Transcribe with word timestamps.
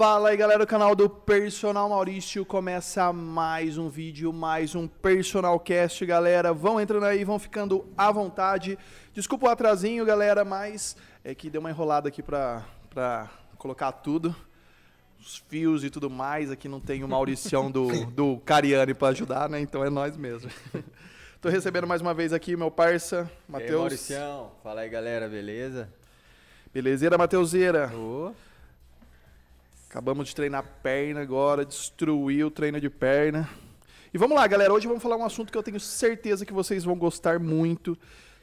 Fala 0.00 0.30
aí 0.30 0.36
galera 0.38 0.64
do 0.64 0.66
canal 0.66 0.96
do 0.96 1.10
Personal 1.10 1.86
Maurício, 1.86 2.42
começa 2.42 3.12
mais 3.12 3.76
um 3.76 3.90
vídeo, 3.90 4.32
mais 4.32 4.74
um 4.74 4.88
Personal 4.88 5.60
Cast 5.60 6.06
galera, 6.06 6.54
vão 6.54 6.80
entrando 6.80 7.04
aí, 7.04 7.22
vão 7.22 7.38
ficando 7.38 7.86
à 7.98 8.10
vontade, 8.10 8.78
desculpa 9.12 9.46
o 9.46 9.50
atrasinho 9.50 10.02
galera, 10.06 10.42
mas 10.42 10.96
é 11.22 11.34
que 11.34 11.50
deu 11.50 11.60
uma 11.60 11.68
enrolada 11.68 12.08
aqui 12.08 12.22
pra, 12.22 12.64
pra 12.88 13.28
colocar 13.58 13.92
tudo, 13.92 14.34
os 15.20 15.36
fios 15.50 15.84
e 15.84 15.90
tudo 15.90 16.08
mais, 16.08 16.50
aqui 16.50 16.66
não 16.66 16.80
tem 16.80 17.04
o 17.04 17.08
Mauricião 17.08 17.70
do, 17.70 17.88
do 18.08 18.38
Cariani 18.38 18.94
pra 18.94 19.08
ajudar, 19.08 19.50
né, 19.50 19.60
então 19.60 19.84
é 19.84 19.90
nós 19.90 20.16
mesmo. 20.16 20.50
Tô 21.42 21.50
recebendo 21.50 21.86
mais 21.86 22.00
uma 22.00 22.14
vez 22.14 22.32
aqui 22.32 22.56
meu 22.56 22.70
parça, 22.70 23.30
Matheus. 23.46 23.80
Mauricião, 23.80 24.52
fala 24.62 24.80
aí 24.80 24.88
galera, 24.88 25.28
beleza? 25.28 25.92
Belezeira, 26.72 27.18
Mateuseira. 27.18 27.92
Ô, 27.94 28.32
Acabamos 29.90 30.28
de 30.28 30.36
treinar 30.36 30.62
perna 30.84 31.20
agora, 31.20 31.64
destruiu 31.64 32.46
o 32.46 32.50
treino 32.50 32.80
de 32.80 32.88
perna. 32.88 33.50
E 34.14 34.18
vamos 34.18 34.36
lá, 34.36 34.46
galera. 34.46 34.72
Hoje 34.72 34.86
vamos 34.86 35.02
falar 35.02 35.16
um 35.16 35.24
assunto 35.24 35.50
que 35.50 35.58
eu 35.58 35.64
tenho 35.64 35.80
certeza 35.80 36.46
que 36.46 36.52
vocês 36.52 36.84
vão 36.84 36.96
gostar 36.96 37.40
muito, 37.40 37.98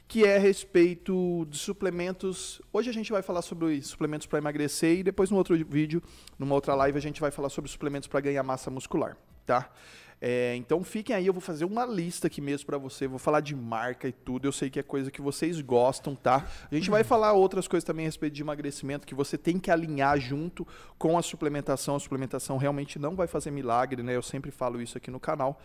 que 0.06 0.26
é 0.26 0.36
a 0.36 0.38
respeito 0.38 1.46
de 1.48 1.56
suplementos. 1.56 2.60
Hoje 2.70 2.90
a 2.90 2.92
gente 2.92 3.10
vai 3.10 3.22
falar 3.22 3.40
sobre 3.40 3.80
suplementos 3.80 4.26
para 4.26 4.38
emagrecer 4.38 4.98
e 4.98 5.02
depois 5.02 5.30
no 5.30 5.38
outro 5.38 5.56
vídeo, 5.56 6.02
numa 6.38 6.54
outra 6.54 6.74
live, 6.74 6.98
a 6.98 7.00
gente 7.00 7.18
vai 7.18 7.30
falar 7.30 7.48
sobre 7.48 7.70
suplementos 7.70 8.08
para 8.08 8.20
ganhar 8.20 8.42
massa 8.42 8.70
muscular, 8.70 9.16
tá? 9.46 9.72
É, 10.20 10.56
então 10.56 10.82
fiquem 10.82 11.14
aí, 11.14 11.26
eu 11.26 11.32
vou 11.32 11.40
fazer 11.40 11.64
uma 11.64 11.86
lista 11.86 12.26
aqui 12.26 12.40
mesmo 12.40 12.66
para 12.66 12.76
você, 12.76 13.06
vou 13.06 13.18
falar 13.18 13.40
de 13.40 13.54
marca 13.54 14.08
e 14.08 14.12
tudo, 14.12 14.48
eu 14.48 14.52
sei 14.52 14.68
que 14.68 14.78
é 14.78 14.82
coisa 14.82 15.10
que 15.10 15.20
vocês 15.20 15.60
gostam, 15.60 16.14
tá? 16.14 16.44
A 16.70 16.74
gente 16.74 16.90
vai 16.90 17.04
falar 17.04 17.32
outras 17.32 17.68
coisas 17.68 17.84
também 17.84 18.06
a 18.06 18.08
respeito 18.08 18.34
de 18.34 18.42
emagrecimento 18.42 19.06
que 19.06 19.14
você 19.14 19.38
tem 19.38 19.58
que 19.58 19.70
alinhar 19.70 20.18
junto 20.18 20.66
com 20.98 21.16
a 21.16 21.22
suplementação. 21.22 21.96
A 21.96 22.00
suplementação 22.00 22.56
realmente 22.56 22.98
não 22.98 23.14
vai 23.14 23.26
fazer 23.26 23.50
milagre, 23.50 24.02
né? 24.02 24.16
Eu 24.16 24.22
sempre 24.22 24.50
falo 24.50 24.80
isso 24.80 24.98
aqui 24.98 25.10
no 25.10 25.20
canal. 25.20 25.60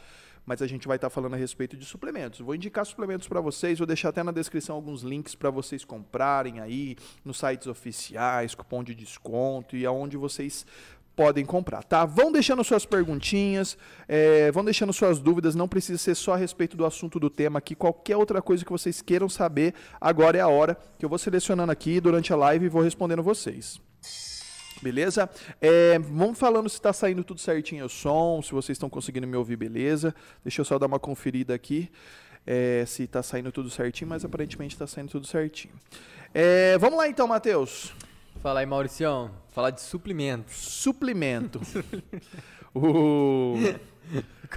Mas 0.45 0.61
a 0.61 0.67
gente 0.67 0.89
vai 0.89 0.97
estar 0.97 1.09
falando 1.09 1.35
a 1.35 1.38
respeito 1.38 1.77
de 1.77 1.85
suplementos. 1.85 2.41
Vou 2.41 2.53
indicar 2.53 2.85
suplementos 2.85 3.29
para 3.29 3.39
vocês, 3.39 3.79
vou 3.79 3.88
deixar 3.88 4.09
até 4.09 4.21
na 4.21 4.31
descrição 4.31 4.75
alguns 4.75 5.01
links 5.01 5.35
para 5.35 5.49
vocês 5.49 5.85
comprarem 5.85 6.59
aí 6.59 6.97
nos 7.23 7.38
sites 7.38 7.65
oficiais, 7.65 8.53
cupom 8.53 8.83
de 8.83 8.93
desconto 8.93 9.77
e 9.77 9.85
aonde 9.85 10.17
vocês 10.17 10.65
podem 11.16 11.45
comprar, 11.45 11.83
tá? 11.83 12.06
Vão 12.06 12.31
deixando 12.31 12.64
suas 12.64 12.86
perguntinhas, 12.86 13.78
é, 14.08 14.52
vão 14.52 14.66
deixando 14.66 14.92
suas 14.92 15.19
dúvidas, 15.19 15.56
não 15.56 15.67
precisa 15.67 15.97
ser 15.97 16.16
só 16.16 16.33
a 16.33 16.38
respeito 16.38 16.75
do 16.75 16.86
assunto 16.86 17.19
do 17.19 17.30
tema 17.30 17.59
aqui, 17.59 17.75
qualquer 17.75 18.17
outra 18.17 18.42
coisa 18.42 18.66
que 18.66 18.72
vocês 18.72 19.02
queiram 19.02 19.30
saber, 19.30 19.73
agora 20.02 20.38
é 20.38 20.41
a 20.41 20.47
hora 20.47 20.78
que 20.97 21.06
eu 21.06 21.09
vou 21.09 21.17
selecionando 21.17 21.72
aqui 21.72 22.00
durante 22.00 22.34
a 22.34 22.36
live 22.36 22.66
e 22.66 22.69
vou 22.69 22.81
respondendo 22.81 23.22
vocês. 23.22 23.80
Beleza? 24.81 25.30
É, 25.61 25.97
vamos 26.00 26.38
falando 26.38 26.67
se 26.67 26.75
está 26.75 26.91
saindo 26.91 27.23
tudo 27.23 27.39
certinho 27.39 27.86
o 27.86 27.89
som, 27.89 28.41
se 28.41 28.52
vocês 28.52 28.75
estão 28.75 28.89
conseguindo 28.89 29.25
me 29.25 29.38
ouvir, 29.38 29.56
beleza? 29.56 30.14
Deixa 30.44 30.59
eu 30.61 30.66
só 30.66 30.78
dar 30.78 30.88
uma 30.88 31.00
conferida 31.00 31.53
aqui 31.53 31.89
é, 32.45 32.84
se 32.86 33.03
está 33.03 33.23
saindo 33.23 33.52
tudo 33.52 33.69
certinho, 33.69 34.09
mas 34.09 34.25
aparentemente 34.25 34.75
está 34.75 34.86
saindo 34.86 35.09
tudo 35.09 35.25
certinho. 35.25 35.73
É, 36.34 36.78
vamos 36.78 36.97
lá 36.97 37.08
então, 37.08 37.28
Matheus. 37.28 37.94
Fala 38.44 38.59
aí 38.59 38.66
Mauricião, 38.66 39.31
falar 39.49 39.69
de 39.72 39.81
suplementos. 39.81 40.53
Suplemento. 40.55 41.61
o... 42.75 43.55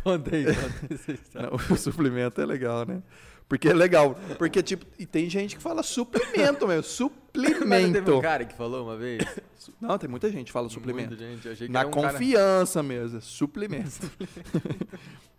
Conta 0.02 0.34
aí, 0.34 0.44
conta 0.44 1.08
aí 1.34 1.48
o 1.70 1.76
suplemento 1.76 2.40
é 2.40 2.44
legal, 2.44 2.84
né? 2.84 3.00
Porque 3.48 3.68
é 3.68 3.72
legal. 3.72 4.18
Porque, 4.36 4.60
tipo, 4.60 4.84
e 4.98 5.06
tem 5.06 5.30
gente 5.30 5.54
que 5.56 5.62
fala 5.62 5.82
suplemento 5.84 6.66
mesmo. 6.66 7.12
Mas 7.64 7.84
não 7.84 7.92
teve 7.92 8.10
um 8.10 8.14
Suplemento. 8.16 8.20
cara 8.22 8.44
que 8.44 8.54
falou 8.56 8.84
uma 8.84 8.96
vez? 8.96 9.22
Não, 9.80 9.96
tem 9.96 10.10
muita 10.10 10.28
gente 10.32 10.46
que 10.46 10.52
fala 10.52 10.68
suplemento. 10.68 11.10
Muita 11.10 11.24
gente, 11.24 11.46
eu 11.46 11.52
achei 11.52 11.66
que 11.68 11.72
Na 11.72 11.86
um 11.86 11.90
cara- 11.92 12.12
confiança 12.12 12.82
mesmo. 12.82 13.18
é 13.18 13.20
Suplemento. 13.20 14.10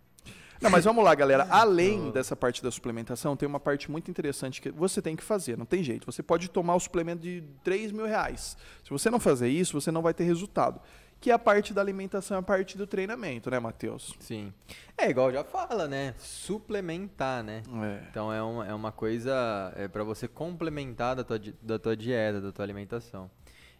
Não, 0.60 0.70
mas 0.70 0.84
vamos 0.84 1.04
lá, 1.04 1.14
galera. 1.14 1.46
Além 1.50 2.10
dessa 2.10 2.34
parte 2.34 2.62
da 2.62 2.70
suplementação, 2.70 3.36
tem 3.36 3.48
uma 3.48 3.60
parte 3.60 3.90
muito 3.90 4.10
interessante 4.10 4.60
que 4.60 4.70
você 4.70 5.00
tem 5.00 5.14
que 5.14 5.22
fazer. 5.22 5.56
Não 5.56 5.66
tem 5.66 5.82
jeito. 5.82 6.10
Você 6.10 6.22
pode 6.22 6.48
tomar 6.48 6.74
o 6.74 6.80
suplemento 6.80 7.22
de 7.22 7.44
3 7.62 7.92
mil 7.92 8.06
reais. 8.06 8.56
Se 8.82 8.90
você 8.90 9.08
não 9.10 9.20
fazer 9.20 9.48
isso, 9.48 9.80
você 9.80 9.90
não 9.90 10.02
vai 10.02 10.12
ter 10.12 10.24
resultado. 10.24 10.80
Que 11.20 11.30
é 11.30 11.34
a 11.34 11.38
parte 11.38 11.74
da 11.74 11.80
alimentação, 11.80 12.38
a 12.38 12.42
parte 12.42 12.78
do 12.78 12.86
treinamento, 12.86 13.50
né, 13.50 13.58
Matheus? 13.58 14.16
Sim. 14.20 14.52
É 14.96 15.10
igual 15.10 15.32
já 15.32 15.42
fala, 15.42 15.88
né? 15.88 16.14
Suplementar, 16.16 17.42
né? 17.42 17.62
É. 17.82 18.06
Então 18.08 18.32
é 18.32 18.40
uma, 18.40 18.66
é 18.68 18.74
uma 18.74 18.92
coisa 18.92 19.72
é 19.76 19.88
para 19.88 20.04
você 20.04 20.28
complementar 20.28 21.16
da 21.16 21.24
tua, 21.24 21.40
da 21.60 21.78
tua 21.78 21.96
dieta, 21.96 22.40
da 22.40 22.52
tua 22.52 22.64
alimentação. 22.64 23.28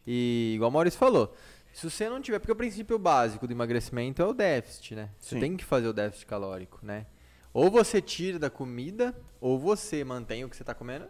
E 0.04 0.52
igual 0.54 0.70
o 0.70 0.72
Maurício 0.72 0.98
falou, 0.98 1.34
se 1.78 1.88
você 1.88 2.08
não 2.08 2.20
tiver, 2.20 2.40
porque 2.40 2.50
o 2.50 2.56
princípio 2.56 2.98
básico 2.98 3.46
do 3.46 3.52
emagrecimento 3.52 4.20
é 4.20 4.24
o 4.24 4.32
déficit, 4.32 4.96
né? 4.96 5.10
Você 5.16 5.36
Sim. 5.36 5.40
tem 5.40 5.56
que 5.56 5.64
fazer 5.64 5.86
o 5.86 5.92
déficit 5.92 6.26
calórico, 6.26 6.80
né? 6.82 7.06
Ou 7.54 7.70
você 7.70 8.02
tira 8.02 8.36
da 8.36 8.50
comida, 8.50 9.14
ou 9.40 9.56
você 9.56 10.02
mantém 10.02 10.44
o 10.44 10.48
que 10.48 10.56
você 10.56 10.64
está 10.64 10.74
comendo 10.74 11.06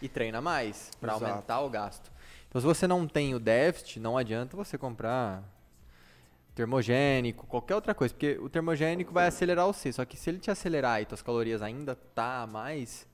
e 0.00 0.08
treina 0.08 0.40
mais 0.40 0.92
para 1.00 1.14
aumentar 1.14 1.60
o 1.62 1.68
gasto. 1.68 2.12
Então 2.48 2.60
se 2.60 2.64
você 2.64 2.86
não 2.86 3.04
tem 3.04 3.34
o 3.34 3.40
déficit, 3.40 3.98
não 3.98 4.16
adianta 4.16 4.56
você 4.56 4.78
comprar 4.78 5.42
termogênico, 6.54 7.44
qualquer 7.48 7.74
outra 7.74 7.92
coisa, 7.92 8.14
porque 8.14 8.38
o 8.40 8.48
termogênico 8.48 9.12
vai 9.12 9.26
acelerar 9.26 9.66
o 9.66 9.72
C, 9.72 9.92
só 9.92 10.04
que 10.04 10.16
se 10.16 10.30
ele 10.30 10.38
te 10.38 10.52
acelerar 10.52 11.02
e 11.02 11.04
tuas 11.04 11.20
calorias 11.20 11.62
ainda 11.62 11.96
tá 11.96 12.46
mais, 12.46 13.08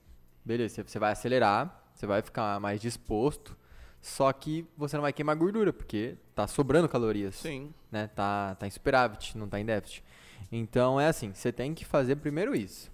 beleza, 0.45 0.83
você 0.85 0.99
vai 0.99 1.13
acelerar, 1.13 1.89
você 1.91 2.05
vai 2.05 2.21
ficar 2.21 2.59
mais 2.59 2.79
disposto, 2.79 3.57
só 4.01 4.31
que 4.31 4.65
você 4.77 4.95
não 4.95 5.01
vai 5.01 5.13
queimar 5.13 5.35
gordura, 5.35 5.73
porque 5.73 6.15
tá 6.33 6.47
sobrando 6.47 6.87
calorias, 6.87 7.35
Sim. 7.35 7.73
né? 7.91 8.07
Tá, 8.07 8.55
tá 8.55 8.65
em 8.65 8.69
superávit, 8.71 9.37
não 9.37 9.47
tá 9.47 9.59
em 9.59 9.65
déficit. 9.65 10.03
Então 10.51 10.99
é 10.99 11.07
assim, 11.07 11.33
você 11.33 11.51
tem 11.51 11.73
que 11.73 11.85
fazer 11.85 12.15
primeiro 12.15 12.55
isso. 12.55 12.91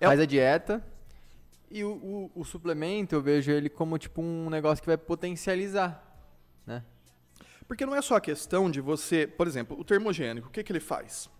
É 0.00 0.06
Faz 0.06 0.18
a 0.18 0.26
dieta 0.26 0.84
e 1.70 1.84
o, 1.84 1.92
o, 1.92 2.40
o 2.40 2.44
suplemento 2.44 3.14
eu 3.14 3.22
vejo 3.22 3.50
ele 3.50 3.68
como 3.68 3.96
tipo 3.96 4.20
um 4.20 4.50
negócio 4.50 4.82
que 4.82 4.88
vai 4.88 4.96
potencializar, 4.96 6.04
né? 6.66 6.82
Porque 7.66 7.86
não 7.86 7.94
é 7.94 8.02
só 8.02 8.16
a 8.16 8.20
questão 8.20 8.70
de 8.70 8.80
você, 8.80 9.26
por 9.26 9.46
exemplo, 9.46 9.78
o 9.78 9.84
termogênico, 9.84 10.48
o 10.48 10.50
que, 10.50 10.62
que 10.62 10.72
ele 10.72 10.80
faz? 10.80 11.30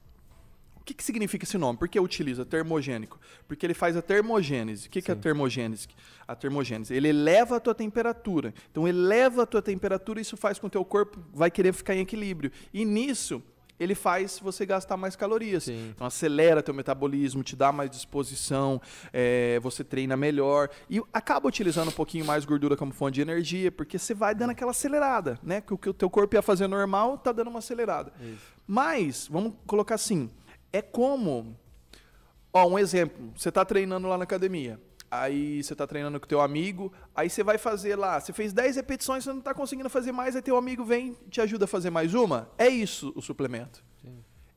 O 0.85 0.87
que, 0.87 0.93
que 0.93 1.03
significa 1.03 1.47
esse 1.47 1.57
nome? 1.57 1.79
Por 1.79 1.89
que 1.89 1.99
utiliza 1.99 2.45
termogênico? 2.45 3.19
Porque 3.49 3.65
ele 3.65 3.73
faz 3.73 3.97
a 3.97 4.03
termogênese. 4.03 4.87
O 4.87 4.91
que, 4.91 5.01
que 5.01 5.11
é 5.11 5.15
a 5.15 5.17
termogênese? 5.17 5.89
A 6.29 6.37
termogênese, 6.37 6.93
ele 6.93 7.09
eleva 7.09 7.57
a 7.57 7.61
tua 7.61 7.75
temperatura. 7.75 8.53
Então, 8.71 8.87
eleva 8.87 9.45
a 9.45 9.47
tua 9.47 9.63
temperatura, 9.63 10.21
isso 10.21 10.37
faz 10.37 10.59
com 10.59 10.69
que 10.69 10.77
o 10.77 10.83
teu 10.83 10.85
corpo 10.85 11.19
vai 11.33 11.51
querer 11.51 11.73
ficar 11.73 11.95
em 11.95 12.01
equilíbrio. 12.01 12.53
E 12.71 12.85
nisso, 12.85 13.43
ele 13.81 13.95
faz 13.95 14.39
você 14.39 14.67
gastar 14.67 14.99
mais 14.99 15.17
calorias. 15.17 15.65
Sim. 15.65 15.89
Então, 15.95 16.07
acelera 16.07 16.63
teu 16.63 16.75
metabolismo, 16.75 17.43
te 17.43 17.57
dá 17.57 17.73
mais 17.73 17.89
disposição, 17.89 18.79
é, 19.11 19.59
você 19.61 19.83
treina 19.83 20.19
melhor. 20.19 20.69
E 20.91 21.01
acaba 21.15 21.49
utilizando 21.49 21.89
um 21.89 21.93
pouquinho 21.93 22.27
mais 22.27 22.45
gordura 22.45 22.77
como 22.77 22.93
fonte 22.93 23.15
de 23.15 23.23
energia, 23.23 23.73
porque 23.73 23.99
você 23.99 24.13
vai 24.13 24.35
dando 24.35 24.51
aquela 24.51 24.73
acelerada, 24.73 25.39
né? 25.43 25.63
Que 25.63 25.73
o 25.73 25.79
que 25.79 25.89
o 25.89 25.95
teu 25.95 26.11
corpo 26.11 26.37
ia 26.37 26.43
fazer 26.43 26.67
normal, 26.67 27.17
tá 27.17 27.33
dando 27.33 27.49
uma 27.49 27.61
acelerada. 27.61 28.13
Isso. 28.21 28.53
Mas, 28.67 29.27
vamos 29.31 29.55
colocar 29.67 29.95
assim, 29.95 30.31
é 30.75 30.83
como... 30.83 31.57
Ó, 32.53 32.69
um 32.69 32.79
exemplo, 32.79 33.33
você 33.37 33.51
tá 33.51 33.65
treinando 33.65 34.07
lá 34.09 34.19
na 34.19 34.25
academia, 34.25 34.81
aí 35.11 35.63
você 35.63 35.75
tá 35.75 35.87
treinando 35.87 36.21
com 36.21 36.27
teu 36.27 36.41
amigo, 36.41 36.93
aí 37.15 37.29
você 37.29 37.43
vai 37.43 37.59
fazer 37.59 37.97
lá, 37.97 38.21
você 38.21 38.33
fez 38.33 38.53
10 38.53 38.77
repetições, 38.77 39.25
você 39.25 39.33
não 39.33 39.41
tá 39.41 39.53
conseguindo 39.53 39.91
fazer 39.91 40.13
mais, 40.13 40.37
aí 40.37 40.43
teu 40.43 40.57
amigo 40.57 40.85
vem 40.85 41.17
e 41.27 41.31
te 41.31 41.41
ajuda 41.41 41.65
a 41.65 41.69
fazer 41.69 41.91
mais 41.91 42.15
uma. 42.15 42.49
É 42.59 42.69
isso 42.69 43.13
o 43.17 43.23
suplemento. 43.23 43.85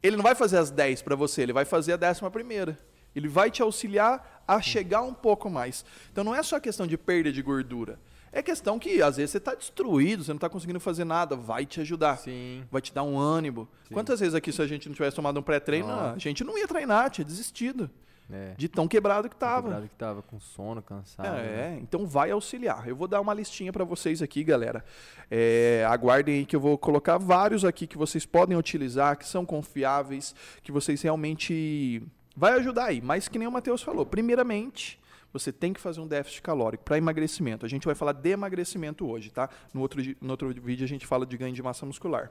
Ele 0.01 0.15
não 0.15 0.23
vai 0.23 0.35
fazer 0.35 0.57
as 0.57 0.69
10 0.69 1.01
para 1.01 1.15
você, 1.15 1.41
ele 1.41 1.53
vai 1.53 1.65
fazer 1.65 1.93
a 1.93 1.97
décima 1.97 2.29
primeira. 2.29 2.77
Ele 3.15 3.27
vai 3.27 3.49
te 3.49 3.63
auxiliar 3.63 4.43
a 4.47 4.61
chegar 4.61 5.01
um 5.01 5.13
pouco 5.13 5.49
mais. 5.49 5.83
Então 6.11 6.23
não 6.23 6.35
é 6.35 6.43
só 6.43 6.59
questão 6.59 6.85
de 6.85 6.97
perda 6.97 7.31
de 7.31 7.41
gordura. 7.41 7.99
É 8.37 8.43
questão 8.43 8.77
que 8.77 9.01
às 9.01 9.17
vezes 9.17 9.31
você 9.31 9.39
está 9.39 9.55
destruído, 9.55 10.23
você 10.23 10.29
não 10.29 10.37
está 10.37 10.47
conseguindo 10.47 10.79
fazer 10.79 11.03
nada, 11.03 11.35
vai 11.35 11.65
te 11.65 11.81
ajudar. 11.81 12.17
Sim. 12.17 12.63
Vai 12.69 12.79
te 12.79 12.93
dar 12.93 13.01
um 13.01 13.17
ânimo. 13.17 13.67
Quantas 13.91 14.19
vezes 14.19 14.35
aqui 14.35 14.51
se 14.51 14.61
a 14.61 14.67
gente 14.67 14.87
não 14.87 14.93
tivesse 14.93 15.15
tomado 15.15 15.39
um 15.39 15.41
pré-treino, 15.41 15.89
a 15.91 16.15
gente 16.19 16.43
não 16.43 16.55
ia 16.55 16.67
treinar, 16.67 17.09
tinha 17.09 17.25
desistido. 17.25 17.89
É. 18.31 18.53
De 18.55 18.67
tão 18.67 18.87
quebrado 18.87 19.27
que 19.27 19.35
tava. 19.35 19.63
Quebrado 19.63 19.89
que 19.89 19.95
tava 19.95 20.21
com 20.21 20.39
sono, 20.39 20.83
cansado. 20.83 21.27
né? 21.27 21.77
É, 21.77 21.79
então 21.81 22.05
vai 22.05 22.29
auxiliar. 22.29 22.87
Eu 22.87 22.95
vou 22.95 23.07
dar 23.07 23.21
uma 23.21 23.33
listinha 23.33 23.73
para 23.73 23.83
vocês 23.83 24.21
aqui, 24.21 24.43
galera. 24.43 24.85
É, 25.31 25.83
aguardem 25.89 26.35
aí 26.35 26.45
que 26.45 26.55
eu 26.55 26.59
vou 26.59 26.77
colocar 26.77 27.17
vários 27.17 27.65
aqui 27.65 27.87
que 27.87 27.97
vocês 27.97 28.23
podem 28.23 28.55
utilizar, 28.55 29.17
que 29.17 29.25
são 29.25 29.47
confiáveis, 29.47 30.35
que 30.61 30.71
vocês 30.71 31.01
realmente 31.01 32.03
vai 32.35 32.53
ajudar 32.53 32.85
aí. 32.85 33.01
Mas 33.01 33.27
que 33.27 33.39
nem 33.39 33.47
o 33.47 33.51
Matheus 33.51 33.81
falou, 33.81 34.05
primeiramente 34.05 34.99
você 35.31 35.51
tem 35.51 35.73
que 35.73 35.79
fazer 35.79 35.99
um 36.01 36.07
déficit 36.07 36.41
calórico 36.41 36.83
para 36.83 36.97
emagrecimento. 36.97 37.65
A 37.65 37.69
gente 37.69 37.85
vai 37.85 37.95
falar 37.95 38.13
de 38.13 38.29
emagrecimento 38.29 39.07
hoje, 39.07 39.29
tá? 39.29 39.49
No 39.73 39.81
outro, 39.81 40.01
no 40.21 40.31
outro 40.31 40.49
vídeo 40.49 40.83
a 40.83 40.87
gente 40.87 41.05
fala 41.05 41.25
de 41.25 41.37
ganho 41.37 41.53
de 41.53 41.61
massa 41.61 41.85
muscular. 41.85 42.29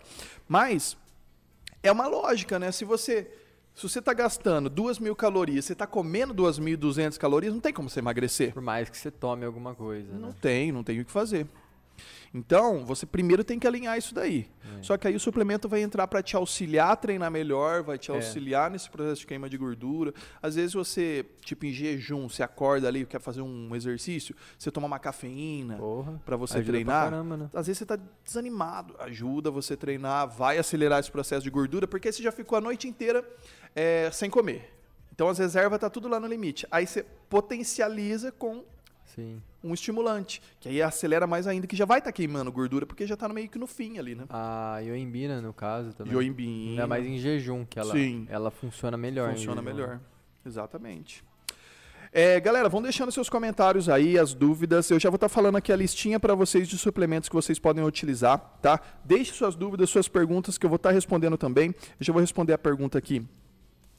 Mas 0.48 0.96
é 1.82 1.93
uma 1.93 2.06
lógica, 2.06 2.58
né? 2.58 2.72
Se 2.72 2.84
você 2.84 3.31
se 3.75 3.82
você 3.87 3.98
está 3.98 4.14
gastando 4.14 4.70
2 4.70 4.98
mil 4.98 5.14
calorias, 5.14 5.66
você 5.66 5.75
está 5.75 5.87
comendo 5.87 6.34
2.200 6.34 7.19
calorias, 7.19 7.52
não 7.52 7.60
tem 7.60 7.75
como 7.75 7.90
você 7.90 7.98
emagrecer. 7.98 8.54
Por 8.54 8.62
mais 8.62 8.88
que 8.88 8.96
você 8.96 9.10
tome 9.10 9.44
alguma 9.44 9.75
coisa, 9.75 10.10
Não 10.14 10.28
né? 10.28 10.34
tem, 10.40 10.72
não 10.72 10.82
tem 10.82 10.98
o 10.98 11.04
que 11.04 11.12
fazer. 11.12 11.46
Então, 12.34 12.84
você 12.84 13.06
primeiro 13.06 13.43
tem 13.44 13.58
que 13.58 13.66
alinhar 13.66 13.96
isso 13.96 14.14
daí. 14.14 14.48
Só 14.82 14.96
que 14.98 15.08
aí 15.08 15.16
o 15.16 15.20
suplemento 15.20 15.69
vai 15.69 15.81
entrar 15.81 16.06
para 16.06 16.22
te 16.22 16.37
auxiliar 16.37 16.90
a 16.90 16.96
treinar 16.96 17.31
melhor, 17.31 17.82
vai 17.82 17.96
te 17.98 18.10
É. 18.10 18.14
auxiliar 18.14 18.70
nesse 18.70 18.90
processo 18.90 19.20
de 19.22 19.26
queima 19.26 19.48
de 19.48 19.56
gordura. 19.56 20.12
Às 20.43 20.54
vezes 20.56 20.75
você, 20.75 21.25
tipo 21.40 21.64
em 21.64 21.72
jejum, 21.72 22.28
você 22.28 22.43
acorda 22.43 22.87
ali, 22.88 23.06
quer 23.06 23.20
fazer 23.20 23.40
um 23.40 23.75
exercício, 23.75 24.34
você 24.58 24.70
toma 24.70 24.87
uma 24.87 24.98
cafeína 24.98 25.78
para 26.25 26.37
você 26.37 26.58
ajuda 26.58 26.64
pra 26.64 26.72
treinar. 26.72 27.04
caramba, 27.10 27.37
né? 27.37 27.50
Às 27.54 27.66
vezes 27.69 27.78
você 27.78 27.87
tá 27.87 27.98
desanimado, 28.25 28.94
ajuda 28.98 29.50
você 29.50 29.75
a 29.75 29.76
treinar, 29.76 30.28
vai 30.28 30.58
acelerar 30.58 31.00
esse 31.00 31.10
processo 31.10 31.43
de 31.43 31.50
gordura, 31.50 31.87
porque 31.87 32.12
você 32.12 32.22
já 32.22 32.31
ficou 32.32 32.58
a 32.58 32.60
noite 32.60 32.87
inteira 32.87 33.26
é, 33.75 34.10
sem 34.12 34.28
comer. 34.28 34.72
Então 35.14 35.28
as 35.28 35.38
reservas 35.38 35.78
tá 35.78 35.88
tudo 35.88 36.08
lá 36.08 36.20
no 36.20 36.26
limite. 36.26 36.66
Aí 36.70 36.87
você 36.87 37.02
potencializa 37.31 38.31
com 38.31 38.62
Sim. 39.17 39.41
um 39.65 39.73
estimulante, 39.73 40.43
que 40.61 40.69
aí 40.69 40.83
acelera 40.83 41.27
mais 41.27 41.47
ainda, 41.47 41.67
que 41.67 41.75
já 41.75 41.87
vai 41.87 41.99
estar 41.99 42.13
queimando 42.13 42.53
gordura, 42.53 42.85
porque 42.85 43.07
já 43.07 43.17
tá 43.17 43.27
no 43.27 43.33
meio 43.33 43.49
que 43.49 43.59
no 43.59 43.67
fim 43.67 43.99
ali, 43.99 44.15
né? 44.15 44.27
A 44.29 44.79
ioimbina, 44.83 45.41
no 45.41 45.55
caso, 45.55 45.95
também. 45.95 46.13
Yoimbina. 46.13 46.71
Ainda 46.73 46.87
mais 46.87 47.07
em 47.07 47.19
jejum, 47.19 47.65
que 47.65 47.79
ela, 47.79 47.93
Sim. 47.93 48.27
ela 48.29 48.51
funciona 48.51 48.97
melhor. 48.97 49.33
Funciona 49.33 49.63
melhor. 49.63 50.01
Exatamente. 50.45 51.25
É, 52.13 52.39
galera, 52.41 52.69
vão 52.69 52.81
deixando 52.81 53.11
seus 53.11 53.29
comentários 53.29 53.89
aí, 53.89 54.19
as 54.19 54.33
dúvidas. 54.33 54.91
Eu 54.91 55.01
já 55.01 55.11
vou 55.11 55.17
estar 55.17 55.29
falando 55.29 55.57
aqui 55.57 55.73
a 55.73 55.77
listinha 55.77 56.21
para 56.21 56.35
vocês 56.35 56.69
de 56.69 56.79
suplementos 56.79 57.29
que 57.29 57.35
vocês 57.35 57.59
podem 57.59 57.85
utilizar, 57.85 58.39
tá? 58.63 58.81
Deixe 59.05 59.33
suas 59.33 59.55
dúvidas, 59.55 59.91
suas 59.91 60.09
perguntas, 60.09 60.57
que 60.57 60.65
eu 60.65 60.71
vou 60.71 60.77
estar 60.77 60.93
respondendo 60.93 61.37
também. 61.37 61.75
Eu 61.99 62.05
já 62.07 62.13
vou 62.13 62.21
responder 62.21 62.53
a 62.53 62.59
pergunta 62.59 62.97
aqui, 62.97 63.27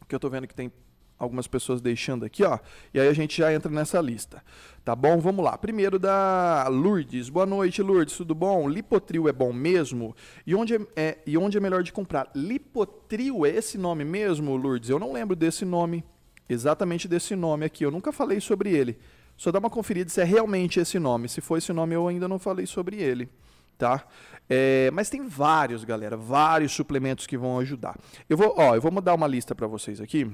que 0.08 0.16
eu 0.16 0.20
tô 0.20 0.30
vendo 0.30 0.48
que 0.48 0.56
tem 0.56 0.72
algumas 1.18 1.48
pessoas 1.48 1.82
deixando 1.82 2.26
aqui, 2.26 2.44
ó. 2.44 2.60
E 2.94 3.00
aí 3.00 3.08
a 3.08 3.14
gente 3.14 3.38
já 3.38 3.54
entra 3.54 3.72
nessa 3.72 4.00
lista. 4.00 4.44
Tá 4.86 4.96
bom? 4.96 5.20
Vamos 5.20 5.44
lá. 5.44 5.58
Primeiro 5.58 6.00
da 6.00 6.68
Lourdes. 6.70 7.28
Boa 7.30 7.46
noite, 7.46 7.82
Lourdes. 7.82 8.16
Tudo 8.16 8.34
bom? 8.34 8.70
Lipotril 8.70 9.28
é 9.28 9.34
bom 9.34 9.52
mesmo? 9.52 10.16
E 10.46 10.56
onde 10.56 10.76
é, 10.76 10.80
é- 10.96 11.18
e 11.26 11.38
onde 11.38 11.58
é 11.58 11.60
melhor 11.60 11.84
de 11.84 11.92
comprar? 11.92 12.30
Lipotril 12.34 13.46
é 13.46 13.50
esse 13.50 13.78
nome 13.78 14.06
mesmo, 14.06 14.56
Lourdes? 14.56 14.90
Eu 14.90 15.00
não 15.00 15.12
lembro 15.12 15.36
desse 15.36 15.66
nome. 15.66 16.04
Exatamente 16.48 17.08
desse 17.08 17.36
nome 17.36 17.66
aqui. 17.66 17.84
Eu 17.84 17.92
nunca 17.92 18.12
falei 18.14 18.40
sobre 18.40 18.72
ele. 18.72 18.98
Só 19.36 19.52
dá 19.52 19.60
uma 19.60 19.70
conferida 19.70 20.10
se 20.10 20.22
é 20.22 20.24
realmente 20.24 20.80
esse 20.80 20.98
nome. 20.98 21.28
Se 21.28 21.42
for 21.42 21.58
esse 21.58 21.74
nome, 21.74 21.94
eu 21.94 22.08
ainda 22.08 22.28
não 22.28 22.40
falei 22.40 22.66
sobre 22.66 22.96
ele. 23.02 23.30
Tá? 23.78 24.06
É, 24.50 24.90
mas 24.92 25.10
tem 25.10 25.28
vários, 25.28 25.84
galera, 25.84 26.16
vários 26.16 26.72
suplementos 26.72 27.28
que 27.28 27.38
vão 27.38 27.60
ajudar. 27.60 28.00
Eu 28.30 28.38
vou, 28.38 28.56
ó, 28.58 28.74
eu 28.74 28.82
vou 28.82 28.90
dar 29.02 29.14
uma 29.14 29.28
lista 29.28 29.54
para 29.54 29.68
vocês 29.68 30.00
aqui 30.00 30.32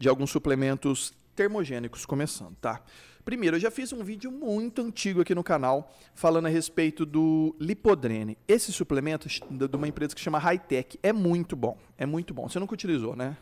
de 0.00 0.08
alguns 0.08 0.30
suplementos 0.30 1.12
termogênicos 1.36 2.06
começando, 2.06 2.56
tá? 2.56 2.80
Primeiro, 3.22 3.56
eu 3.56 3.60
já 3.60 3.70
fiz 3.70 3.92
um 3.92 4.02
vídeo 4.02 4.32
muito 4.32 4.80
antigo 4.80 5.20
aqui 5.20 5.34
no 5.34 5.44
canal 5.44 5.92
falando 6.14 6.46
a 6.46 6.48
respeito 6.48 7.04
do 7.04 7.54
Lipodrene. 7.60 8.36
Esse 8.48 8.72
suplemento 8.72 9.28
de 9.28 9.40
de 9.68 9.76
uma 9.76 9.86
empresa 9.86 10.14
que 10.14 10.20
chama 10.20 10.38
Hightech 10.38 10.98
é 11.02 11.12
muito 11.12 11.54
bom, 11.54 11.76
é 11.98 12.06
muito 12.06 12.32
bom. 12.32 12.48
Você 12.48 12.58
nunca 12.58 12.72
utilizou, 12.72 13.14
né? 13.14 13.36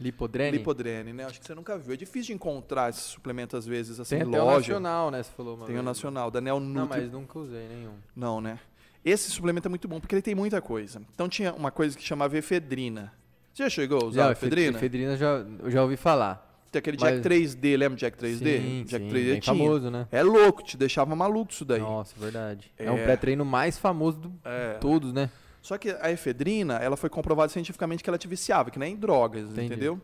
Lipodrene? 0.00 0.58
Lipodrene, 0.58 1.12
né? 1.12 1.24
Acho 1.24 1.38
que 1.40 1.46
você 1.46 1.54
nunca 1.54 1.78
viu. 1.78 1.94
É 1.94 1.96
difícil 1.96 2.26
de 2.28 2.32
encontrar 2.32 2.90
esse 2.90 3.00
suplemento 3.02 3.56
às 3.56 3.64
vezes 3.64 4.00
assim 4.00 4.16
Tem 4.18 4.26
em 4.26 4.28
até 4.28 4.42
o 4.42 4.44
loja. 4.44 4.58
nacional, 4.58 5.10
né? 5.12 5.22
Você 5.22 5.30
falou 5.36 5.54
uma 5.54 5.66
Tem 5.66 5.76
o 5.76 5.78
vez. 5.78 5.84
nacional, 5.84 6.28
da 6.28 6.40
Neo 6.40 6.58
Não, 6.58 6.82
Nutri. 6.86 7.02
mas 7.02 7.12
nunca 7.12 7.38
usei 7.38 7.68
nenhum. 7.68 7.94
Não, 8.16 8.40
né? 8.40 8.58
Esse 9.04 9.30
suplemento 9.30 9.68
é 9.68 9.70
muito 9.70 9.86
bom 9.86 10.00
porque 10.00 10.16
ele 10.16 10.22
tem 10.22 10.34
muita 10.34 10.60
coisa. 10.60 11.00
Então 11.14 11.28
tinha 11.28 11.54
uma 11.54 11.70
coisa 11.70 11.96
que 11.96 12.02
chamava 12.02 12.36
efedrina. 12.36 13.12
Você 13.52 13.64
já 13.64 13.70
chegou 13.70 14.00
a 14.00 14.04
usar 14.06 14.24
Já, 14.26 14.32
efedrina? 14.32 14.76
efedrina 14.78 15.16
já, 15.16 15.44
eu 15.62 15.70
já 15.70 15.82
ouvi 15.82 15.96
falar. 15.96 16.48
Tem 16.70 16.78
aquele 16.80 16.96
Mas- 16.98 17.10
Jack 17.16 17.22
3D, 17.28 17.76
lembra 17.76 17.98
Jack 17.98 18.16
3D? 18.16 18.60
Sim, 18.60 18.84
Jack 18.86 19.04
sim, 19.04 19.10
3D 19.10 19.30
bem 19.32 19.40
tinha. 19.40 19.54
famoso, 19.56 19.90
né? 19.90 20.08
É 20.10 20.22
louco, 20.22 20.62
te 20.62 20.76
deixava 20.76 21.14
maluco 21.14 21.52
isso 21.52 21.64
daí. 21.66 21.80
Nossa, 21.80 22.14
verdade. 22.18 22.72
É, 22.78 22.86
É. 22.86 22.90
um 22.90 22.96
pré-treino 22.96 23.44
mais 23.44 23.76
famoso 23.78 24.20
de 24.20 24.30
É. 24.44 24.74
todos, 24.80 25.12
né? 25.12 25.28
Só 25.60 25.76
que 25.76 25.90
a 26.00 26.10
efedrina, 26.10 26.76
ela 26.78 26.96
foi 26.96 27.10
comprovado 27.10 27.52
cientificamente 27.52 28.02
que 28.02 28.08
ela 28.08 28.18
te 28.18 28.26
viciava, 28.26 28.70
que 28.70 28.78
nem 28.78 28.94
em 28.94 28.96
drogas, 28.96 29.50
Entendi. 29.50 29.66
entendeu? 29.66 30.00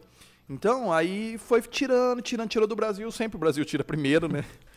Então, 0.49 0.93
aí 0.93 1.37
foi 1.39 1.61
tirando, 1.63 2.21
tirando, 2.23 2.49
tirou 2.49 2.69
do 2.69 2.77
Brasil. 2.77 3.11
Sempre 3.11 3.37
o 3.37 3.41
Brasil 3.41 3.65
tira 3.65 3.83
primeiro, 3.83 4.29
né? 4.31 4.45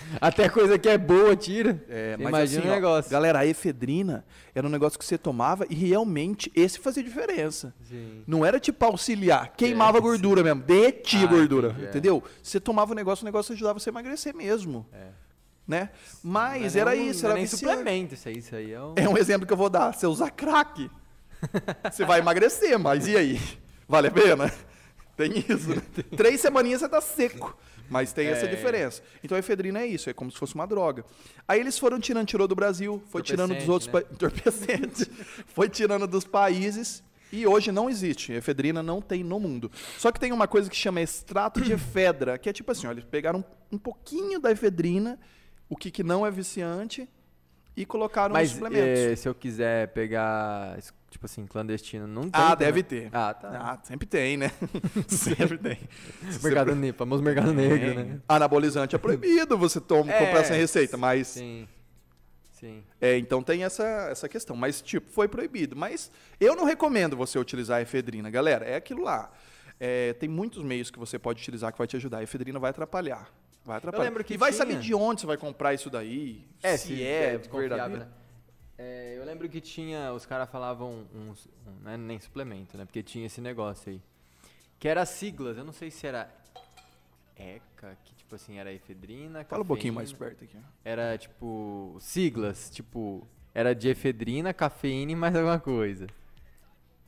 Até 0.20 0.48
coisa 0.48 0.78
que 0.78 0.88
é 0.88 0.96
boa, 0.98 1.34
tira. 1.36 1.82
É, 1.88 2.16
imagina 2.18 2.60
assim, 2.60 2.68
o 2.68 2.72
ó, 2.72 2.74
negócio. 2.74 3.10
galera, 3.10 3.40
a 3.40 3.46
efedrina 3.46 4.24
era 4.54 4.66
um 4.66 4.70
negócio 4.70 4.98
que 4.98 5.04
você 5.04 5.16
tomava 5.18 5.66
e 5.68 5.74
realmente 5.74 6.50
esse 6.54 6.78
fazia 6.78 7.02
diferença. 7.02 7.74
Sim. 7.88 8.22
Não 8.26 8.44
era 8.44 8.58
tipo 8.60 8.84
auxiliar, 8.84 9.52
queimava 9.56 9.98
É, 9.98 10.00
a 10.00 10.02
gordura 10.02 10.42
mesmo, 10.42 10.62
derretia 10.62 11.20
a 11.20 11.24
Ah, 11.24 11.26
gordura, 11.26 11.68
entendi, 11.68 11.84
é. 11.84 11.88
entendeu? 11.90 12.22
Você 12.42 12.58
tomava 12.60 12.92
o 12.92 12.94
negócio, 12.94 13.22
o 13.22 13.26
negócio 13.26 13.52
ajudava 13.52 13.78
você 13.78 13.90
a 13.90 13.92
emagrecer 13.92 14.34
mesmo, 14.34 14.86
É. 14.92 15.06
né? 15.66 15.90
Não 16.24 16.30
Mas 16.32 16.74
é 16.76 16.80
era 16.80 16.90
um- 16.90 16.94
isso, 16.94 17.24
é 17.24 17.28
era 17.28 17.34
nem 17.34 17.44
viciante. 17.44 17.64
suplemento 17.76 18.14
isso 18.14 18.28
aí, 18.28 18.38
isso 18.38 18.54
aí 18.56 18.72
é 18.72 18.80
um... 18.82 18.94
É 18.96 19.08
um 19.08 19.16
exemplo 19.16 19.46
que 19.46 19.52
eu 19.52 19.56
vou 19.56 19.68
dar. 19.70 19.92
Você 19.94 20.06
usa 20.06 20.30
crack, 20.30 20.90
você 21.92 22.04
vai 22.04 22.18
emagrecer, 22.20 22.78
mas 22.78 23.06
e 23.06 23.16
aí? 23.16 23.40
Vale 23.88 24.08
a 24.08 24.10
pena? 24.10 24.52
Tem 25.16 25.32
isso, 25.48 25.70
né? 25.70 25.82
Três 26.16 26.40
semaninhas 26.40 26.80
você 26.80 26.88
tá 26.88 27.00
seco. 27.00 27.56
Mas 27.88 28.12
tem 28.12 28.26
essa 28.28 28.46
É. 28.46 28.48
diferença. 28.48 29.02
Então 29.24 29.34
a 29.36 29.38
efedrina 29.38 29.80
é 29.80 29.86
isso, 29.86 30.10
é 30.10 30.12
como 30.12 30.30
se 30.30 30.36
fosse 30.38 30.54
uma 30.54 30.66
droga. 30.66 31.04
Aí 31.46 31.58
eles 31.60 31.78
foram 31.78 31.98
tirando, 31.98 32.26
tirou 32.26 32.46
do 32.46 32.54
Brasil, 32.54 33.02
foi 33.08 33.22
tirando 33.22 33.54
dos 33.54 33.68
outros 33.68 33.90
países. 33.90 34.10
Entorpecente. 34.12 35.10
foi 35.46 35.68
tirando 35.68 36.06
dos 36.06 36.24
países. 36.24 37.02
E 37.30 37.46
hoje 37.46 37.70
não 37.70 37.90
existe. 37.90 38.32
Efedrina 38.32 38.82
não 38.82 39.02
tem 39.02 39.22
no 39.22 39.38
mundo. 39.38 39.70
Só 39.98 40.10
que 40.10 40.18
tem 40.18 40.32
uma 40.32 40.48
coisa 40.48 40.70
que 40.70 40.76
chama 40.76 41.00
extrato 41.02 41.60
de 41.60 41.72
efedra, 41.72 42.38
que 42.38 42.48
é 42.48 42.52
tipo 42.52 42.72
assim: 42.72 42.86
ó, 42.86 42.90
eles 42.90 43.04
pegaram 43.04 43.44
um 43.70 43.76
pouquinho 43.76 44.40
da 44.40 44.50
efedrina, 44.50 45.18
o 45.68 45.76
que, 45.76 45.90
que 45.90 46.02
não 46.02 46.24
é 46.26 46.30
viciante, 46.30 47.06
e 47.78 47.86
colocaram 47.86 48.32
Mas 48.32 48.50
suplementos. 48.50 48.98
eh, 49.00 49.14
se 49.14 49.28
eu 49.28 49.34
quiser 49.34 49.88
pegar, 49.92 50.76
tipo 51.08 51.24
assim, 51.26 51.46
clandestino, 51.46 52.08
não 52.08 52.22
tem. 52.22 52.30
Ah, 52.32 52.56
também? 52.56 52.66
deve 52.66 52.82
ter. 52.82 53.08
Ah, 53.12 53.32
tá. 53.32 53.48
Ah, 53.50 53.78
sempre 53.84 54.04
tem, 54.04 54.36
né? 54.36 54.50
sempre 55.06 55.56
tem. 55.58 55.78
Mercado 56.42 56.74
negro, 56.74 56.98
famoso 56.98 57.22
mercado 57.22 57.52
negro, 57.54 57.94
né? 57.94 58.20
Anabolizante 58.28 58.96
é 58.96 58.98
proibido 58.98 59.56
você 59.56 59.80
toma, 59.80 60.10
É, 60.18 60.18
comprar 60.18 60.44
sem 60.44 60.56
receita, 60.58 60.96
mas 60.96 61.28
Sim. 61.28 61.68
Sim. 62.50 62.82
é, 63.00 63.16
então 63.16 63.44
tem 63.44 63.62
essa, 63.62 63.84
essa 64.10 64.28
questão. 64.28 64.56
Mas, 64.56 64.82
tipo, 64.82 65.08
foi 65.12 65.28
proibido. 65.28 65.76
Mas 65.76 66.10
eu 66.40 66.56
não 66.56 66.64
recomendo 66.64 67.16
você 67.16 67.38
utilizar 67.38 67.78
a 67.78 67.82
efedrina, 67.82 68.28
galera. 68.28 68.64
É 68.64 68.74
aquilo 68.74 69.04
lá. 69.04 69.30
É, 69.78 70.14
tem 70.14 70.28
muitos 70.28 70.64
meios 70.64 70.90
que 70.90 70.98
você 70.98 71.16
pode 71.16 71.40
utilizar 71.40 71.70
que 71.70 71.78
vai 71.78 71.86
te 71.86 71.94
ajudar. 71.94 72.18
A 72.18 72.22
efedrina 72.24 72.58
vai 72.58 72.70
atrapalhar. 72.70 73.30
Vai 73.64 73.76
atrapalhar. 73.78 74.04
lembro 74.04 74.24
que 74.24 74.34
e 74.34 74.36
vai 74.36 74.50
tinha. 74.50 74.58
saber 74.58 74.78
de 74.78 74.94
onde 74.94 75.20
você 75.20 75.26
vai 75.26 75.36
comprar 75.36 75.74
isso 75.74 75.90
daí. 75.90 76.44
se, 76.76 77.02
é, 77.02 77.38
confiável, 77.38 77.60
verdadeiro. 77.60 78.04
né? 78.04 78.08
É, 78.78 79.16
eu 79.18 79.24
lembro 79.24 79.48
que 79.48 79.60
tinha, 79.60 80.12
os 80.12 80.24
caras 80.24 80.48
falavam 80.48 81.04
uns, 81.12 81.46
um, 81.66 81.82
né, 81.82 81.96
nem 81.96 82.18
suplemento, 82.20 82.78
né? 82.78 82.84
Porque 82.84 83.02
tinha 83.02 83.26
esse 83.26 83.40
negócio 83.40 83.90
aí. 83.90 84.00
Que 84.78 84.86
era 84.86 85.04
siglas, 85.04 85.58
eu 85.58 85.64
não 85.64 85.72
sei 85.72 85.90
se 85.90 86.06
era 86.06 86.32
ECA, 87.36 87.96
que 88.04 88.14
tipo 88.14 88.34
assim, 88.36 88.58
era 88.58 88.72
efedrina, 88.72 89.44
Fala 89.44 89.62
um 89.62 89.66
pouquinho 89.66 89.94
mais 89.94 90.12
perto 90.12 90.44
aqui. 90.44 90.56
Era 90.84 91.18
tipo, 91.18 91.96
siglas, 92.00 92.70
tipo, 92.70 93.26
era 93.52 93.74
de 93.74 93.88
efedrina, 93.88 94.54
cafeína 94.54 95.12
e 95.12 95.16
mais 95.16 95.34
alguma 95.34 95.58
coisa. 95.58 96.06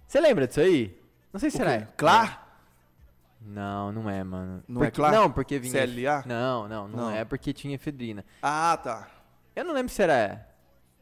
Você 0.08 0.20
lembra 0.20 0.48
disso 0.48 0.60
aí? 0.60 0.98
Não 1.32 1.38
sei 1.38 1.50
se 1.50 1.58
O 1.58 1.62
era. 1.62 1.86
Clar? 1.96 2.49
Não, 3.40 3.90
não 3.90 4.08
é, 4.10 4.22
mano. 4.22 4.62
Não 4.68 4.82
é 4.82 4.86
Porque- 4.86 4.96
Clar? 4.96 5.12
Não, 5.12 5.30
porque 5.30 5.58
vinha. 5.58 5.72
CLA? 5.86 6.22
Não, 6.26 6.68
não, 6.68 6.86
não, 6.88 6.98
Não. 7.04 7.10
é 7.10 7.24
porque 7.24 7.52
tinha 7.52 7.74
efedrina. 7.74 8.24
Ah, 8.42 8.78
tá. 8.82 9.08
Eu 9.56 9.64
não 9.64 9.72
lembro 9.72 9.92
se 9.92 10.02
era. 10.02 10.46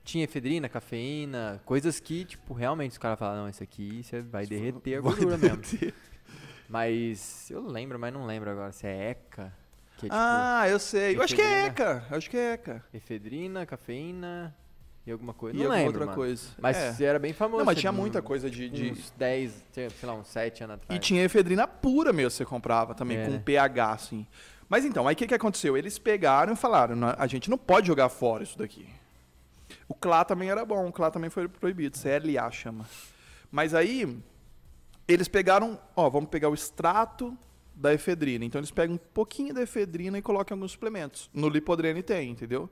Tinha 0.04 0.24
efedrina, 0.24 0.68
cafeína, 0.68 1.60
coisas 1.66 2.00
que, 2.00 2.24
tipo, 2.24 2.54
realmente 2.54 2.92
os 2.92 2.98
caras 2.98 3.18
falaram, 3.18 3.42
não, 3.42 3.48
isso 3.48 3.62
aqui 3.62 4.02
você 4.02 4.22
vai 4.22 4.46
derreter 4.46 4.96
a 4.96 5.00
gordura 5.02 5.36
mesmo. 5.36 5.60
Mas 6.68 7.50
eu 7.50 7.66
lembro, 7.66 7.98
mas 7.98 8.12
não 8.12 8.24
lembro 8.26 8.50
agora 8.50 8.72
se 8.72 8.86
é 8.86 9.10
ECA, 9.10 9.52
que 9.96 10.06
é 10.06 10.08
tipo 10.08 10.14
Ah, 10.18 10.66
eu 10.68 10.78
sei. 10.78 11.16
Eu 11.16 11.22
acho 11.22 11.34
que 11.34 11.40
é. 11.42 11.66
ECA. 11.66 12.06
Eu 12.10 12.16
acho 12.16 12.30
que 12.30 12.36
é 12.36 12.52
ECA. 12.52 12.84
efedrina, 12.92 13.64
cafeína 13.66 14.54
e 15.08 15.12
alguma 15.12 15.32
coisa. 15.34 15.56
E 15.56 15.58
não 15.58 15.66
alguma 15.66 15.76
lembro, 15.78 15.92
outra 16.00 16.06
mano. 16.06 16.16
coisa. 16.16 16.48
Mas 16.60 17.00
É. 17.00 17.04
era 17.04 17.18
bem 17.18 17.32
famoso. 17.32 17.58
Não, 17.58 17.64
mas 17.64 17.78
tinha 17.78 17.92
muita 17.92 18.20
coisa 18.22 18.48
de- 18.50 18.68
de- 18.68 18.90
Uns 18.92 19.10
10, 19.16 19.52
sei 19.72 19.88
lá, 20.02 20.14
uns 20.14 20.28
7 20.28 20.62
anos 20.64 20.74
atrás. 20.76 20.96
E 20.96 21.00
tinha 21.00 21.22
efedrina 21.24 21.66
pura 21.66 22.12
mesmo, 22.12 22.30
você 22.30 22.44
comprava 22.44 22.94
também, 22.94 23.16
É, 23.18 23.26
com 23.26 23.38
pH, 23.40 23.92
assim. 23.92 24.26
Mas 24.68 24.84
então, 24.84 25.08
aí 25.08 25.14
o 25.14 25.16
que, 25.16 25.26
que 25.26 25.34
aconteceu? 25.34 25.76
Eles 25.76 25.98
pegaram 25.98 26.52
e 26.52 26.56
falaram, 26.56 26.94
"Não, 26.94 27.14
a 27.16 27.26
gente 27.26 27.48
não 27.48 27.56
pode 27.56 27.86
jogar 27.86 28.08
fora 28.10 28.42
isso 28.42 28.58
daqui. 28.58 28.86
O 29.88 29.94
CLA 29.94 30.24
também 30.24 30.50
era 30.50 30.64
bom, 30.64 30.86
o 30.88 30.92
CLA 30.92 31.10
também 31.10 31.30
foi 31.30 31.48
proibido, 31.48 31.96
CLA 31.96 32.50
chama. 32.50 32.86
Mas 33.50 33.72
aí, 33.74 34.18
eles 35.06 35.26
pegaram, 35.28 35.78
ó, 35.96 36.10
vamos 36.10 36.28
pegar 36.28 36.50
o 36.50 36.54
extrato 36.54 37.36
da 37.74 37.94
efedrina. 37.94 38.44
Então 38.44 38.58
eles 38.58 38.70
pegam 38.70 38.96
um 38.96 38.98
pouquinho 38.98 39.54
da 39.54 39.62
efedrina 39.62 40.18
e 40.18 40.22
colocam 40.22 40.54
em 40.54 40.58
alguns 40.58 40.72
suplementos. 40.72 41.30
No 41.32 41.48
Lipodrene 41.48 42.02
tem, 42.02 42.30
entendeu? 42.30 42.68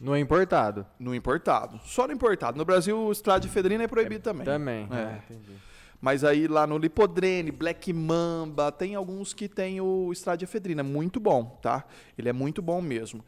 Não 0.00 0.14
é 0.14 0.20
importado. 0.20 0.86
No 0.98 1.14
importado. 1.14 1.78
Só 1.84 2.06
no 2.06 2.12
importado. 2.12 2.56
No 2.56 2.64
Brasil, 2.64 2.98
o 2.98 3.12
extrato 3.12 3.40
de 3.40 3.48
efedrina 3.48 3.84
é 3.84 3.88
proibido 3.88 4.22
também. 4.22 4.44
Também. 4.44 4.88
É. 4.90 4.96
É. 4.96 5.22
entendi. 5.34 5.56
Mas 6.00 6.24
aí 6.24 6.48
lá 6.48 6.66
no 6.66 6.78
Lipodrene, 6.78 7.50
Black 7.50 7.92
Mamba, 7.92 8.72
tem 8.72 8.94
alguns 8.94 9.34
que 9.34 9.46
tem 9.46 9.80
o 9.80 10.10
efedrina. 10.40 10.82
Muito 10.82 11.20
bom, 11.20 11.58
tá? 11.60 11.84
Ele 12.16 12.28
é 12.30 12.32
muito 12.32 12.62
bom 12.62 12.80
mesmo. 12.80 13.22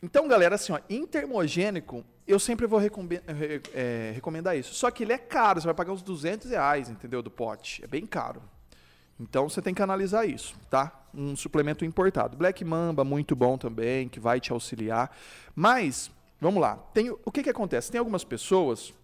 Então, 0.00 0.28
galera, 0.28 0.54
assim, 0.54 0.72
ó, 0.72 0.78
em 0.88 1.04
termogênico, 1.04 2.04
eu 2.26 2.38
sempre 2.38 2.66
vou 2.66 2.80
é, 3.74 4.12
recomendar 4.14 4.56
isso. 4.56 4.72
Só 4.72 4.90
que 4.90 5.02
ele 5.02 5.12
é 5.12 5.18
caro, 5.18 5.60
você 5.60 5.66
vai 5.66 5.74
pagar 5.74 5.92
uns 5.92 6.00
200 6.02 6.50
reais, 6.50 6.88
entendeu, 6.88 7.20
do 7.22 7.30
pote. 7.30 7.84
É 7.84 7.88
bem 7.88 8.06
caro. 8.06 8.40
Então, 9.20 9.48
você 9.48 9.60
tem 9.60 9.74
que 9.74 9.82
analisar 9.82 10.24
isso, 10.24 10.54
tá? 10.70 11.04
Um 11.14 11.36
suplemento 11.36 11.84
importado. 11.84 12.36
Black 12.36 12.64
Mamba, 12.64 13.04
muito 13.04 13.36
bom 13.36 13.58
também, 13.58 14.08
que 14.08 14.18
vai 14.18 14.40
te 14.40 14.50
auxiliar. 14.50 15.14
Mas, 15.54 16.10
vamos 16.40 16.60
lá. 16.60 16.76
Tem, 16.94 17.10
o 17.10 17.30
que 17.30 17.42
que 17.42 17.50
acontece? 17.50 17.92
Tem 17.92 17.98
algumas 17.98 18.24
pessoas... 18.24 18.94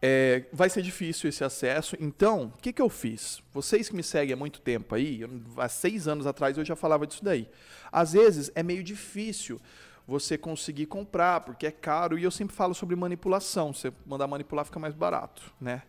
é, 0.00 0.44
vai 0.52 0.70
ser 0.70 0.82
difícil 0.82 1.28
esse 1.28 1.42
acesso. 1.42 1.96
Então, 1.98 2.52
o 2.56 2.60
que, 2.60 2.72
que 2.72 2.80
eu 2.80 2.88
fiz? 2.88 3.42
Vocês 3.52 3.88
que 3.88 3.96
me 3.96 4.02
seguem 4.02 4.32
há 4.32 4.36
muito 4.36 4.60
tempo 4.60 4.94
aí, 4.94 5.22
há 5.56 5.68
seis 5.68 6.06
anos 6.06 6.26
atrás 6.26 6.56
eu 6.56 6.64
já 6.64 6.76
falava 6.76 7.06
disso 7.06 7.24
daí. 7.24 7.48
Às 7.90 8.12
vezes 8.12 8.50
é 8.54 8.62
meio 8.62 8.84
difícil 8.84 9.60
você 10.06 10.38
conseguir 10.38 10.86
comprar, 10.86 11.40
porque 11.40 11.66
é 11.66 11.70
caro, 11.70 12.18
e 12.18 12.22
eu 12.22 12.30
sempre 12.30 12.54
falo 12.54 12.74
sobre 12.74 12.94
manipulação. 12.96 13.74
Você 13.74 13.92
mandar 14.06 14.26
manipular 14.26 14.64
fica 14.64 14.78
mais 14.78 14.94
barato, 14.94 15.52
né? 15.60 15.82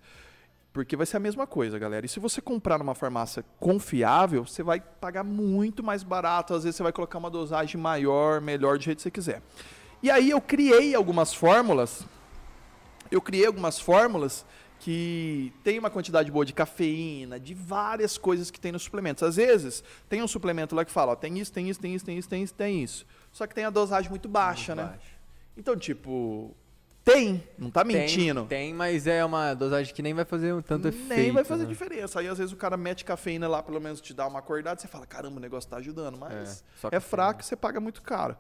Porque 0.72 0.96
vai 0.96 1.06
ser 1.06 1.18
a 1.18 1.20
mesma 1.20 1.48
coisa, 1.48 1.80
galera. 1.80 2.06
E 2.06 2.10
se 2.10 2.20
você 2.20 2.40
comprar 2.42 2.78
numa 2.78 2.94
farmácia 2.94 3.44
confiável, 3.60 4.46
você 4.46 4.62
vai 4.62 4.80
pagar 4.80 5.24
muito 5.24 5.84
mais 5.84 6.04
barato. 6.04 6.54
Às 6.54 6.64
vezes 6.64 6.76
você 6.78 6.84
vai 6.84 6.92
colocar 6.92 7.18
uma 7.18 7.30
dosagem 7.30 7.80
maior, 7.80 8.40
melhor, 8.40 8.78
do 8.78 8.84
jeito 8.84 8.98
que 8.98 9.04
você 9.04 9.12
quiser. 9.12 9.42
E 10.02 10.12
aí 10.12 10.30
eu 10.30 10.40
criei 10.40 10.94
algumas 10.94 11.34
fórmulas 11.34 12.06
eu 13.12 13.22
criei 13.22 13.46
algumas 13.46 13.80
fórmulas 13.80 14.46
que 14.80 15.52
tem 15.64 15.78
uma 15.78 15.90
quantidade 15.90 16.32
boa 16.32 16.46
de 16.46 16.54
cafeína, 16.54 17.40
de 17.40 17.54
várias 17.54 18.18
coisas 18.18 18.50
que 18.50 18.60
tem 18.60 18.72
nos 18.72 18.84
suplementos. 18.84 19.24
Às 19.24 19.36
vezes, 19.36 19.84
tem 20.08 20.22
um 20.22 20.28
suplemento 20.28 20.74
lá 20.74 20.86
que 20.86 20.92
fala, 20.92 21.12
ó, 21.12 21.16
tem 21.16 21.38
isso, 21.38 21.52
tem 21.52 21.70
isso, 21.70 21.80
tem 21.80 21.96
isso, 21.96 22.06
tem 22.06 22.18
isso, 22.18 22.30
tem 22.30 22.44
isso, 22.44 22.54
tem 22.54 22.84
isso. 22.84 23.06
Só 23.32 23.46
que 23.46 23.54
tem 23.54 23.66
a 23.66 23.70
dosagem 23.70 24.10
muito 24.10 24.30
baixa, 24.30 24.74
Muito 24.76 24.88
né? 24.88 24.96
baixo. 24.98 25.12
Então, 25.58 25.76
tipo, 25.76 26.56
tem, 27.13 27.44
não 27.58 27.72
tá 27.72 27.84
mentindo. 27.84 28.46
Tem, 28.46 28.68
tem, 28.68 28.74
mas 28.74 29.08
é 29.08 29.24
uma 29.24 29.54
dosagem 29.54 29.94
que 29.94 30.01
nem 30.01 30.13
vai 30.13 30.25
fazer 30.25 30.54
um 30.54 30.62
tanto 30.62 30.88
efeito. 30.88 31.08
Nem 31.08 31.32
vai 31.32 31.44
fazer 31.44 31.63
né? 31.63 31.70
diferença. 31.70 32.20
Aí, 32.20 32.28
às 32.28 32.38
vezes, 32.38 32.54
o 32.54 32.58
cara 32.58 32.78
mete 32.78 33.04
cafeína 33.06 33.48
lá, 33.48 33.62
pelo 33.62 33.80
menos 33.80 34.01
te 34.01 34.13
dá 34.13 34.28
uma 34.28 34.39
acordada, 34.39 34.80
você 34.80 34.88
fala, 34.88 35.06
caramba, 35.06 35.38
o 35.38 35.39
negócio 35.39 35.70
tá 35.70 35.78
ajudando, 35.78 36.18
mas 36.18 36.63
É, 36.92 36.98
é 36.98 37.00
fraco 37.00 37.42
e 37.42 37.46
você 37.46 37.56
paga 37.56 37.80
muito 37.80 38.01
caro. 38.01 38.36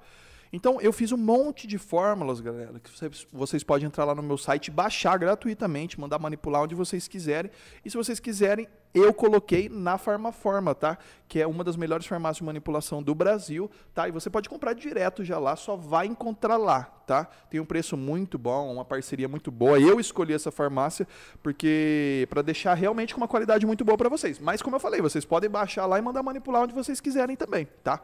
Então, 0.51 0.81
eu 0.81 0.91
fiz 0.91 1.11
um 1.11 1.17
monte 1.17 1.67
de 1.67 1.77
fórmulas, 1.77 2.39
galera, 2.39 2.79
que 2.79 2.89
vocês, 2.89 3.27
vocês 3.31 3.63
podem 3.63 3.85
entrar 3.85 4.05
lá 4.05 4.15
no 4.15 4.23
meu 4.23 4.37
site 4.37 4.71
baixar 4.71 5.17
gratuitamente, 5.17 5.99
mandar 5.99 6.17
manipular 6.17 6.63
onde 6.63 6.73
vocês 6.73 7.07
quiserem. 7.07 7.51
E 7.85 7.89
se 7.89 7.95
vocês 7.95 8.19
quiserem, 8.19 8.67
eu 8.93 9.13
coloquei 9.13 9.69
na 9.69 9.97
Farmaforma, 9.97 10.73
tá? 10.73 10.97
Que 11.27 11.39
é 11.39 11.45
uma 11.45 11.63
das 11.63 11.75
melhores 11.75 12.07
farmácias 12.07 12.37
de 12.37 12.43
manipulação 12.43 13.03
do 13.03 13.13
Brasil, 13.13 13.69
tá? 13.93 14.07
E 14.07 14.11
você 14.11 14.29
pode 14.29 14.49
comprar 14.49 14.73
direto 14.73 15.23
já 15.23 15.37
lá, 15.37 15.55
só 15.55 15.75
vai 15.75 16.07
encontrar 16.07 16.57
lá, 16.57 16.83
tá? 17.05 17.25
Tem 17.49 17.59
um 17.59 17.65
preço 17.65 17.95
muito 17.95 18.39
bom, 18.39 18.73
uma 18.73 18.83
parceria 18.83 19.27
muito 19.27 19.51
boa. 19.51 19.79
Eu 19.79 19.99
escolhi 19.99 20.33
essa 20.33 20.49
farmácia 20.49 21.07
porque 21.43 22.25
para 22.31 22.41
deixar 22.41 22.73
realmente 22.73 23.13
com 23.13 23.21
uma 23.21 23.27
qualidade 23.27 23.65
muito 23.65 23.85
boa 23.85 23.97
para 23.97 24.09
vocês. 24.09 24.39
Mas 24.39 24.61
como 24.63 24.75
eu 24.75 24.79
falei, 24.79 25.01
vocês 25.01 25.23
podem 25.23 25.49
baixar 25.49 25.85
lá 25.85 25.99
e 25.99 26.01
mandar 26.01 26.23
manipular 26.23 26.63
onde 26.63 26.73
vocês 26.73 26.99
quiserem 26.99 27.35
também, 27.35 27.67
tá? 27.83 28.01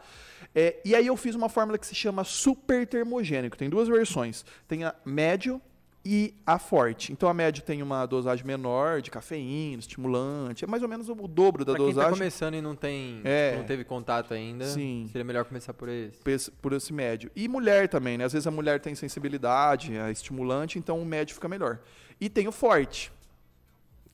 É, 0.55 0.77
e 0.85 0.95
aí 0.95 1.05
eu 1.07 1.17
fiz 1.17 1.35
uma 1.35 1.50
fórmula 1.50 1.77
que 1.77 1.85
se 1.85 1.93
chama 1.93 2.24
super 2.24 2.88
termogênico. 2.88 3.57
Tem 3.57 3.69
duas 3.69 3.88
versões. 3.89 4.45
Tem 4.67 4.85
a 4.85 4.95
médio 5.03 5.62
e 6.07 6.33
a 6.45 6.59
forte. 6.59 7.12
Então 7.12 7.27
a 7.27 7.33
médio 7.33 7.63
tem 7.63 7.81
uma 7.81 8.05
dosagem 8.05 8.45
menor 8.45 9.01
de 9.01 9.09
cafeína, 9.09 9.79
estimulante, 9.79 10.63
é 10.63 10.67
mais 10.67 10.83
ou 10.83 10.88
menos 10.88 11.09
o 11.09 11.15
dobro 11.27 11.65
da 11.65 11.74
Pra 11.74 11.79
quem 11.83 11.88
tá 11.88 11.93
dosagem 11.95 12.13
começando 12.19 12.53
e 12.53 12.62
não 12.62 12.75
tem, 12.75 13.21
É. 13.24 13.55
não 13.57 13.63
teve 13.63 13.83
contato 13.83 14.31
ainda, 14.31 14.65
Sim. 14.65 15.09
seria 15.12 15.25
melhor 15.25 15.45
começar 15.45 15.74
por 15.74 15.89
esse. 15.89 16.19
por 16.19 16.29
esse- 16.29 16.51
por 16.51 16.74
esse 16.74 16.93
médio. 16.93 17.31
E 17.35 17.47
mulher 17.47 17.89
também, 17.89 18.19
né? 18.19 18.24
Às 18.24 18.33
vezes 18.33 18.45
a 18.45 18.51
mulher 18.51 18.79
tem 18.79 18.93
sensibilidade, 18.93 19.97
é 19.97 20.12
estimulante, 20.12 20.77
então 20.77 21.01
o 21.01 21.05
médio 21.05 21.33
fica 21.33 21.47
melhor. 21.50 21.79
E 22.21 22.29
tem 22.29 22.47
o 22.47 22.51
forte. 22.51 23.12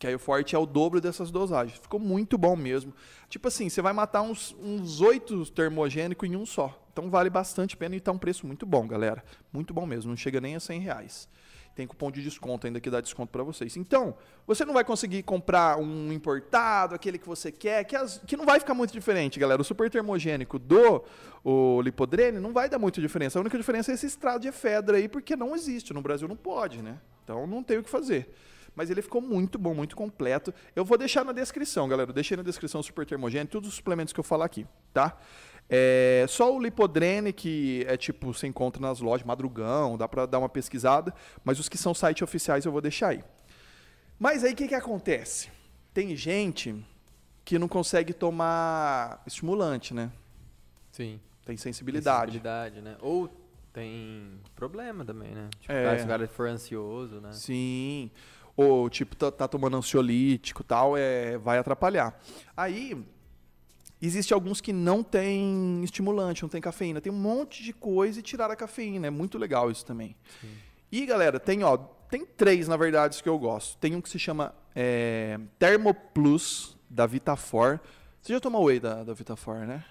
Que 0.01 0.07
aí 0.07 0.15
o 0.15 0.19
forte 0.19 0.55
é 0.55 0.57
o 0.57 0.65
dobro 0.65 0.99
dessas 0.99 1.29
dosagens. 1.29 1.77
Ficou 1.77 1.99
muito 1.99 2.35
bom 2.35 2.55
mesmo. 2.55 2.91
Tipo 3.29 3.49
assim, 3.49 3.69
você 3.69 3.83
vai 3.83 3.93
matar 3.93 4.23
uns, 4.23 4.55
uns 4.59 4.99
oito 4.99 5.45
termogênicos 5.51 6.27
em 6.27 6.35
um 6.35 6.43
só. 6.43 6.75
Então 6.91 7.07
vale 7.07 7.29
bastante 7.29 7.77
pena 7.77 7.95
e 7.95 7.99
tá 7.99 8.11
um 8.11 8.17
preço 8.17 8.47
muito 8.47 8.65
bom, 8.65 8.87
galera. 8.87 9.23
Muito 9.53 9.75
bom 9.75 9.85
mesmo. 9.85 10.09
Não 10.09 10.17
chega 10.17 10.41
nem 10.41 10.55
a 10.55 10.59
100 10.59 10.79
reais. 10.79 11.29
Tem 11.75 11.85
cupom 11.85 12.09
de 12.09 12.23
desconto 12.23 12.65
ainda 12.65 12.81
que 12.81 12.89
dá 12.89 12.99
desconto 12.99 13.31
para 13.31 13.43
vocês. 13.43 13.77
Então, 13.77 14.15
você 14.47 14.65
não 14.65 14.73
vai 14.73 14.83
conseguir 14.83 15.21
comprar 15.21 15.77
um 15.77 16.11
importado, 16.11 16.95
aquele 16.95 17.19
que 17.19 17.27
você 17.27 17.51
quer, 17.51 17.83
que, 17.83 17.95
as- 17.95 18.17
que 18.25 18.35
não 18.35 18.43
vai 18.45 18.59
ficar 18.59 18.73
muito 18.73 18.91
diferente, 18.91 19.39
galera. 19.39 19.61
O 19.61 19.63
super 19.63 19.87
termogênico 19.87 20.57
do 20.57 21.03
o 21.43 21.79
Lipodrene 21.79 22.39
não 22.39 22.51
vai 22.53 22.67
dar 22.67 22.79
muita 22.79 22.99
diferença. 22.99 23.37
A 23.37 23.41
única 23.41 23.55
diferença 23.55 23.91
é 23.91 23.93
esse 23.93 24.07
estrado 24.07 24.41
de 24.41 24.47
efedra 24.47 24.97
aí, 24.97 25.07
porque 25.07 25.35
não 25.35 25.55
existe. 25.55 25.93
No 25.93 26.01
Brasil 26.01 26.27
não 26.27 26.35
pode, 26.35 26.81
né? 26.81 26.99
Então 27.23 27.45
não 27.45 27.61
tem 27.61 27.77
o 27.77 27.83
que 27.83 27.89
fazer. 27.89 28.33
Mas 28.75 28.89
ele 28.89 29.01
ficou 29.01 29.21
muito 29.21 29.57
bom, 29.59 29.73
muito 29.73 29.95
completo. 29.95 30.53
Eu 30.75 30.85
vou 30.85 30.97
deixar 30.97 31.25
na 31.25 31.31
descrição, 31.31 31.87
galera. 31.87 32.09
Eu 32.09 32.13
deixei 32.13 32.37
na 32.37 32.43
descrição 32.43 32.79
o 32.81 32.83
super 32.83 33.05
termogênico, 33.05 33.51
todos 33.51 33.69
os 33.69 33.75
suplementos 33.75 34.13
que 34.13 34.19
eu 34.19 34.23
falar 34.23 34.45
aqui, 34.45 34.65
tá? 34.93 35.17
É, 35.69 36.25
só 36.27 36.53
o 36.53 36.59
Lipodrene, 36.61 37.31
que 37.31 37.85
é 37.87 37.95
tipo, 37.95 38.33
você 38.33 38.47
encontra 38.47 38.81
nas 38.81 38.99
lojas, 38.99 39.25
madrugão, 39.25 39.97
dá 39.97 40.07
pra 40.07 40.25
dar 40.25 40.39
uma 40.39 40.49
pesquisada. 40.49 41.13
Mas 41.43 41.59
os 41.59 41.69
que 41.69 41.77
são 41.77 41.93
sites 41.93 42.21
oficiais 42.21 42.65
eu 42.65 42.71
vou 42.71 42.81
deixar 42.81 43.09
aí. 43.09 43.23
Mas 44.19 44.43
aí 44.43 44.53
o 44.53 44.55
que, 44.55 44.67
que 44.67 44.75
acontece? 44.75 45.49
Tem 45.93 46.15
gente 46.15 46.75
que 47.43 47.57
não 47.57 47.67
consegue 47.67 48.13
tomar 48.13 49.21
estimulante, 49.25 49.93
né? 49.93 50.11
Sim. 50.91 51.19
Tem 51.45 51.57
sensibilidade. 51.57 52.33
Sensibilidade, 52.33 52.81
né? 52.81 52.97
Ou 53.01 53.29
tem 53.73 54.39
problema 54.55 55.03
também, 55.05 55.31
né? 55.31 55.49
Tipo, 55.59 55.71
É. 55.73 55.83
cara, 55.85 55.97
se 55.99 56.05
o 56.05 56.07
cara 56.07 56.27
for 56.27 56.47
ansioso, 56.49 57.19
né? 57.21 57.31
Sim. 57.31 58.11
Ou, 58.55 58.89
tipo, 58.89 59.15
tá, 59.15 59.31
tá 59.31 59.47
tomando 59.47 59.77
ansiolítico 59.77 60.61
e 60.61 60.65
tal, 60.65 60.95
é, 60.97 61.37
vai 61.37 61.57
atrapalhar. 61.57 62.19
Aí, 62.55 62.97
existe 64.01 64.33
alguns 64.33 64.59
que 64.61 64.73
não 64.73 65.01
tem 65.03 65.81
estimulante, 65.83 66.41
não 66.41 66.49
tem 66.49 66.61
cafeína. 66.61 66.99
Tem 67.01 67.11
um 67.11 67.15
monte 67.15 67.63
de 67.63 67.73
coisa 67.73 68.19
e 68.19 68.21
tirar 68.21 68.51
a 68.51 68.55
cafeína. 68.55 69.07
É 69.07 69.09
muito 69.09 69.37
legal 69.37 69.71
isso 69.71 69.85
também. 69.85 70.15
E, 70.91 71.05
galera, 71.05 71.39
tem, 71.39 71.63
ó, 71.63 71.77
tem 72.09 72.25
três, 72.25 72.67
na 72.67 72.75
verdade, 72.77 73.21
que 73.23 73.29
eu 73.29 73.39
gosto. 73.39 73.77
Tem 73.77 73.95
um 73.95 74.01
que 74.01 74.09
se 74.09 74.19
chama 74.19 74.53
é, 74.75 75.39
Thermoplus, 75.57 76.77
da 76.89 77.05
Vitafor. 77.05 77.79
Você 78.21 78.33
já 78.33 78.39
tomou 78.39 78.65
whey 78.65 78.79
da, 78.79 79.03
da 79.03 79.13
Vitafor, 79.13 79.65
né? 79.65 79.83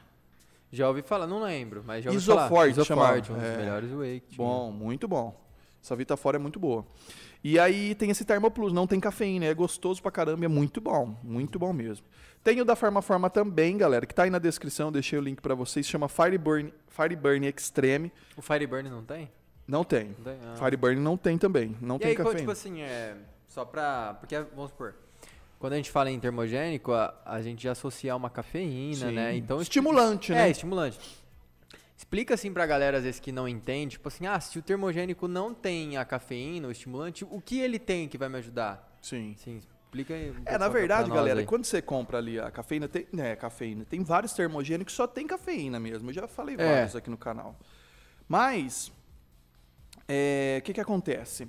Já 0.73 0.87
ouvi 0.87 1.03
falar, 1.03 1.27
não 1.27 1.43
lembro, 1.43 1.83
mas 1.85 2.05
já 2.05 2.11
ouvi 2.11 2.23
falar. 2.25 2.43
Isoforte, 2.69 2.85
chama. 2.85 3.13
um 3.15 3.21
dos 3.41 3.43
É. 3.43 3.57
melhores 3.57 3.91
whey 3.93 4.21
que 4.21 4.29
tinha. 4.37 4.47
Bom, 4.47 4.71
muito 4.71 5.09
bom. 5.09 5.35
Essa 5.83 5.97
Vitafora 5.97 6.37
é 6.37 6.39
muito 6.39 6.59
boa. 6.61 6.85
E 7.43 7.59
aí 7.59 7.95
tem 7.95 8.11
esse 8.11 8.25
Thermoplus, 8.25 8.73
não 8.73 8.87
tem 8.87 9.01
cafeína, 9.01 9.47
é 9.47 9.55
gostoso 9.55 10.03
pra 10.03 10.11
caramba, 10.11 10.45
é 10.45 10.49
muito 10.49 10.81
bom, 10.81 11.17
muito 11.23 11.59
bom 11.59 11.73
mesmo. 11.73 12.07
Tem 12.45 12.61
o 12.61 12.65
da 12.65 12.77
Farmaforma 12.77 13.31
também, 13.31 13.77
galera, 13.77 14.07
que 14.07 14.15
tá 14.15 14.25
aí 14.25 14.31
na 14.31 14.39
descrição, 14.39 14.93
deixei 14.93 15.19
o 15.19 15.23
link 15.23 15.41
pra 15.41 15.55
vocês, 15.55 15.87
chama 15.87 16.09
Fireburn, 16.09 16.73
Fireburn 16.89 17.47
Extreme. 17.49 18.13
O 18.37 18.43
Fireburn 18.43 18.89
não 18.91 19.03
tem? 19.03 19.31
Não 19.67 19.85
tem. 19.85 20.15
Não 20.19 20.25
tem? 20.25 20.39
Ah. 20.47 20.57
Fireburn 20.57 21.01
não 21.01 21.17
tem 21.17 21.39
também, 21.39 21.77
não 21.81 21.97
e 21.97 22.01
tem 22.01 22.09
aí, 22.11 22.17
cafeína. 22.17 22.39
tipo 22.41 22.51
assim, 22.51 22.81
é, 22.83 23.17
só 23.49 23.65
pra... 23.65 24.15
Porque, 24.21 24.39
vamos 24.55 24.71
supor, 24.71 24.95
quando 25.59 25.75
a 25.75 25.77
gente 25.77 25.91
fala 25.91 26.11
em 26.11 26.19
termogênico, 26.19 26.93
a, 26.93 27.15
a 27.25 27.43
gente 27.43 27.63
já 27.63 27.73
associa 27.73 28.17
uma 28.17 28.31
cafeína, 28.31 29.09
Sim. 29.09 29.15
né? 29.15 29.37
Então, 29.37 29.61
Estimulante, 29.61 30.33
é, 30.33 30.37
né? 30.37 30.51
estimulante. 30.51 30.99
Explica 32.01 32.33
assim 32.33 32.51
pra 32.51 32.65
galera, 32.67 32.97
às 32.97 33.05
vezes, 33.05 33.21
que 33.21 33.31
não 33.31 33.47
entende, 33.47 33.93
tipo 33.93 34.09
assim, 34.09 34.27
ah, 34.27 34.41
se 34.41 34.59
o 34.59 34.63
termogênico 34.63 35.29
não 35.29 35.53
tem 35.53 35.99
a 35.99 36.05
cafeína, 36.05 36.67
o 36.67 36.71
estimulante, 36.71 37.27
o 37.31 37.43
que 37.43 37.61
ele 37.61 37.79
tem 37.79 38.09
que 38.09 38.17
vai 38.17 38.27
me 38.27 38.39
ajudar? 38.39 38.97
Sim. 39.03 39.35
Sim, 39.37 39.61
explica 39.85 40.15
aí. 40.15 40.31
um 40.31 40.37
É, 40.47 40.57
na 40.57 40.69
verdade, 40.69 41.11
galera, 41.11 41.41
aí. 41.41 41.47
quando 41.47 41.67
você 41.67 41.83
compra 41.83 42.17
ali 42.17 42.41
a 42.41 42.51
cafeína, 42.51 42.89
tem, 42.89 43.07
né, 43.13 43.37
cafeína, 43.37 43.85
tem 43.85 44.03
vários 44.03 44.33
termogênicos 44.33 44.95
que 44.95 44.97
só 44.97 45.07
tem 45.07 45.27
cafeína 45.27 45.79
mesmo. 45.79 46.09
Eu 46.09 46.15
já 46.15 46.27
falei 46.27 46.55
É. 46.59 46.65
vários 46.75 46.97
aqui 46.97 47.11
no 47.11 47.19
canal. 47.19 47.55
Mas, 48.27 48.91
é, 50.09 50.57
o 50.59 50.65
que 50.65 50.73
que 50.73 50.81
acontece? 50.81 51.47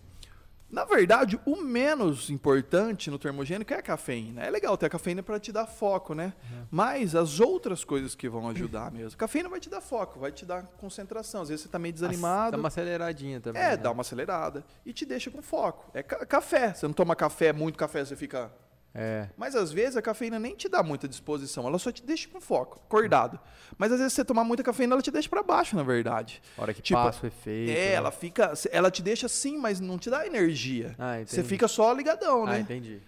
Na 0.71 0.85
verdade, 0.85 1.37
o 1.45 1.57
menos 1.57 2.29
importante 2.29 3.11
no 3.11 3.19
termogênico 3.19 3.73
é 3.73 3.77
a 3.77 3.81
cafeína. 3.81 4.41
É 4.43 4.49
legal 4.49 4.77
ter 4.77 4.85
a 4.85 4.89
cafeína 4.89 5.21
para 5.21 5.39
te 5.39 5.51
dar 5.51 5.65
foco, 5.67 6.13
né? 6.13 6.33
Mas 6.71 7.13
as 7.13 7.39
outras 7.41 7.83
coisas 7.83 8.15
que 8.15 8.29
vão 8.29 8.47
ajudar 8.49 8.89
mesmo. 8.91 9.17
Cafeína 9.17 9.49
vai 9.49 9.59
te 9.59 9.69
dar 9.69 9.81
foco, 9.81 10.19
vai 10.19 10.31
te 10.31 10.45
dar 10.45 10.63
concentração. 10.77 11.41
Às 11.41 11.49
vezes 11.49 11.63
você 11.63 11.69
tá 11.69 11.77
meio 11.77 11.93
desanimado. 11.93 12.51
Dá 12.51 12.57
uma 12.57 12.69
aceleradinha 12.69 13.41
também. 13.41 13.61
É, 13.61 13.71
né? 13.71 13.77
dá 13.77 13.91
uma 13.91 14.01
acelerada. 14.01 14.63
E 14.85 14.93
te 14.93 15.05
deixa 15.05 15.29
com 15.29 15.41
foco. 15.41 15.91
É 15.93 16.01
ca- 16.01 16.25
café. 16.25 16.73
Você 16.73 16.87
não 16.87 16.93
toma 16.93 17.15
café, 17.15 17.51
muito 17.51 17.77
café, 17.77 18.05
você 18.05 18.15
fica 18.15 18.49
É. 18.93 19.29
mas 19.37 19.55
às 19.55 19.71
vezes 19.71 19.95
a 19.95 20.01
cafeína 20.01 20.37
nem 20.37 20.53
te 20.53 20.67
dá 20.67 20.83
muita 20.83 21.07
disposição, 21.07 21.65
ela 21.65 21.79
só 21.79 21.91
te 21.93 22.03
deixa 22.03 22.27
com 22.27 22.41
foco, 22.41 22.81
acordado. 22.85 23.39
Mas 23.77 23.89
às 23.91 23.99
vezes 23.99 24.11
você 24.13 24.25
tomar 24.25 24.43
muita 24.43 24.63
cafeína, 24.63 24.95
ela 24.95 25.01
te 25.01 25.09
deixa 25.11 25.29
pra 25.29 25.41
baixo, 25.41 25.75
na 25.77 25.83
verdade. 25.83 26.41
A 26.57 26.61
hora 26.61 26.73
que 26.73 26.81
Tipo, 26.81 26.99
passa 27.01 27.23
o 27.23 27.27
efeito. 27.27 27.71
É, 27.71 27.73
né? 27.73 27.93
ela 27.93 28.11
fica, 28.11 28.51
ela 28.69 28.91
te 28.91 29.01
deixa 29.01 29.27
assim, 29.27 29.57
mas 29.57 29.79
não 29.79 29.97
te 29.97 30.09
dá 30.09 30.27
energia. 30.27 30.93
Ah, 30.99 31.21
Você 31.25 31.41
fica 31.43 31.67
só 31.69 31.93
ligadão, 31.93 32.43
Ah, 32.45 32.51
né? 32.51 32.59
entendi. 32.59 32.99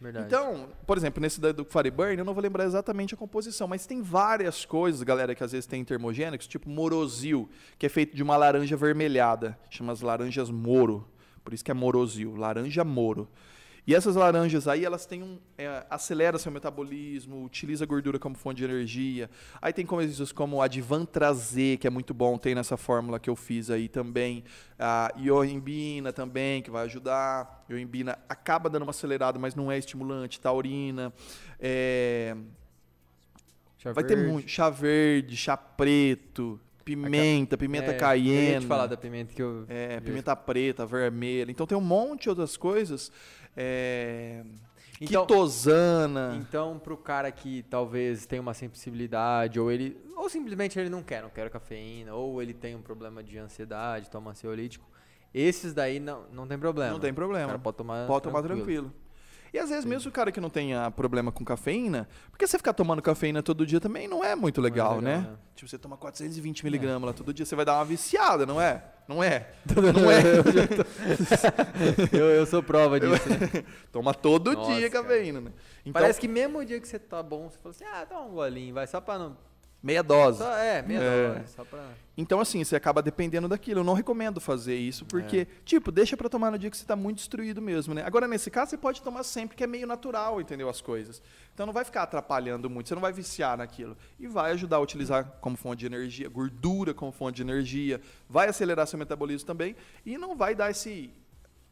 Verdade. 0.00 0.26
Então, 0.26 0.68
por 0.86 0.98
exemplo, 0.98 1.20
nesse 1.20 1.40
do 1.40 1.64
Fireburn, 1.64 2.18
eu 2.18 2.24
não 2.24 2.34
vou 2.34 2.42
lembrar 2.42 2.64
exatamente 2.64 3.14
a 3.14 3.16
composição, 3.16 3.66
mas 3.66 3.86
tem 3.86 4.02
várias 4.02 4.64
coisas, 4.64 5.02
galera, 5.02 5.34
que 5.34 5.42
às 5.42 5.50
vezes 5.52 5.66
tem 5.66 5.82
termogênicos, 5.84 6.46
tipo 6.46 6.68
Morozil, 6.68 7.48
que 7.78 7.86
é 7.86 7.88
feito 7.88 8.14
de 8.14 8.22
uma 8.22 8.36
laranja 8.36 8.76
vermelhada, 8.76 9.58
chama 9.70 9.92
as 9.92 10.00
laranjas 10.02 10.50
Moro, 10.50 11.08
por 11.42 11.54
isso 11.54 11.64
que 11.64 11.70
é 11.70 11.74
Morozil, 11.74 12.36
laranja 12.36 12.84
Moro. 12.84 13.26
E 13.86 13.94
essas 13.94 14.16
laranjas 14.16 14.66
aí, 14.66 14.84
elas 14.84 15.04
têm 15.04 15.22
um. 15.22 15.38
É, 15.58 15.84
acelera 15.90 16.38
seu 16.38 16.50
metabolismo, 16.50 17.44
utiliza 17.44 17.84
a 17.84 17.86
gordura 17.86 18.18
como 18.18 18.34
fonte 18.34 18.58
de 18.58 18.64
energia. 18.64 19.28
Aí 19.60 19.72
tem 19.72 19.84
coisas 19.84 20.32
como 20.32 20.62
Advantrazê, 20.62 21.76
que 21.78 21.86
é 21.86 21.90
muito 21.90 22.14
bom, 22.14 22.38
tem 22.38 22.54
nessa 22.54 22.78
fórmula 22.78 23.18
que 23.18 23.28
eu 23.28 23.36
fiz 23.36 23.68
aí 23.68 23.88
também. 23.88 24.42
A 24.78 25.12
ioimbina 25.18 26.12
também, 26.12 26.62
que 26.62 26.70
vai 26.70 26.84
ajudar. 26.84 27.64
Ioimbina 27.68 28.18
acaba 28.26 28.70
dando 28.70 28.84
uma 28.84 28.90
acelerada, 28.90 29.38
mas 29.38 29.54
não 29.54 29.70
é 29.70 29.76
estimulante. 29.76 30.40
Taurina. 30.40 31.12
É, 31.60 32.34
Chá 33.78 33.92
vai 33.92 34.02
ter 34.04 34.16
verde. 34.16 34.32
muito. 34.32 34.48
Chá 34.50 34.70
verde, 34.70 35.36
chá 35.36 35.56
preto, 35.58 36.58
pimenta, 36.84 37.56
pimenta 37.58 37.90
É, 37.90 37.94
caiena. 37.94 38.40
Eu 38.40 38.52
ia 38.54 38.60
te 38.60 38.66
falar 38.66 38.86
da 38.86 38.96
pimenta 38.96 39.34
que 39.34 39.42
eu. 39.42 39.66
É, 39.68 40.00
pimenta 40.00 40.34
preta, 40.34 40.86
vermelha. 40.86 41.50
Então 41.50 41.66
tem 41.66 41.76
um 41.76 41.82
monte 41.82 42.22
de 42.22 42.28
outras 42.30 42.56
coisas. 42.56 43.12
É, 43.56 44.42
Então- 45.00 45.26
quitosana. 45.26 46.36
Então, 46.40 46.78
pro 46.78 46.96
cara 46.96 47.30
que 47.30 47.62
talvez 47.64 48.26
tenha 48.26 48.40
uma 48.42 48.54
sensibilidade, 48.54 49.58
ou 49.58 49.70
ele. 49.70 49.96
Ou 50.16 50.28
simplesmente 50.28 50.78
ele 50.78 50.88
não 50.88 51.02
quer, 51.02 51.22
não 51.22 51.30
quer 51.30 51.50
cafeína, 51.50 52.14
ou 52.14 52.40
ele 52.40 52.54
tem 52.54 52.74
um 52.74 52.82
problema 52.82 53.22
de 53.22 53.36
ansiedade, 53.38 54.08
toma 54.10 54.30
ansiolítico. 54.30 54.86
Esses 55.32 55.74
daí 55.74 55.98
não, 55.98 56.24
não 56.32 56.46
tem 56.46 56.56
problema. 56.58 56.92
Não 56.92 57.00
tem 57.00 57.10
O 57.10 57.14
problema. 57.14 57.46
cara 57.46 57.58
pode 57.58 57.76
tomar. 57.76 58.06
Pode 58.06 58.22
tomar 58.22 58.42
tranquilo. 58.42 58.92
E 59.52 59.58
às 59.58 59.68
vezes, 59.70 59.84
mesmo 59.84 60.08
o 60.08 60.12
cara 60.12 60.32
que 60.32 60.40
não 60.40 60.50
tenha 60.50 60.90
problema 60.90 61.30
com 61.30 61.44
cafeína, 61.44 62.08
porque 62.30 62.44
você 62.46 62.56
ficar 62.58 62.72
tomando 62.72 63.00
cafeína 63.00 63.40
todo 63.42 63.64
dia 63.64 63.80
também 63.80 64.08
não 64.08 64.24
é 64.24 64.34
muito 64.34 64.60
legal, 64.60 64.96
legal, 64.96 65.02
né? 65.02 65.28
né? 65.28 65.36
Tipo, 65.54 65.68
você 65.70 65.78
toma 65.78 65.96
420 65.96 66.64
miligramas 66.64 67.06
lá 67.06 67.12
todo 67.12 67.32
dia, 67.32 67.46
você 67.46 67.54
vai 67.54 67.64
dar 67.64 67.74
uma 67.76 67.84
viciada, 67.84 68.44
não 68.44 68.60
é? 68.60 68.82
Não 69.06 69.22
é? 69.22 69.50
Não 69.94 70.10
é? 70.10 70.22
eu, 72.12 72.26
eu 72.30 72.46
sou 72.46 72.62
prova 72.62 72.98
disso. 72.98 73.28
né? 73.28 73.64
Toma 73.92 74.14
todo 74.14 74.52
Nossa, 74.52 74.74
dia 74.74 74.88
cara. 74.90 75.04
cafeína, 75.04 75.40
né? 75.40 75.52
Então, 75.84 76.00
Parece 76.00 76.18
que 76.20 76.26
mesmo 76.26 76.58
o 76.58 76.64
dia 76.64 76.80
que 76.80 76.88
você 76.88 76.98
tá 76.98 77.22
bom, 77.22 77.50
você 77.50 77.58
fala 77.58 77.74
assim, 77.74 77.84
ah, 77.84 78.04
dá 78.04 78.20
um 78.20 78.30
golinho, 78.30 78.74
vai, 78.74 78.86
só 78.86 79.00
pra 79.00 79.18
não. 79.18 79.36
Meia 79.84 80.02
dose. 80.02 80.38
Só, 80.38 80.56
é, 80.56 80.82
meia 80.82 80.98
É. 80.98 81.34
dose, 81.34 81.52
só 81.54 81.64
pra. 81.64 81.84
Então, 82.16 82.40
assim, 82.40 82.62
você 82.64 82.76
acaba 82.76 83.02
dependendo 83.02 83.48
daquilo. 83.48 83.80
Eu 83.80 83.84
não 83.84 83.92
recomendo 83.92 84.40
fazer 84.40 84.76
isso, 84.76 85.04
porque, 85.04 85.38
É. 85.38 85.46
tipo, 85.64 85.90
deixa 85.92 86.16
pra 86.16 86.28
tomar 86.28 86.50
no 86.52 86.58
dia 86.58 86.70
que 86.70 86.76
você 86.76 86.84
tá 86.86 86.94
muito 86.96 87.16
destruído 87.18 87.60
mesmo, 87.60 87.92
né? 87.92 88.02
Agora, 88.06 88.26
nesse 88.28 88.50
caso, 88.50 88.70
você 88.70 88.76
pode 88.78 89.02
tomar 89.02 89.24
sempre, 89.24 89.56
que 89.56 89.64
é 89.64 89.66
meio 89.66 89.86
natural, 89.86 90.40
entendeu? 90.40 90.68
As 90.68 90.80
coisas. 90.80 91.20
Então, 91.52 91.66
não 91.66 91.72
vai 91.72 91.84
ficar 91.84 92.04
atrapalhando 92.04 92.70
muito, 92.70 92.88
você 92.88 92.94
não 92.94 93.02
vai 93.02 93.12
viciar 93.12 93.58
naquilo. 93.58 93.96
E 94.18 94.26
vai 94.28 94.52
ajudar 94.52 94.76
a 94.76 94.80
utilizar 94.80 95.24
como 95.40 95.56
fonte 95.56 95.80
de 95.80 95.86
energia, 95.86 96.28
gordura 96.28 96.94
como 96.94 97.10
fonte 97.12 97.36
de 97.36 97.42
energia, 97.42 98.00
vai 98.28 98.48
acelerar 98.48 98.86
seu 98.86 98.98
metabolismo 98.98 99.46
também, 99.46 99.74
e 100.06 100.16
não 100.16 100.36
vai 100.36 100.54
dar 100.54 100.70
esse. 100.70 101.10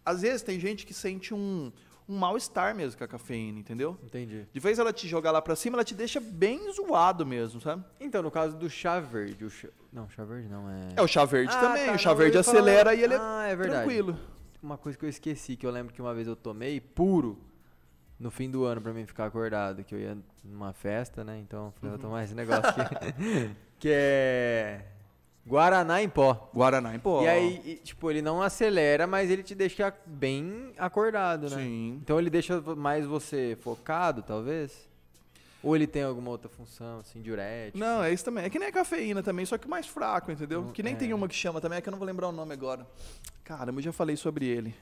Às 0.04 0.22
vezes, 0.22 0.42
tem 0.42 0.58
gente 0.58 0.84
que 0.84 0.92
sente 0.92 1.32
um, 1.32 1.72
um 2.08 2.18
mal-estar 2.18 2.74
mesmo 2.74 2.98
com 2.98 3.04
a 3.04 3.08
cafeína, 3.08 3.58
entendeu? 3.58 3.96
Entendi. 4.02 4.46
De 4.52 4.60
vez 4.60 4.78
ela 4.78 4.92
te 4.92 5.06
jogar 5.08 5.30
lá 5.30 5.40
pra 5.40 5.54
cima, 5.56 5.76
ela 5.76 5.84
te 5.84 5.94
deixa 5.94 6.20
bem 6.20 6.72
zoado 6.72 7.24
mesmo, 7.24 7.60
sabe? 7.60 7.84
Então, 8.00 8.22
no 8.22 8.30
caso 8.30 8.56
do 8.56 8.68
chá 8.68 8.98
verde. 9.00 9.44
O 9.44 9.50
chá... 9.50 9.68
Não, 9.92 10.08
chá 10.10 10.24
verde 10.24 10.48
não 10.48 10.68
é. 10.68 10.88
É 10.96 11.02
o 11.02 11.06
chá 11.06 11.24
verde 11.24 11.52
Ah, 11.54 11.60
também. 11.60 11.86
tá, 11.86 11.92
o 11.94 11.98
chá 11.98 12.12
verde 12.14 12.36
ia 12.36 12.42
falar- 12.42 12.58
acelera 12.58 12.94
e 12.94 13.02
ele 13.02 13.14
é 13.14 13.18
Ah, 13.20 13.46
é 13.46 13.56
verdade. 13.56 13.84
tranquilo. 13.84 14.18
Uma 14.62 14.76
coisa 14.78 14.98
que 14.98 15.04
eu 15.04 15.08
esqueci, 15.08 15.56
que 15.56 15.66
eu 15.66 15.70
lembro 15.70 15.92
que 15.92 16.00
uma 16.00 16.14
vez 16.14 16.26
eu 16.28 16.36
tomei 16.36 16.80
puro 16.80 17.38
no 18.18 18.30
fim 18.30 18.48
do 18.50 18.64
ano 18.64 18.80
pra 18.80 18.92
mim 18.92 19.04
ficar 19.06 19.26
acordado, 19.26 19.82
que 19.82 19.94
eu 19.94 19.98
ia 19.98 20.16
numa 20.44 20.72
festa, 20.72 21.24
né? 21.24 21.38
Então 21.40 21.66
eu 21.66 21.72
falei, 21.72 21.90
vou 21.90 21.98
tomar 21.98 22.22
esse 22.24 22.34
negócio 22.34 22.68
aqui. 22.68 23.14
que 23.78 23.88
é. 23.90 24.86
Guaraná 25.46 26.00
em 26.02 26.08
pó. 26.08 26.50
Guaraná 26.54 26.94
em 26.94 26.98
pó. 26.98 27.22
E 27.22 27.28
aí, 27.28 27.60
e, 27.64 27.74
tipo, 27.76 28.10
ele 28.10 28.22
não 28.22 28.40
acelera, 28.40 29.06
mas 29.06 29.28
ele 29.30 29.42
te 29.42 29.54
deixa 29.54 29.92
bem 30.06 30.72
acordado, 30.78 31.50
né? 31.50 31.56
Sim. 31.56 31.98
Então 32.02 32.18
ele 32.18 32.30
deixa 32.30 32.60
mais 32.76 33.04
você 33.04 33.58
focado, 33.60 34.22
talvez? 34.22 34.88
Ou 35.62 35.76
ele 35.76 35.86
tem 35.86 36.02
alguma 36.02 36.30
outra 36.30 36.48
função, 36.48 37.00
assim, 37.00 37.20
diurético? 37.20 37.78
Não, 37.78 38.02
é 38.02 38.12
isso 38.12 38.24
também. 38.24 38.44
É 38.44 38.50
que 38.50 38.58
nem 38.58 38.68
a 38.68 38.72
cafeína 38.72 39.22
também, 39.22 39.44
só 39.44 39.56
que 39.58 39.68
mais 39.68 39.86
fraco, 39.86 40.30
entendeu? 40.30 40.62
Não- 40.62 40.72
que 40.72 40.82
nem 40.82 40.94
é. 40.94 40.96
tem 40.96 41.12
uma 41.12 41.28
que 41.28 41.34
chama 41.34 41.60
também, 41.60 41.78
é 41.78 41.80
que 41.80 41.88
eu 41.88 41.92
não 41.92 41.98
vou 41.98 42.06
lembrar 42.06 42.28
o 42.28 42.32
nome 42.32 42.52
agora. 42.52 42.86
Caramba, 43.44 43.78
eu 43.78 43.84
já 43.84 43.92
falei 43.92 44.16
sobre 44.16 44.46
ele. 44.46 44.74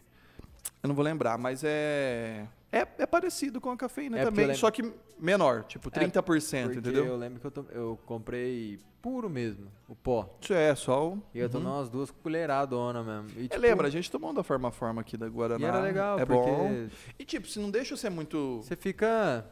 Eu 0.83 0.89
não 0.89 0.95
vou 0.95 1.05
lembrar, 1.05 1.37
mas 1.37 1.63
é. 1.65 2.47
É, 2.73 2.87
é 2.99 3.07
parecido 3.07 3.61
com 3.61 3.71
a 3.71 3.77
cafeína 3.77 4.19
É, 4.19 4.25
também, 4.25 4.47
lembro- 4.47 4.61
só 4.61 4.71
que 4.71 4.93
menor, 5.19 5.65
tipo 5.65 5.91
30%, 5.91 6.63
Porque 6.65 6.79
entendeu? 6.79 7.05
eu 7.05 7.17
lembro 7.17 7.41
que 7.41 7.47
eu, 7.47 7.51
to- 7.51 7.67
eu 7.73 7.99
comprei 8.07 8.79
puro 9.03 9.29
mesmo, 9.29 9.67
o 9.89 9.95
pó. 9.97 10.37
Isso 10.41 10.55
é, 10.55 10.73
só 10.77 11.09
o. 11.09 11.23
E 11.35 11.41
eu 11.41 11.49
tomei 11.51 11.67
umas 11.67 11.89
duas 11.89 12.11
colheradonas 12.11 13.05
mesmo. 13.05 13.29
E, 13.37 13.47
É, 13.47 13.49
tipo, 13.49 13.59
lembra, 13.61 13.89
a 13.89 13.91
gente 13.91 14.09
tomou 14.11 14.33
da 14.33 14.43
forma 14.45 14.71
forma 14.71 15.01
aqui 15.01 15.17
da 15.17 15.27
Guaraná. 15.29 15.67
E 15.67 15.69
era 15.69 15.81
legal, 15.81 16.19
é 16.21 16.25
porque 16.25 16.51
bom. 16.51 16.87
E 17.19 17.25
tipo, 17.25 17.49
se 17.49 17.59
não 17.59 17.71
deixa 17.71 17.97
você 17.97 18.09
muito. 18.09 18.59
você 18.63 18.77
fica 18.77 19.45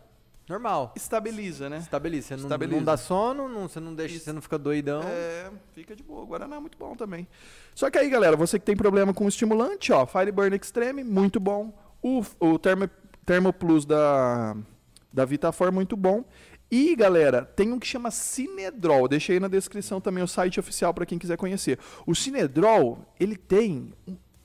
normal. 0.48 0.92
Estabiliza, 0.96 1.68
né? 1.68 1.78
Estabiliza. 1.78 2.28
Você 2.28 2.36
não, 2.36 2.42
Estabiliza. 2.44 2.76
não 2.78 2.84
dá 2.84 2.96
sono, 2.96 3.48
não, 3.48 3.68
você 3.68 3.80
não 3.80 3.94
deixa, 3.94 4.14
Isso. 4.16 4.24
você 4.26 4.32
não 4.32 4.40
fica 4.40 4.56
doidão. 4.58 5.02
É, 5.02 5.50
fica 5.74 5.96
de 5.96 6.02
boa. 6.04 6.24
Guaraná 6.24 6.56
é 6.56 6.60
muito 6.60 6.78
bom 6.78 6.94
também. 6.94 7.26
Só 7.74 7.90
que 7.90 7.98
aí, 7.98 8.08
galera, 8.08 8.36
você 8.36 8.58
que 8.60 8.64
tem 8.64 8.76
problema 8.76 9.12
com 9.12 9.26
estimulante, 9.26 9.92
ó, 9.92 10.06
Fireburn 10.06 10.54
Extreme, 10.56 11.02
muito 11.02 11.40
bom. 11.40 11.72
O, 12.02 12.22
o 12.38 12.58
Thermo, 12.58 12.88
Thermo 13.28 13.52
Plus 13.52 13.84
da, 13.84 14.56
da 15.12 15.26
Vitafor, 15.26 15.70
muito 15.70 15.94
bom. 15.94 16.24
E, 16.70 16.96
galera, 16.96 17.42
tem 17.44 17.70
um 17.70 17.78
que 17.78 17.86
chama 17.86 18.10
Cinedrol. 18.10 19.06
Deixei 19.06 19.36
aí 19.36 19.40
na 19.40 19.48
descrição 19.48 20.00
também 20.00 20.24
o 20.24 20.26
site 20.26 20.58
oficial 20.58 20.94
para 20.94 21.04
quem 21.04 21.18
quiser 21.18 21.36
conhecer. 21.36 21.78
O 22.06 22.14
Cinedrol, 22.14 22.98
ele 23.20 23.36
tem. 23.36 23.92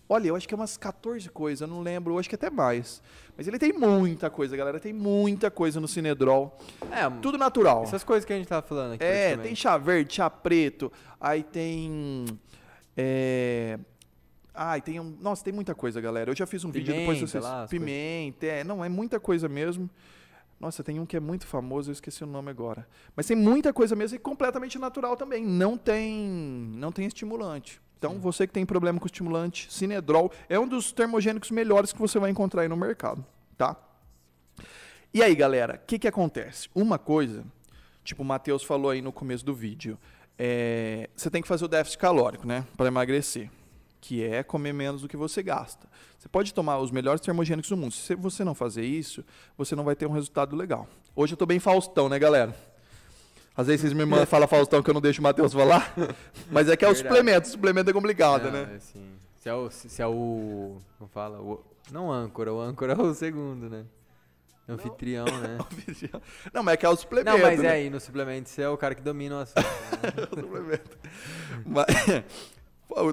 Olha, 0.10 0.28
eu 0.28 0.36
acho 0.36 0.46
que 0.46 0.54
é 0.54 0.58
umas 0.58 0.76
14 0.76 1.30
coisas, 1.30 1.62
eu 1.62 1.67
não 1.74 1.82
lembro, 1.82 2.13
eu 2.13 2.19
acho 2.19 2.28
que 2.28 2.36
até 2.36 2.50
mais. 2.50 3.02
Mas 3.38 3.48
ele 3.48 3.58
tem 3.58 3.72
muita 3.72 4.30
coisa, 4.30 4.58
galera. 4.58 4.82
Tem 4.82 4.91
muita 4.91 5.50
coisa 5.50 5.80
no 5.80 5.88
Cinedrol. 5.88 6.58
É, 6.91 7.10
Tudo 7.22 7.38
natural. 7.38 7.84
essas 7.84 8.04
coisas 8.04 8.26
que 8.26 8.34
a 8.34 8.36
gente 8.36 8.50
tava 8.50 8.67
falando 8.67 8.96
aqui. 8.96 9.06
É, 9.06 9.38
tem 9.38 9.56
chá 9.56 9.78
verde, 9.78 10.15
chá 10.15 10.30
preto, 10.30 10.91
aí 11.22 11.41
tem. 11.41 12.26
É. 12.98 13.80
Ai, 14.53 14.81
tem 14.81 14.99
um. 14.99 15.17
Nossa, 15.19 15.43
tem 15.43 15.53
muita 15.53 15.73
coisa, 15.73 15.99
galera. 15.99 16.29
Eu 16.31 16.35
já 16.35 16.45
fiz 16.45 16.63
um 16.63 16.71
vídeo 16.71 16.93
depois 16.93 17.17
Pimenta 17.17 17.31
vocês. 17.31 17.43
lá, 17.43 17.67
Pimenta, 17.67 18.45
é, 18.45 18.63
não, 18.63 18.83
é 18.83 18.89
muita 18.89 19.19
coisa 19.19 19.49
mesmo. 19.49 19.89
Nossa, 20.59 20.83
tem 20.83 20.99
um 20.99 21.05
que 21.05 21.17
é 21.17 21.19
muito 21.19 21.45
famoso, 21.45 21.89
eu 21.89 21.93
esqueci 21.93 22.23
o 22.23 22.27
nome 22.27 22.49
agora. 22.49 22.87
Mas 23.15 23.25
tem 23.25 23.35
muita 23.35 23.73
coisa 23.73 23.95
mesmo 23.95 24.15
e 24.15 24.19
completamente 24.19 24.79
natural 24.79 25.17
também. 25.17 25.45
Não 25.45 25.77
tem, 25.77 26.15
não 26.75 26.91
tem 26.91 27.05
estimulante. 27.05 27.81
Então, 27.97 28.19
você 28.19 28.45
que 28.45 28.53
tem 28.53 28.65
problema 28.65 28.99
com 28.99 29.05
estimulante, 29.05 29.71
Cinedrol 29.71 30.31
é 30.49 30.59
um 30.59 30.67
dos 30.67 30.91
termogênicos 30.91 31.51
melhores 31.51 31.91
que 31.93 31.99
você 31.99 32.19
vai 32.19 32.29
encontrar 32.29 32.63
aí 32.63 32.67
no 32.67 32.75
mercado, 32.75 33.25
tá? 33.57 33.77
E 35.13 35.23
aí, 35.23 35.33
galera, 35.33 35.75
o 35.81 35.87
que, 35.87 35.97
que 35.97 36.07
acontece? 36.07 36.69
Uma 36.75 36.97
coisa, 36.99 37.45
tipo 38.03 38.21
o 38.21 38.25
Matheus 38.25 38.63
falou 38.63 38.91
aí 38.91 39.01
no 39.01 39.13
começo 39.13 39.45
do 39.45 39.53
vídeo, 39.53 39.97
é, 40.37 41.09
você 41.15 41.29
tem 41.29 41.41
que 41.41 41.47
fazer 41.47 41.63
o 41.63 41.67
déficit 41.67 41.97
calórico, 41.97 42.45
né? 42.45 42.65
Para 42.75 42.87
emagrecer. 42.87 43.49
Que 44.05 44.21
é 44.21 44.43
comer 44.43 44.73
menos 44.73 45.01
do 45.01 45.07
que 45.07 45.15
você 45.15 45.41
gasta. 45.41 45.87
Você 46.19 46.27
pode 46.27 46.53
tomar 46.53 46.77
os 46.79 46.91
melhores 46.91 47.21
termogênicos 47.21 47.69
do 47.69 47.77
mundo. 47.77 47.93
Se 47.93 48.13
você 48.15 48.43
não 48.43 48.53
fazer 48.53 48.83
isso, 48.83 49.23
você 49.57 49.77
não 49.77 49.85
vai 49.85 49.95
ter 49.95 50.05
um 50.05 50.11
resultado 50.11 50.57
legal. 50.57 50.89
Hoje 51.15 51.31
eu 51.33 51.37
tô 51.37 51.45
bem 51.45 51.57
Faustão, 51.57 52.09
né, 52.09 52.19
galera? 52.19 52.53
Às 53.55 53.67
vezes 53.67 53.79
vocês 53.79 53.93
me 53.93 54.03
mandam 54.03 54.25
falar 54.25 54.45
Faustão 54.45 54.83
que 54.83 54.89
eu 54.89 54.93
não 54.93 54.99
deixo 54.99 55.21
o 55.21 55.23
Matheus 55.23 55.53
falar. 55.53 55.93
Mas 56.51 56.67
é 56.67 56.75
que 56.75 56.83
é 56.83 56.89
o 56.89 56.93
suplemento. 56.93 57.47
O 57.47 57.51
suplemento 57.51 57.89
é 57.89 57.93
complicado, 57.93 58.43
Não, 58.43 58.51
né? 58.51 58.71
é 58.73 58.75
assim, 58.75 59.05
se 59.39 59.47
é 59.47 59.53
o. 59.53 59.71
Se 59.71 60.01
é 60.01 60.07
o 60.07 60.81
como 60.97 61.09
fala? 61.09 61.39
O, 61.39 61.63
não 61.89 62.11
âncora, 62.11 62.53
o 62.53 62.59
âncora 62.59 62.91
é 62.91 63.01
o 63.01 63.13
segundo, 63.13 63.69
né? 63.69 63.85
Anfitrião, 64.67 65.25
né? 65.25 65.57
Não, 66.53 66.63
mas 66.63 66.73
é 66.73 66.77
que 66.77 66.85
é 66.85 66.89
o 66.89 66.95
suplemento. 66.95 67.37
Não, 67.37 67.45
mas 67.45 67.59
né? 67.59 67.67
é 67.67 67.71
aí, 67.71 67.89
no 67.89 67.99
suplemento 67.99 68.49
você 68.49 68.61
é 68.61 68.69
o 68.69 68.77
cara 68.77 68.95
que 68.95 69.01
domina 69.01 69.35
o 69.35 69.39
assunto. 69.39 69.59
né? 69.61 70.27
suplemento. 70.41 70.97
Mas, 71.65 71.85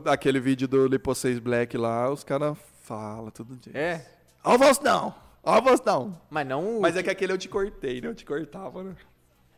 aquele 0.07 0.41
vídeo 0.41 0.67
do 0.69 0.87
Lipo 0.87 1.15
6 1.15 1.39
Black 1.39 1.77
lá, 1.77 2.11
os 2.11 2.23
caras 2.25 2.57
falam 2.83 3.31
todo 3.31 3.57
dia. 3.57 3.73
é, 3.77 4.07
Ó, 4.45 4.55
o 4.55 4.59
Faustão! 4.59 5.15
Ó, 5.43 5.59
o 5.59 5.63
Faustão! 5.63 6.21
mas 6.31 6.47
não 6.47 6.79
o. 6.79 6.81
Mas 6.81 6.97
é 6.97 7.03
que 7.03 7.11
aquele 7.11 7.33
eu 7.33 7.39
te 7.39 7.49
cortei, 7.49 8.01
né? 8.01 8.09
Eu 8.09 8.15
te 8.15 8.25
cortava, 8.25 8.83
né? 8.83 8.95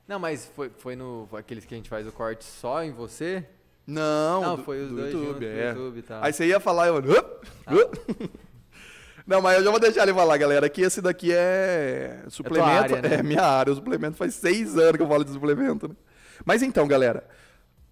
Não, 0.06 0.18
mas 0.18 0.46
foi, 0.54 0.70
foi 0.78 0.96
no. 0.96 1.28
Aqueles 1.32 1.64
que 1.64 1.74
a 1.74 1.76
gente 1.76 1.88
faz 1.88 2.06
o 2.06 2.12
corte 2.12 2.44
só 2.44 2.82
em 2.82 2.92
você? 2.92 3.46
Não, 3.86 4.42
Não, 4.42 4.56
do- 4.56 4.62
foi 4.64 4.82
os 4.82 4.90
do 4.90 4.96
dois 4.96 5.12
YouTube, 5.12 5.26
juntos 5.26 5.40
do 5.40 5.46
é. 5.46 5.68
YouTube 5.70 5.98
e 5.98 6.02
tal. 6.02 6.22
Aí 6.24 6.32
você 6.32 6.46
ia 6.46 6.60
falar, 6.60 6.86
eu... 6.88 6.96
Up, 6.98 7.48
up. 7.66 8.30
Não, 9.26 9.40
mas 9.40 9.58
eu 9.58 9.64
já 9.64 9.70
vou 9.70 9.78
deixar 9.80 10.02
ele 10.02 10.14
falar, 10.14 10.36
galera, 10.36 10.68
que 10.68 10.82
esse 10.82 11.00
daqui 11.00 11.32
é 11.32 12.24
suplemento. 12.28 12.68
área, 12.68 13.02
né? 13.02 13.14
É 13.16 13.22
minha 13.22 13.42
área, 13.42 13.72
o 13.72 13.76
suplemento 13.76 14.16
faz 14.16 14.34
seis 14.34 14.76
anos 14.76 14.96
que 14.96 15.02
eu 15.02 15.08
falo 15.08 15.24
de 15.24 15.30
suplemento, 15.32 15.88
né? 15.88 15.94
Mas 16.44 16.62
então, 16.62 16.86
galera, 16.88 17.24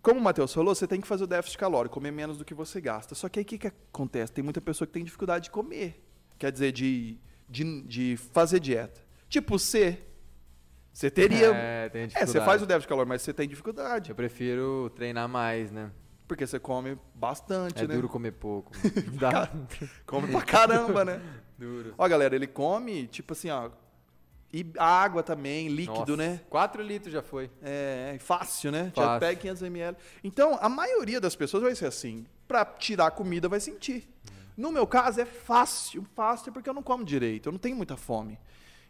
como 0.03 0.19
o 0.19 0.23
Matheus 0.23 0.53
falou, 0.55 0.75
você 0.75 0.87
tem 0.87 1.01
que 1.01 1.07
fazer 1.07 1.25
o 1.25 1.27
déficit 1.27 1.59
calórico, 1.59 1.95
comer 1.95 2.11
menos 2.11 2.39
do 2.39 2.45
que 2.45 2.55
você 2.55 2.81
gasta. 2.81 3.15
Só 3.15 3.29
que 3.29 3.39
aí 3.39 3.43
o 3.43 3.47
que, 3.47 3.59
que 3.59 3.67
acontece? 3.67 4.33
Tem 4.33 4.43
muita 4.43 4.61
pessoa 4.61 4.87
que 4.87 4.93
tem 4.93 5.05
dificuldade 5.05 5.45
de 5.45 5.51
comer. 5.51 6.03
Quer 6.39 6.51
dizer, 6.51 6.73
de, 6.73 7.19
de, 7.49 7.83
de 7.83 8.17
fazer 8.17 8.61
dieta. 8.61 9.01
Tipo, 9.29 9.59
você. 9.59 9.99
Você 10.93 11.11
teria. 11.11 11.47
É, 11.55 11.89
tem 11.89 12.03
É, 12.03 12.07
dificuldade. 12.07 12.33
você 12.33 12.41
faz 12.45 12.63
o 12.63 12.67
déficit 12.67 12.89
calórico, 12.89 13.09
mas 13.11 13.23
você 13.23 13.33
tem 13.33 13.49
dificuldade. 13.49 14.11
Eu 14.11 14.17
prefiro 14.17 14.91
treinar 14.97 15.29
mais, 15.29 15.71
né? 15.71 15.91
Porque 16.27 16.47
você 16.47 16.59
come 16.59 16.97
bastante, 17.15 17.85
É 17.85 17.87
né? 17.89 17.95
duro 17.95 18.09
comer 18.09 18.33
pouco. 18.33 18.73
Dá. 19.21 19.51
Come 20.07 20.29
pra 20.29 20.43
caramba, 20.43 21.05
né? 21.05 21.21
duro. 21.59 21.95
Ó, 21.99 22.09
galera, 22.09 22.35
ele 22.35 22.47
come, 22.47 23.07
tipo 23.07 23.33
assim, 23.35 23.51
ó. 23.51 23.71
E 24.53 24.67
água 24.79 25.23
também, 25.23 25.69
líquido, 25.69 26.01
Nossa, 26.01 26.17
né? 26.17 26.41
4 26.51 26.83
litros 26.83 27.13
já 27.13 27.23
foi. 27.23 27.49
É, 27.63 28.13
é 28.17 28.19
fácil, 28.19 28.73
né? 28.73 28.93
Já 28.97 29.03
Fácil. 29.03 29.21
pega 29.21 29.41
500 29.41 29.63
ml. 29.63 29.97
Então, 30.25 30.59
a 30.61 30.69
maioria 30.69 31.21
das 31.21 31.37
pessoas 31.37 31.63
vai 31.63 31.75
ser 31.77 31.87
assim. 31.87 32.27
Pra 32.49 32.65
tirar 32.65 33.07
a 33.07 33.11
comida, 33.13 33.49
vai 33.49 33.61
sentir. 33.61 34.09
No 34.57 34.73
meu 34.73 34.87
caso, 34.89 35.21
é 35.21 35.25
fácil. 35.25 36.05
Fácil 36.17 36.53
porque 36.53 36.69
eu 36.69 36.75
não 36.75 36.83
como 36.83 37.05
direito. 37.05 37.49
Eu 37.49 37.53
não 37.53 37.59
tenho 37.61 37.77
muita 37.77 37.97
fome. 37.97 38.39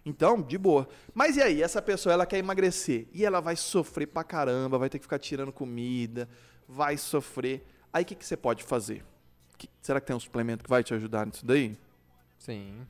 Então, 0.05 0.41
de 0.41 0.57
boa. 0.57 0.89
Mas 1.13 1.37
e 1.37 1.43
aí? 1.43 1.63
Essa 1.63 1.83
pessoa, 1.83 2.13
ela 2.15 2.25
quer 2.25 2.39
emagrecer. 2.39 3.07
E 3.13 3.23
ela 3.23 3.41
vai 3.41 3.55
sofrer 3.55 4.07
pra 4.07 4.25
caramba. 4.25 4.79
Vai 4.79 4.89
ter 4.89 4.99
que 4.99 5.05
ficar 5.05 5.19
tirando 5.19 5.53
comida. 5.53 6.27
Vai 6.67 6.97
sofrer. 6.97 7.67
Aí, 7.93 8.03
o 8.03 8.07
que, 8.07 8.15
que 8.15 8.25
você 8.25 8.37
pode 8.37 8.65
fazer? 8.65 9.05
Que- 9.59 9.69
será 9.83 10.01
que 10.01 10.07
tem 10.07 10.17
um 10.17 10.21
suplemento 10.21 10.65
que 10.65 10.71
vai 10.71 10.83
te 10.83 10.95
ajudar 10.95 11.27
nisso 11.27 11.45
daí? 11.45 11.77
Sim. 12.39 12.87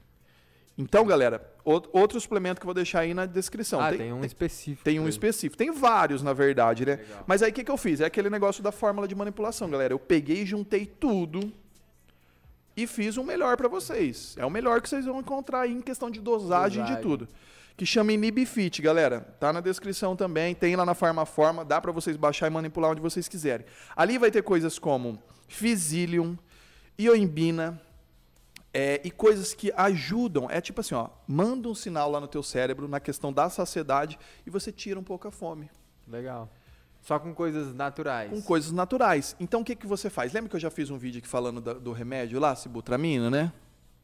Então, 0.78 1.04
galera, 1.04 1.46
out- 1.64 1.88
outro 1.92 2.18
suplemento 2.20 2.58
que 2.60 2.64
eu 2.64 2.68
vou 2.68 2.74
deixar 2.74 3.00
aí 3.00 3.12
na 3.12 3.26
descrição. 3.26 3.80
ah, 3.80 3.90
tem, 3.90 3.98
tem, 3.98 4.12
um 4.12 4.24
específico. 4.24 4.82
tem 4.84 4.98
um 4.98 5.02
pra 5.02 5.10
específico. 5.10 5.56
Tem 5.56 5.70
vários, 5.70 6.22
na 6.22 6.32
verdade, 6.32 6.86
né? 6.86 6.96
Legal. 6.96 7.24
Mas 7.26 7.42
aí 7.42 7.50
o 7.50 7.54
que, 7.54 7.62
que 7.64 7.70
eu 7.70 7.76
fiz? 7.76 8.00
É 8.00 8.06
aquele 8.06 8.30
negócio 8.30 8.62
da 8.62 8.72
fórmula 8.72 9.06
de 9.06 9.14
manipulação, 9.14 9.68
galera. 9.68 9.92
Eu 9.92 9.98
peguei 9.98 10.42
e 10.42 10.46
juntei 10.46 10.86
tudo 10.86 11.52
e 12.76 12.86
fiz 12.86 13.18
um 13.18 13.24
melhor 13.24 13.56
pra 13.58 13.68
vocês. 13.68 14.34
É 14.38 14.46
o 14.46 14.50
melhor 14.50 14.80
que 14.80 14.88
vocês 14.88 15.04
vão 15.04 15.20
encontrar 15.20 15.62
aí 15.62 15.72
em 15.72 15.82
questão 15.82 16.10
de 16.10 16.20
dosagem, 16.20 16.82
de 16.82 16.92
Dosagem. 16.92 17.02
tudo. 17.02 17.28
Que 17.76 17.84
chama 17.84 18.12
Inibifit, 18.12 18.80
galera. 18.80 19.20
Tá 19.38 19.52
na 19.52 19.60
descrição 19.60 20.14
também, 20.16 20.54
tem 20.54 20.76
lá 20.76 20.84
na 20.86 20.94
Farmaforma, 20.94 21.64
dá 21.64 21.80
pra 21.80 21.92
vocês 21.92 22.16
baixar 22.16 22.46
e 22.46 22.50
manipular 22.50 22.90
onde 22.90 23.00
vocês 23.00 23.26
quiserem. 23.28 23.66
Ali 23.96 24.16
vai 24.18 24.30
ter 24.30 24.42
coisas 24.42 24.78
como 24.78 25.22
Fisilium, 25.48 26.36
Ioimbina, 26.98 27.80
é, 28.72 29.00
e 29.04 29.10
coisas 29.10 29.52
que 29.54 29.72
ajudam. 29.76 30.48
É 30.50 30.60
tipo 30.60 30.80
assim, 30.80 30.94
ó, 30.94 31.08
manda 31.26 31.68
um 31.68 31.74
sinal 31.74 32.10
lá 32.10 32.20
no 32.20 32.28
teu 32.28 32.42
cérebro 32.42 32.86
na 32.88 33.00
questão 33.00 33.32
da 33.32 33.48
saciedade 33.50 34.18
e 34.46 34.50
você 34.50 34.70
tira 34.70 34.98
um 34.98 35.04
pouco 35.04 35.26
a 35.28 35.30
fome. 35.30 35.70
Legal. 36.06 36.48
Só 37.02 37.18
com 37.18 37.32
coisas 37.34 37.74
naturais. 37.74 38.30
Com 38.30 38.42
coisas 38.42 38.70
naturais. 38.72 39.34
Então 39.40 39.62
o 39.62 39.64
que, 39.64 39.74
que 39.74 39.86
você 39.86 40.10
faz? 40.10 40.32
Lembra 40.32 40.50
que 40.50 40.56
eu 40.56 40.60
já 40.60 40.70
fiz 40.70 40.90
um 40.90 40.98
vídeo 40.98 41.18
aqui 41.18 41.28
falando 41.28 41.60
da- 41.60 41.72
do 41.72 41.92
remédio 41.92 42.38
lá, 42.38 42.54
Sibutramina, 42.54 43.30
né? 43.30 43.52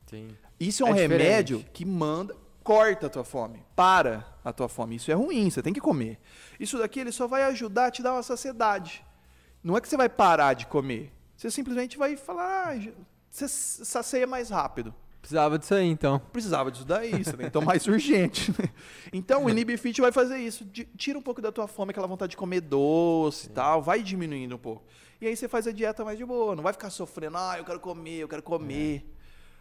Sim. 0.06 0.28
Isso 0.58 0.82
é 0.82 0.86
um 0.86 0.90
É 0.90 1.02
diferente. 1.02 1.22
remédio 1.22 1.64
que 1.74 1.84
manda, 1.84 2.34
corta 2.64 3.06
a 3.06 3.10
tua 3.10 3.22
fome, 3.24 3.62
para 3.76 4.26
a 4.44 4.52
tua 4.52 4.68
fome. 4.68 4.96
Isso 4.96 5.10
é 5.10 5.14
ruim, 5.14 5.50
você 5.50 5.62
tem 5.62 5.72
que 5.74 5.80
comer. 5.80 6.18
Isso 6.58 6.78
daqui 6.78 6.98
ele 7.00 7.12
só 7.12 7.26
vai 7.26 7.42
ajudar 7.44 7.86
a 7.86 7.90
te 7.90 8.02
dar 8.02 8.14
uma 8.14 8.22
saciedade. 8.22 9.04
Não 9.62 9.76
é 9.76 9.80
que 9.80 9.88
você 9.88 9.96
vai 9.96 10.08
parar 10.08 10.54
de 10.54 10.66
comer. 10.66 11.12
Você 11.36 11.50
simplesmente 11.50 11.98
vai 11.98 12.16
falar, 12.16 12.68
ah, 12.68 12.90
você 13.36 13.48
sacia 13.48 14.26
mais 14.26 14.48
rápido. 14.50 14.94
Precisava 15.20 15.58
disso 15.58 15.74
aí, 15.74 15.88
então. 15.88 16.20
Precisava 16.32 16.70
disso 16.70 16.84
daí, 16.84 17.10
tem 17.10 17.22
que 17.22 17.50
tomar 17.50 17.66
mais 17.66 17.86
urgente. 17.88 18.50
né? 18.52 18.68
Então 19.12 19.44
o 19.44 19.50
Inibifit 19.50 20.00
vai 20.00 20.12
fazer 20.12 20.38
isso. 20.38 20.64
Tira 20.96 21.18
um 21.18 21.22
pouco 21.22 21.42
da 21.42 21.50
tua 21.50 21.66
fome, 21.66 21.90
aquela 21.90 22.06
vontade 22.06 22.30
de 22.30 22.36
comer 22.36 22.60
doce 22.60 23.46
e 23.46 23.50
tal, 23.50 23.82
vai 23.82 24.02
diminuindo 24.02 24.54
um 24.54 24.58
pouco. 24.58 24.84
E 25.20 25.26
aí 25.26 25.36
você 25.36 25.48
faz 25.48 25.66
a 25.66 25.72
dieta 25.72 26.04
mais 26.04 26.16
de 26.16 26.24
boa, 26.24 26.54
não 26.54 26.62
vai 26.62 26.72
ficar 26.72 26.90
sofrendo, 26.90 27.36
ah, 27.36 27.56
eu 27.58 27.64
quero 27.64 27.80
comer, 27.80 28.18
eu 28.20 28.28
quero 28.28 28.42
comer. 28.42 29.04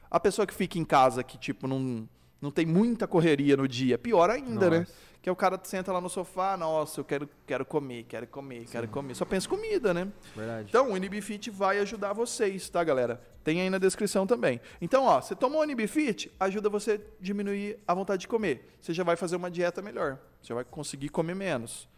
A 0.09 0.19
pessoa 0.19 0.45
que 0.45 0.53
fica 0.53 0.77
em 0.77 0.85
casa, 0.85 1.23
que 1.23 1.37
tipo, 1.37 1.67
não, 1.67 2.07
não 2.39 2.51
tem 2.51 2.65
muita 2.65 3.07
correria 3.07 3.57
no 3.57 3.67
dia, 3.67 3.97
pior 3.97 4.29
ainda, 4.29 4.69
né? 4.69 4.87
Que 5.25 5.29
é 5.29 5.31
o 5.31 5.35
cara 5.35 5.59
senta 5.63 5.91
lá 5.91 5.99
no 5.99 6.07
sofá, 6.07 6.55
nossa, 6.55 6.99
eu 6.99 7.03
quero, 7.03 7.27
quero 7.47 7.65
comer, 7.65 8.03
quero 8.03 8.27
comer, 8.27 8.67
quero 8.69 8.87
comer. 8.87 9.15
Só 9.15 9.25
pensa 9.25 9.47
em 9.47 9.49
comida, 9.49 9.91
né? 9.91 10.07
Verdade. 10.35 10.67
Então, 10.69 10.91
o 10.91 10.95
Inibifit 10.95 11.49
vai 11.49 11.79
ajudar 11.79 12.13
vocês, 12.13 12.69
tá, 12.69 12.83
galera? 12.83 13.19
Tem 13.43 13.59
aí 13.59 13.67
na 13.67 13.79
descrição 13.79 14.27
também. 14.27 14.61
Então, 14.79 15.05
ó, 15.05 15.19
você 15.19 15.35
tomou 15.35 15.61
o 15.61 15.63
Inibifit, 15.63 16.31
ajuda 16.39 16.69
você 16.69 16.91
a 16.91 16.99
diminuir 17.19 17.79
a 17.87 17.95
vontade 17.95 18.21
de 18.21 18.27
comer. 18.27 18.77
Você 18.79 18.93
já 18.93 19.03
vai 19.03 19.15
fazer 19.15 19.35
uma 19.35 19.49
dieta 19.49 19.81
melhor. 19.81 20.19
Você 20.43 20.53
vai 20.53 20.63
conseguir 20.63 21.09
comer 21.09 21.33
menos. 21.33 21.89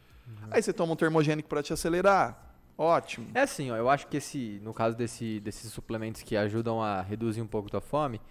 Aí 0.49 0.61
você 0.61 0.71
toma 0.71 0.93
um 0.93 0.95
termogênico 0.95 1.49
para 1.49 1.61
te 1.61 1.73
acelerar. 1.73 2.55
Ótimo. 2.77 3.27
É 3.33 3.41
assim, 3.41 3.69
ó, 3.71 3.75
eu 3.75 3.89
acho 3.89 4.07
que 4.07 4.15
esse, 4.15 4.61
no 4.63 4.73
caso 4.73 4.95
desse, 4.95 5.41
desses 5.41 5.69
suplementos 5.73 6.23
que 6.23 6.37
ajudam 6.37 6.81
a 6.81 7.01
reduzir 7.01 7.41
um 7.41 7.47
pouco 7.47 7.69
tua 7.69 7.81
fome, 7.81 8.21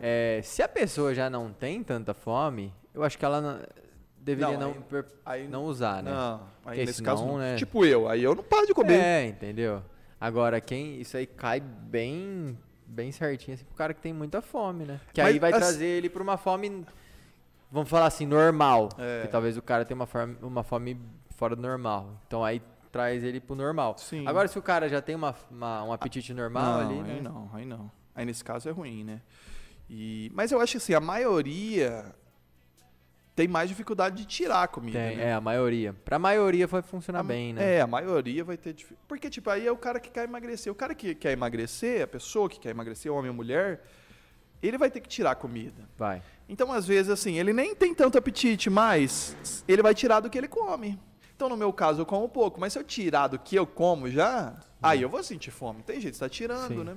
é, 0.00 0.40
se 0.42 0.62
a 0.62 0.68
pessoa 0.68 1.14
já 1.14 1.28
não 1.28 1.52
tem 1.52 1.84
tanta 1.84 2.14
fome, 2.14 2.72
eu 2.94 3.04
acho 3.04 3.18
que 3.18 3.24
ela 3.26 3.68
deveria 4.20 4.58
Não, 4.58 4.74
não, 4.74 4.84
aí- 5.24 5.42
aí- 5.42 5.48
não 5.48 5.64
usar, 5.64 6.02
né? 6.02 6.10
Não, 6.12 6.34
aí 6.36 6.40
Porque 6.64 6.80
nesse 6.80 6.94
senão, 6.94 7.10
caso, 7.16 7.26
não. 7.26 7.38
né? 7.38 7.56
tipo 7.56 7.84
eu, 7.84 8.08
aí 8.08 8.22
eu 8.22 8.34
não 8.34 8.42
paro 8.44 8.66
de 8.66 8.74
comer. 8.74 8.98
É, 9.00 9.26
entendeu? 9.26 9.82
Agora, 10.20 10.60
quem 10.60 11.00
isso 11.00 11.16
aí 11.16 11.26
cai 11.26 11.60
bem 11.60 12.58
bem 12.86 13.12
certinho 13.12 13.54
assim 13.54 13.64
pro 13.64 13.74
cara 13.76 13.94
que 13.94 14.00
tem 14.00 14.12
muita 14.12 14.42
fome, 14.42 14.84
né? 14.84 15.00
Que 15.12 15.22
Mas, 15.22 15.32
aí 15.32 15.38
vai 15.38 15.50
assim- 15.50 15.60
trazer 15.60 15.84
ele 15.86 16.10
pra 16.10 16.22
uma 16.22 16.36
fome, 16.36 16.84
vamos 17.70 17.88
falar 17.88 18.06
assim, 18.06 18.26
normal. 18.26 18.88
É. 18.98 19.22
Que 19.22 19.28
talvez 19.28 19.56
o 19.56 19.62
cara 19.62 19.84
tenha 19.84 19.94
uma 19.96 20.06
fome, 20.06 20.36
uma 20.42 20.62
fome 20.64 21.00
fora 21.36 21.54
do 21.56 21.62
normal. 21.62 22.20
Então 22.26 22.44
aí 22.44 22.60
traz 22.92 23.22
ele 23.22 23.38
pro 23.40 23.54
normal. 23.54 23.96
Sim. 23.96 24.26
Agora, 24.26 24.48
se 24.48 24.58
o 24.58 24.62
cara 24.62 24.88
já 24.88 25.00
tem 25.00 25.14
uma, 25.14 25.34
uma- 25.50 25.84
um 25.84 25.92
apetite 25.92 26.34
normal 26.34 26.82
não, 26.82 26.90
ali, 26.90 27.00
né? 27.02 27.12
aí 27.14 27.20
não, 27.22 27.50
aí 27.54 27.64
não. 27.64 27.90
Aí 28.14 28.26
nesse 28.26 28.42
caso 28.42 28.68
é 28.68 28.72
ruim, 28.72 29.04
né? 29.04 29.20
E, 29.88 30.30
mas 30.34 30.50
eu 30.52 30.60
acho 30.60 30.72
que 30.72 30.76
assim, 30.78 30.92
a 30.94 31.00
maioria 31.00 32.12
tem 33.40 33.48
mais 33.48 33.70
dificuldade 33.70 34.16
de 34.16 34.26
tirar 34.26 34.64
a 34.64 34.68
comida, 34.68 34.98
Tem, 34.98 35.16
né? 35.16 35.28
é, 35.28 35.32
a 35.32 35.40
maioria. 35.40 35.94
Pra 36.04 36.18
maioria 36.18 36.66
vai 36.66 36.82
funcionar 36.82 37.20
A- 37.20 37.22
bem, 37.22 37.54
né? 37.54 37.76
É, 37.76 37.80
a 37.80 37.86
maioria 37.86 38.44
vai 38.44 38.58
ter 38.58 38.74
dificuldade. 38.74 39.06
Porque, 39.08 39.30
tipo, 39.30 39.48
aí 39.48 39.66
é 39.66 39.72
o 39.72 39.78
cara 39.78 39.98
que 39.98 40.10
quer 40.10 40.24
emagrecer. 40.24 40.70
O 40.70 40.74
cara 40.74 40.94
que 40.94 41.14
quer 41.14 41.32
emagrecer, 41.32 42.02
a 42.02 42.06
pessoa 42.06 42.50
que 42.50 42.60
quer 42.60 42.68
emagrecer, 42.68 43.10
homem 43.10 43.30
ou 43.30 43.34
mulher, 43.34 43.82
ele 44.62 44.76
vai 44.76 44.90
ter 44.90 45.00
que 45.00 45.08
tirar 45.08 45.30
a 45.30 45.34
comida. 45.34 45.88
Vai. 45.96 46.22
Então, 46.50 46.70
às 46.70 46.86
vezes, 46.86 47.10
assim, 47.10 47.38
ele 47.38 47.54
nem 47.54 47.74
tem 47.74 47.94
tanto 47.94 48.18
apetite, 48.18 48.68
mas 48.68 49.64
ele 49.66 49.80
vai 49.80 49.94
tirar 49.94 50.20
do 50.20 50.28
que 50.28 50.36
ele 50.36 50.46
come. 50.48 51.00
Então, 51.34 51.48
no 51.48 51.56
meu 51.56 51.72
caso, 51.72 52.02
eu 52.02 52.06
como 52.06 52.28
pouco. 52.28 52.60
Mas 52.60 52.74
se 52.74 52.78
eu 52.78 52.84
tirar 52.84 53.28
do 53.28 53.38
que 53.38 53.56
eu 53.56 53.66
como 53.66 54.10
já, 54.10 54.52
aí 54.82 55.00
eu 55.00 55.08
vou 55.08 55.22
sentir 55.22 55.50
fome. 55.50 55.82
Tem 55.82 55.98
jeito, 55.98 56.14
você 56.18 56.20
tá 56.24 56.28
tirando, 56.28 56.68
Sim. 56.68 56.84
né? 56.84 56.94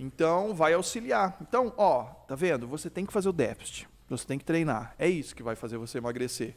Então, 0.00 0.52
vai 0.52 0.72
auxiliar. 0.74 1.36
Então, 1.40 1.72
ó, 1.76 2.02
tá 2.26 2.34
vendo? 2.34 2.66
Você 2.66 2.90
tem 2.90 3.06
que 3.06 3.12
fazer 3.12 3.28
o 3.28 3.32
déficit. 3.32 3.88
Você 4.10 4.26
tem 4.26 4.38
que 4.38 4.44
treinar. 4.44 4.94
É 4.98 5.08
isso 5.08 5.34
que 5.34 5.42
vai 5.42 5.54
fazer 5.54 5.78
você 5.78 5.98
emagrecer. 5.98 6.56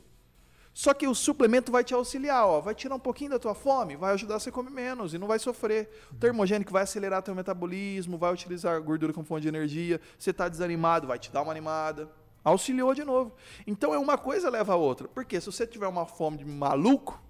Só 0.74 0.92
que 0.92 1.08
o 1.08 1.14
suplemento 1.14 1.72
vai 1.72 1.84
te 1.84 1.94
auxiliar, 1.94 2.48
ó, 2.48 2.60
vai 2.60 2.74
tirar 2.74 2.96
um 2.96 3.00
pouquinho 3.00 3.30
da 3.30 3.38
tua 3.38 3.54
fome, 3.54 3.96
vai 3.96 4.12
ajudar 4.14 4.40
você 4.40 4.50
a 4.50 4.52
comer 4.52 4.72
menos 4.72 5.14
e 5.14 5.20
não 5.20 5.28
vai 5.28 5.38
sofrer. 5.38 5.88
O 6.12 6.16
termogênico 6.16 6.72
vai 6.72 6.82
acelerar 6.82 7.22
teu 7.22 7.36
metabolismo, 7.36 8.18
vai 8.18 8.34
utilizar 8.34 8.76
a 8.76 8.80
gordura 8.80 9.14
como 9.14 9.24
fonte 9.24 9.44
de 9.44 9.50
energia. 9.50 10.02
Você 10.18 10.32
está 10.32 10.50
desanimado, 10.50 11.06
vai 11.06 11.20
te 11.20 11.32
dar 11.32 11.44
uma 11.44 11.52
animada. 11.52 12.10
Auxiliou 12.44 12.96
de 12.96 13.04
novo. 13.04 13.36
Então 13.68 13.94
é 13.94 14.00
uma 14.00 14.18
coisa 14.18 14.50
leva 14.50 14.74
a 14.74 14.76
outra. 14.76 15.08
Porque 15.08 15.40
se 15.40 15.46
você 15.46 15.68
tiver 15.68 15.88
uma 15.88 16.08
fome 16.08 16.40
de 16.40 16.46
maluco, 16.46 17.22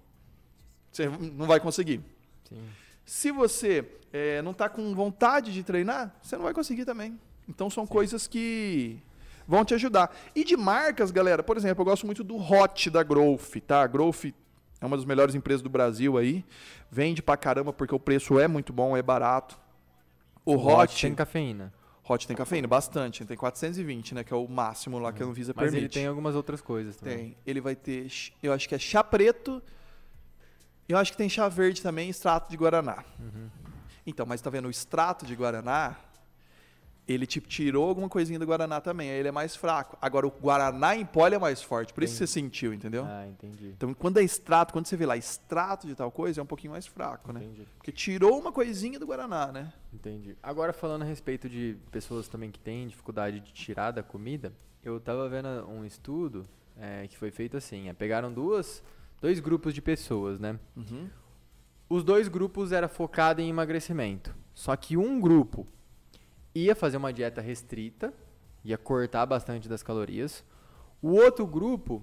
você 0.90 1.06
não 1.06 1.46
vai 1.46 1.60
conseguir. 1.60 2.00
Sim. 2.48 2.64
Se 3.04 3.30
você 3.30 3.86
eh, 4.10 4.40
não 4.40 4.52
está 4.52 4.70
com 4.70 4.94
vontade 4.94 5.52
de 5.52 5.62
treinar, 5.62 6.16
você 6.22 6.34
não 6.34 6.44
vai 6.44 6.54
conseguir 6.54 6.86
também. 6.86 7.20
Então 7.46 7.68
são 7.68 7.86
coisas 7.86 8.26
que 8.26 8.98
vão 9.46 9.64
te 9.64 9.74
ajudar. 9.74 10.14
E 10.34 10.44
de 10.44 10.56
marcas, 10.56 11.10
galera, 11.10 11.42
por 11.42 11.56
exemplo, 11.56 11.82
eu 11.82 11.86
gosto 11.86 12.06
muito 12.06 12.24
do 12.24 12.36
Hot 12.36 12.90
da 12.90 13.02
Growth, 13.02 13.56
tá? 13.66 13.82
A 13.82 13.86
Growth 13.86 14.26
é 14.80 14.86
uma 14.86 14.96
das 14.96 15.06
melhores 15.06 15.34
empresas 15.34 15.62
do 15.62 15.68
Brasil 15.68 16.16
aí. 16.16 16.44
Vende 16.90 17.22
pra 17.22 17.36
caramba 17.36 17.72
porque 17.72 17.94
o 17.94 17.98
preço 17.98 18.38
é 18.38 18.46
muito 18.46 18.72
bom, 18.72 18.96
é 18.96 19.02
barato. 19.02 19.58
O 20.44 20.54
Hot, 20.56 21.00
tem 21.00 21.14
cafeína. 21.14 21.72
Hot 22.06 22.26
tem 22.26 22.36
cafeína, 22.36 22.68
bastante. 22.68 23.24
Tem 23.24 23.36
420, 23.36 24.14
né? 24.14 24.22
Que 24.24 24.32
é 24.34 24.36
o 24.36 24.46
máximo 24.46 24.98
lá 24.98 25.12
que 25.12 25.22
a 25.22 25.26
Anvisa 25.26 25.54
Mas 25.56 25.70
permite. 25.70 25.84
ele 25.84 25.88
tem 25.88 26.06
algumas 26.06 26.34
outras 26.34 26.60
coisas 26.60 26.96
também. 26.96 27.16
Tem. 27.16 27.36
Ele 27.46 27.60
vai 27.60 27.74
ter, 27.74 28.06
eu 28.42 28.52
acho 28.52 28.68
que 28.68 28.74
é 28.74 28.78
chá 28.78 29.02
preto. 29.02 29.62
Eu 30.86 30.98
acho 30.98 31.12
que 31.12 31.16
tem 31.16 31.30
chá 31.30 31.48
verde 31.48 31.80
também, 31.80 32.10
extrato 32.10 32.50
de 32.50 32.56
guaraná. 32.58 33.02
Uhum. 33.18 33.48
Então, 34.06 34.26
mas 34.26 34.42
tá 34.42 34.50
vendo 34.50 34.68
o 34.68 34.70
extrato 34.70 35.24
de 35.24 35.34
guaraná? 35.34 35.96
Ele 37.06 37.26
tipo 37.26 37.46
tirou 37.46 37.86
alguma 37.86 38.08
coisinha 38.08 38.38
do 38.38 38.46
guaraná 38.46 38.80
também, 38.80 39.10
aí 39.10 39.18
ele 39.18 39.28
é 39.28 39.32
mais 39.32 39.54
fraco. 39.54 39.98
Agora 40.00 40.26
o 40.26 40.30
guaraná 40.30 40.96
em 40.96 41.04
pó 41.04 41.28
é 41.28 41.38
mais 41.38 41.62
forte, 41.62 41.92
por 41.92 42.02
isso 42.02 42.14
que 42.14 42.18
você 42.18 42.26
sentiu, 42.26 42.72
entendeu? 42.72 43.04
Ah, 43.04 43.26
entendi. 43.26 43.68
Então, 43.76 43.92
quando 43.92 44.18
é 44.18 44.22
extrato, 44.22 44.72
quando 44.72 44.86
você 44.86 44.96
vê 44.96 45.04
lá 45.04 45.16
extrato 45.16 45.86
de 45.86 45.94
tal 45.94 46.10
coisa, 46.10 46.40
é 46.40 46.42
um 46.42 46.46
pouquinho 46.46 46.72
mais 46.72 46.86
fraco, 46.86 47.32
né? 47.32 47.44
Entendi. 47.44 47.68
Porque 47.76 47.92
tirou 47.92 48.38
uma 48.38 48.50
coisinha 48.50 48.98
do 48.98 49.06
guaraná, 49.06 49.52
né? 49.52 49.72
Entendi. 49.92 50.34
Agora 50.42 50.72
falando 50.72 51.02
a 51.02 51.04
respeito 51.04 51.48
de 51.48 51.76
pessoas 51.90 52.26
também 52.26 52.50
que 52.50 52.58
têm 52.58 52.88
dificuldade 52.88 53.40
de 53.40 53.52
tirar 53.52 53.90
da 53.90 54.02
comida, 54.02 54.52
eu 54.82 54.98
tava 54.98 55.28
vendo 55.28 55.48
um 55.68 55.84
estudo 55.84 56.46
é, 56.78 57.06
que 57.06 57.16
foi 57.16 57.30
feito 57.30 57.56
assim, 57.56 57.88
é, 57.88 57.92
pegaram 57.92 58.32
duas, 58.32 58.82
dois 59.20 59.40
grupos 59.40 59.74
de 59.74 59.82
pessoas, 59.82 60.38
né? 60.40 60.58
Uhum. 60.76 61.08
Os 61.88 62.02
dois 62.02 62.28
grupos 62.28 62.72
era 62.72 62.88
focado 62.88 63.40
em 63.40 63.48
emagrecimento. 63.48 64.34
Só 64.54 64.74
que 64.74 64.96
um 64.96 65.20
grupo 65.20 65.66
ia 66.54 66.74
fazer 66.74 66.96
uma 66.96 67.12
dieta 67.12 67.40
restrita 67.40 68.12
ia 68.64 68.78
cortar 68.78 69.26
bastante 69.26 69.68
das 69.68 69.82
calorias. 69.82 70.42
O 71.02 71.10
outro 71.10 71.46
grupo, 71.46 72.02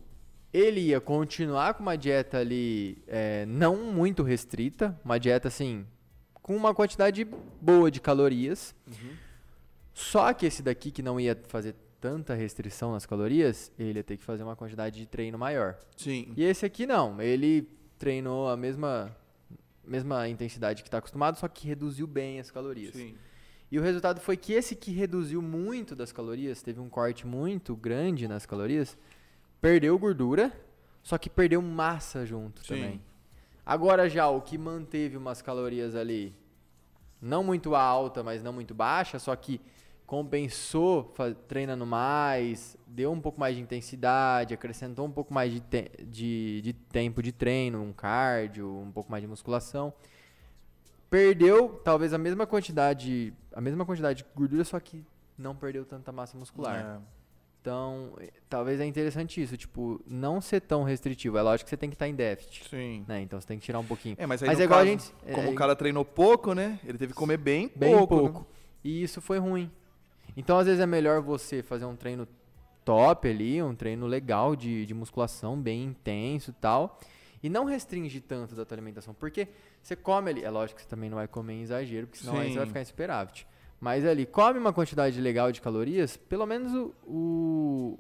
ele 0.54 0.80
ia 0.80 1.02
continuar 1.02 1.74
com 1.74 1.82
uma 1.82 1.98
dieta 1.98 2.38
ali 2.38 3.02
é, 3.08 3.46
não 3.48 3.92
muito 3.92 4.22
restrita, 4.22 4.98
uma 5.04 5.20
dieta 5.20 5.48
assim, 5.48 5.86
com 6.34 6.56
uma 6.56 6.74
quantidade 6.74 7.28
boa 7.60 7.90
de 7.90 8.00
calorias. 8.00 8.76
Uhum. 8.88 9.16
Só 9.94 10.32
que 10.34 10.46
esse 10.46 10.62
daqui 10.62 10.92
que 10.92 11.02
não 11.02 11.20
ia 11.20 11.38
fazer 11.48 11.76
tanta 12.00 12.34
restrição 12.34 12.92
nas 12.92 13.06
calorias, 13.06 13.72
ele 13.78 14.00
ia 14.00 14.04
ter 14.04 14.18
que 14.18 14.24
fazer 14.24 14.44
uma 14.44 14.56
quantidade 14.56 15.00
de 15.00 15.06
treino 15.06 15.38
maior. 15.38 15.78
Sim. 15.98 16.34
E 16.38 16.44
esse 16.44 16.66
aqui 16.66 16.86
não, 16.86 17.20
ele 17.22 17.68
treinou 17.98 18.50
a 18.50 18.58
mesma, 18.58 19.16
mesma 19.84 20.28
intensidade 20.28 20.82
que 20.82 20.88
está 20.88 20.98
acostumado, 21.00 21.38
só 21.38 21.48
que 21.48 21.68
reduziu 21.68 22.08
bem 22.08 22.40
as 22.40 22.50
calorias. 22.50 22.96
Sim. 22.96 23.16
E 23.72 23.80
o 23.80 23.82
resultado 23.82 24.20
foi 24.20 24.36
que 24.36 24.52
esse 24.52 24.76
que 24.76 24.92
reduziu 24.92 25.42
muito 25.42 25.96
das 25.96 26.12
calorias, 26.12 26.62
teve 26.62 26.80
um 26.82 26.90
corte 26.90 27.26
muito 27.26 27.76
grande 27.76 28.28
nas 28.28 28.46
calorias, 28.46 28.98
perdeu 29.62 29.98
gordura, 29.98 30.52
só 31.02 31.18
que 31.18 31.30
perdeu 31.30 31.62
massa 31.62 32.26
junto 32.26 32.62
Sim. 32.62 32.68
também. 32.68 33.02
Agora 33.66 34.10
já 34.10 34.28
o 34.28 34.42
que 34.42 34.58
manteve 34.58 35.16
umas 35.16 35.42
calorias 35.42 35.96
ali 35.96 36.36
não 37.22 37.44
muito 37.44 37.74
alta, 37.76 38.22
mas 38.24 38.44
não 38.44 38.52
muito 38.52 38.74
baixa, 38.74 39.18
só 39.20 39.34
que 39.36 39.62
compensou 40.06 41.14
treinando 41.48 41.86
mais, 41.86 42.76
deu 42.86 43.14
um 43.14 43.22
pouco 43.22 43.40
mais 43.40 43.56
de 43.56 43.62
intensidade, 43.62 44.54
acrescentou 44.54 45.06
um 45.06 45.12
pouco 45.12 45.34
mais 45.34 45.54
de, 45.54 45.62
te- 45.62 45.92
de, 46.06 46.62
de 46.62 46.74
tempo 46.74 47.24
de 47.24 47.32
treino, 47.32 47.82
um 47.82 47.94
cardio, 47.94 48.68
um 48.80 48.92
pouco 48.92 49.10
mais 49.10 49.22
de 49.22 49.28
musculação. 49.30 49.94
Perdeu 51.12 51.82
talvez 51.84 52.14
a 52.14 52.18
mesma 52.18 52.48
quantidade, 52.48 53.34
a 53.54 53.60
mesma 53.60 53.86
quantidade 53.86 54.20
de 54.24 54.26
gordura, 54.34 54.64
só 54.64 54.80
que 54.80 55.04
não 55.38 55.54
perdeu 55.54 55.84
tanta 55.84 56.10
massa 56.10 56.38
muscular. 56.38 56.80
É. 56.80 57.02
Então, 57.62 58.14
eh, 58.22 58.32
talvez 58.50 58.80
é 58.80 58.86
interessante 58.86 59.42
isso, 59.44 59.58
tipo, 59.58 60.02
não 60.08 60.40
ser 60.40 60.62
tão 60.62 60.84
restritivo. 60.84 61.38
É 61.38 61.42
lógico 61.42 61.66
que 61.66 61.70
você 61.70 61.76
tem 61.76 61.90
que 61.90 61.96
estar 61.96 62.08
em 62.08 62.16
déficit, 62.16 62.70
Sim. 62.70 63.04
né? 63.08 63.22
Então 63.22 63.40
você 63.42 63.46
tem 63.46 63.60
que 63.60 63.66
tirar 63.66 63.80
um 63.80 63.84
pouquinho. 63.86 64.16
É, 64.18 64.26
mas 64.26 64.42
aí 64.42 64.48
Mas 64.48 64.60
é 64.62 64.64
igual 64.64 64.80
a 64.80 64.84
caso, 64.86 64.92
gente- 64.98 65.14
é- 65.28 65.34
como 65.34 65.50
é- 65.50 65.52
o 65.52 65.56
cara 65.56 65.76
treinou 65.76 66.06
pouco, 66.06 66.54
né? 66.56 66.80
Ele 66.84 66.98
teve 66.98 67.12
que 67.12 67.20
comer 67.20 67.38
bem, 67.38 67.70
Bem 67.76 67.94
pouco. 67.98 68.18
pouco. 68.18 68.40
né? 68.40 68.46
E 68.82 69.04
isso 69.04 69.20
foi 69.20 69.38
ruim. 69.38 69.70
Então, 70.38 70.58
às 70.58 70.66
vezes, 70.66 70.80
é 70.80 70.86
melhor 70.88 71.22
você 71.22 71.62
fazer 71.62 71.84
um 71.84 71.96
treino 71.96 72.26
top 72.86 73.28
ali, 73.28 73.62
um 73.62 73.76
treino 73.76 74.08
legal 74.08 74.56
de, 74.56 74.86
de 74.86 74.94
musculação, 74.94 75.60
bem 75.62 75.84
intenso 75.84 76.52
e 76.52 76.54
tal. 76.54 76.98
E 77.44 77.50
não 77.50 77.66
restringir 77.66 78.22
tanto 78.28 78.56
da 78.56 78.64
tua 78.66 78.76
alimentação. 78.76 79.14
Porque 79.14 79.48
você 79.82 79.96
come 79.96 80.30
ali. 80.30 80.44
É 80.44 80.50
lógico 80.50 80.78
que 80.78 80.84
você 80.84 80.90
também 80.90 81.10
não 81.10 81.18
vai 81.18 81.28
comer 81.28 81.54
em 81.54 81.62
exagero, 81.62 82.08
porque 82.08 82.24
senão 82.24 82.40
aí 82.40 82.52
você 82.52 82.58
vai 82.58 82.68
ficar 82.68 82.82
em 82.82 82.86
superávit. 82.86 83.48
Mas 83.80 84.06
ali, 84.06 84.28
come 84.28 84.60
uma 84.60 84.72
quantidade 84.72 85.20
legal 85.20 85.52
de 85.52 85.60
calorias, 85.60 86.16
pelo 86.16 86.46
menos 86.46 86.72
o, 86.74 86.94
o, 87.04 88.00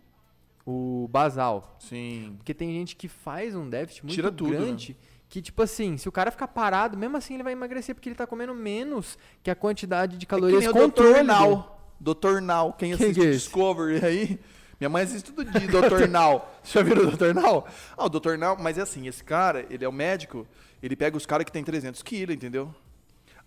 o 0.63 1.07
basal. 1.07 1.75
Sim. 1.79 2.35
Porque 2.37 2.53
tem 2.53 2.71
gente 2.71 2.95
que 2.95 3.07
faz 3.07 3.55
um 3.55 3.67
déficit 3.67 4.03
muito 4.03 4.13
Tira 4.13 4.31
tudo, 4.31 4.51
né? 4.51 4.57
grande. 4.59 4.95
Que, 5.27 5.41
tipo 5.41 5.63
assim, 5.63 5.97
se 5.97 6.07
o 6.07 6.11
cara 6.11 6.29
ficar 6.29 6.49
parado, 6.49 6.95
mesmo 6.95 7.17
assim 7.17 7.33
ele 7.33 7.41
vai 7.41 7.53
emagrecer, 7.53 7.95
porque 7.95 8.09
ele 8.09 8.15
tá 8.15 8.27
comendo 8.27 8.53
menos 8.53 9.17
que 9.41 9.49
a 9.49 9.55
quantidade 9.55 10.17
de 10.17 10.25
É 10.25 10.27
calorias 10.27 10.67
que 10.67 10.71
nem 10.71 10.83
o 10.83 10.85
controle. 10.85 11.09
Dr. 11.09 11.15
dele. 11.15 11.27
Nau. 11.27 11.95
Dr. 11.99 12.41
Nau. 12.41 12.73
Quem 12.73 12.95
Quem 12.95 13.07
assiste 13.07 13.19
que 13.19 13.27
é? 13.27 13.31
Discovery 13.31 14.05
aí... 14.05 14.39
Minha 14.81 14.89
mãe 14.89 15.03
assiste 15.03 15.31
todo 15.31 15.45
dia 15.45 15.67
Dr. 15.67 16.09
Nau. 16.09 16.51
Você 16.63 16.79
já 16.79 16.83
viram 16.83 17.03
o 17.03 17.11
Dr. 17.15 17.35
Nau? 17.35 17.67
Ah, 17.95 18.05
o 18.05 18.09
Dr. 18.09 18.35
Nau... 18.35 18.57
Mas 18.59 18.79
é 18.79 18.81
assim, 18.81 19.07
esse 19.07 19.23
cara, 19.23 19.63
ele 19.69 19.85
é 19.85 19.87
o 19.87 19.91
médico, 19.91 20.47
ele 20.81 20.95
pega 20.95 21.15
os 21.15 21.23
caras 21.23 21.45
que 21.45 21.51
tem 21.51 21.63
300 21.63 22.01
quilos, 22.01 22.35
entendeu? 22.35 22.73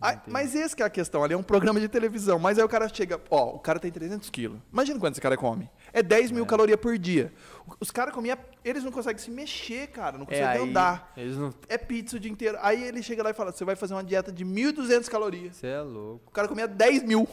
Ah, 0.01 0.20
mas 0.29 0.55
esse 0.55 0.77
que 0.77 0.83
é 0.83 0.87
a 0.87 0.90
questão, 0.90 1.25
ali 1.25 1.35
é 1.35 1.37
um 1.37 1.42
programa 1.42 1.81
de 1.81 1.88
televisão, 1.88 2.38
mas 2.38 2.57
aí 2.57 2.64
o 2.64 2.68
cara 2.68 2.88
chega, 2.88 3.20
ó, 3.29 3.51
o 3.57 3.59
cara 3.59 3.81
tem 3.81 3.90
300 3.90 4.31
quilos. 4.31 4.61
Imagina 4.73 5.01
quanto 5.01 5.14
esse 5.14 5.20
cara 5.20 5.37
come. 5.37 5.68
É 5.92 6.05
10 6.05 6.31
mil 6.31 6.47
calorias 6.47 6.79
por 6.79 6.97
dia. 6.97 7.33
Os 7.81 7.90
caras 7.90 8.14
comiam, 8.14 8.38
eles 8.64 8.85
não 8.85 8.92
conseguem 8.92 9.20
se 9.20 9.31
mexer, 9.31 9.88
cara, 9.88 10.16
não 10.16 10.25
É, 10.25 10.27
conseguem 10.27 10.62
aí, 10.62 10.68
andar. 10.70 11.12
Eles 11.16 11.37
não. 11.37 11.53
É 11.68 11.77
pizza 11.77 12.16
o 12.16 12.20
dia 12.20 12.31
inteiro. 12.31 12.59
Aí 12.61 12.85
ele 12.85 13.03
chega 13.03 13.25
lá 13.25 13.31
e 13.31 13.35
fala, 13.35 13.51
você 13.51 13.64
vai 13.64 13.75
fazer 13.75 13.94
uma 13.94 14.05
dieta 14.05 14.31
de 14.31 14.44
1.200 14.44 15.09
calorias. 15.09 15.57
Você 15.57 15.66
é 15.66 15.81
louco. 15.81 16.29
O 16.29 16.31
cara 16.31 16.47
comia 16.47 16.68
10 16.68 17.03
mil. 17.03 17.29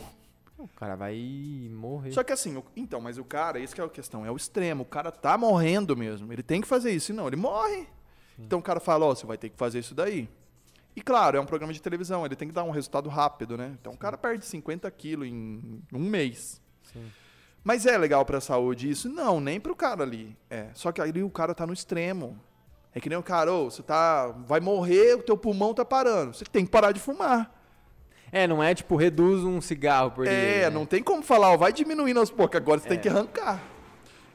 O 0.63 0.67
cara 0.79 0.95
vai 0.95 1.15
morrer. 1.71 2.11
Só 2.11 2.23
que 2.23 2.31
assim, 2.33 2.55
o- 2.57 2.63
então, 2.75 2.99
mas 3.01 3.17
o 3.17 3.23
cara, 3.23 3.59
isso 3.59 3.73
que 3.75 3.81
é 3.81 3.83
a 3.83 3.89
questão, 3.89 4.25
é 4.25 4.31
o 4.31 4.35
extremo. 4.35 4.83
O 4.83 4.85
cara 4.85 5.11
tá 5.11 5.37
morrendo 5.37 5.95
mesmo. 5.95 6.31
Ele 6.31 6.43
tem 6.43 6.61
que 6.61 6.67
fazer 6.67 6.91
isso, 6.91 7.07
senão 7.07 7.27
ele 7.27 7.35
morre. 7.35 7.87
Então 8.39 8.59
o 8.59 8.61
cara 8.61 8.79
fala, 8.79 9.05
ó, 9.05 9.13
você 9.15 9.25
vai 9.25 9.37
ter 9.37 9.49
que 9.49 9.57
fazer 9.57 9.79
isso 9.79 9.93
daí. 9.93 10.27
E 10.95 11.01
claro, 11.01 11.37
é 11.37 11.39
um 11.39 11.45
programa 11.45 11.71
de 11.71 11.81
televisão, 11.81 12.25
ele 12.25 12.35
tem 12.35 12.47
que 12.47 12.53
dar 12.53 12.63
um 12.63 12.71
resultado 12.71 13.07
rápido, 13.09 13.55
né? 13.57 13.75
Então 13.79 13.93
o 13.93 13.97
cara 13.97 14.17
perde 14.17 14.45
50 14.45 14.89
quilos 14.91 15.27
em 15.27 15.81
um 15.93 15.99
mês. 15.99 16.59
Sim. 16.91 17.05
Mas 17.63 17.85
é 17.85 17.97
legal 17.97 18.25
pra 18.25 18.41
saúde 18.41 18.89
isso? 18.89 19.07
Não, 19.07 19.39
nem 19.39 19.59
pro 19.59 19.75
cara 19.75 20.03
ali. 20.03 20.35
É. 20.49 20.69
Só 20.73 20.91
que 20.91 20.99
ali 20.99 21.21
o 21.21 21.29
cara 21.29 21.53
tá 21.53 21.67
no 21.67 21.73
extremo. 21.73 22.37
É 22.93 22.99
que 22.99 23.07
nem 23.07 23.17
o 23.17 23.23
cara, 23.23 23.53
ô, 23.53 23.69
você 23.69 23.83
tá. 23.83 24.27
Vai 24.47 24.59
morrer, 24.59 25.13
o 25.15 25.23
teu 25.23 25.37
pulmão 25.37 25.73
tá 25.73 25.85
parando. 25.85 26.33
Você 26.33 26.43
tem 26.43 26.65
que 26.65 26.71
parar 26.71 26.91
de 26.91 26.99
fumar. 26.99 27.60
É, 28.31 28.47
não 28.47 28.63
é 28.63 28.73
tipo, 28.73 28.95
reduz 28.95 29.43
um 29.43 29.59
cigarro 29.59 30.11
por 30.11 30.23
dia. 30.25 30.33
É, 30.33 30.61
né? 30.61 30.69
não 30.69 30.85
tem 30.85 31.03
como 31.03 31.21
falar, 31.21 31.51
ó, 31.51 31.57
vai 31.57 31.73
diminuindo 31.73 32.19
aos 32.19 32.31
poucos, 32.31 32.55
agora 32.55 32.79
você 32.79 32.87
tem 32.87 32.97
É. 32.97 33.01
que 33.01 33.09
arrancar. 33.09 33.61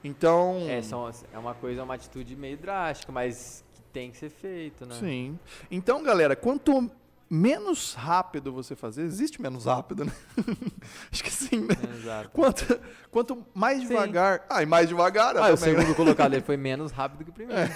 Então. 0.04 0.58
É, 0.68 0.82
são, 0.82 1.10
é 1.32 1.38
uma 1.38 1.54
coisa, 1.54 1.82
uma 1.82 1.94
atitude 1.94 2.36
meio 2.36 2.56
drástica, 2.56 3.10
mas 3.10 3.64
que 3.74 3.82
tem 3.92 4.10
que 4.10 4.16
ser 4.18 4.28
feito, 4.30 4.84
né? 4.86 4.94
Sim. 5.00 5.38
Então, 5.70 6.02
galera, 6.02 6.36
quanto 6.36 6.90
menos 7.28 7.94
rápido 7.94 8.52
você 8.52 8.76
fazer, 8.76 9.02
existe 9.02 9.42
menos 9.42 9.64
rápido, 9.64 10.04
né? 10.04 10.12
Acho 11.10 11.24
que 11.24 11.32
sim, 11.32 11.60
né? 11.60 11.74
Exato. 11.98 12.30
Quanto, 12.30 12.80
quanto 13.10 13.46
mais 13.52 13.80
Sim. 13.80 13.88
devagar. 13.88 14.46
Ah, 14.48 14.62
e 14.62 14.66
mais 14.66 14.88
devagar. 14.88 15.36
Ah, 15.36 15.46
o 15.46 15.50
né? 15.50 15.56
segundo 15.56 15.94
colocado 15.94 16.34
ele 16.34 16.42
foi 16.44 16.56
menos 16.58 16.92
rápido 16.92 17.24
que 17.24 17.30
o 17.30 17.32
primeiro. 17.32 17.72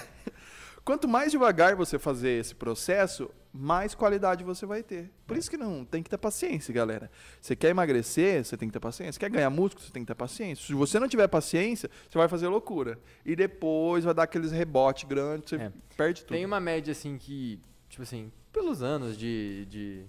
Quanto 0.84 1.08
mais 1.08 1.32
devagar 1.32 1.74
você 1.74 1.98
fazer 1.98 2.38
esse 2.38 2.54
processo, 2.54 3.30
mais 3.52 3.94
qualidade 3.94 4.44
você 4.44 4.64
vai 4.64 4.82
ter. 4.82 5.10
Por 5.26 5.36
isso 5.36 5.50
que 5.50 5.56
não 5.56 5.84
tem 5.84 6.02
que 6.02 6.10
ter 6.10 6.18
paciência, 6.18 6.72
galera. 6.72 7.10
Você 7.40 7.56
quer 7.56 7.70
emagrecer, 7.70 8.44
você 8.44 8.56
tem 8.56 8.68
que 8.68 8.72
ter 8.72 8.80
paciência. 8.80 9.18
Quer 9.18 9.28
ganhar 9.30 9.50
músculo, 9.50 9.84
você 9.84 9.92
tem 9.92 10.02
que 10.04 10.06
ter 10.06 10.14
paciência. 10.14 10.66
Se 10.66 10.72
você 10.74 11.00
não 11.00 11.08
tiver 11.08 11.26
paciência, 11.26 11.90
você 12.08 12.16
vai 12.16 12.28
fazer 12.28 12.46
loucura. 12.48 12.98
E 13.26 13.34
depois 13.34 14.04
vai 14.04 14.14
dar 14.14 14.22
aqueles 14.24 14.52
rebotes 14.52 15.04
grandes, 15.08 15.50
você 15.50 15.56
É. 15.56 15.72
perde 15.96 16.22
tudo. 16.22 16.34
Tem 16.36 16.44
uma 16.46 16.60
média 16.60 16.92
assim 16.92 17.18
que, 17.18 17.58
tipo 17.88 18.02
assim, 18.04 18.30
pelos 18.52 18.82
anos 18.82 19.16
de, 19.18 19.66
de, 19.66 20.04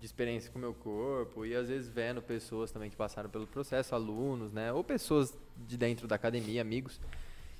de 0.00 0.06
experiência 0.06 0.50
com 0.50 0.58
o 0.58 0.60
meu 0.60 0.72
corpo 0.72 1.44
e 1.44 1.54
às 1.54 1.68
vezes 1.68 1.88
vendo 1.90 2.22
pessoas 2.22 2.70
também 2.72 2.88
que 2.88 2.96
passaram 2.96 3.28
pelo 3.28 3.46
processo, 3.46 3.94
alunos, 3.94 4.52
né? 4.52 4.72
Ou 4.72 4.82
pessoas 4.82 5.34
de 5.66 5.76
dentro 5.76 6.08
da 6.08 6.16
academia, 6.16 6.62
amigos, 6.62 6.98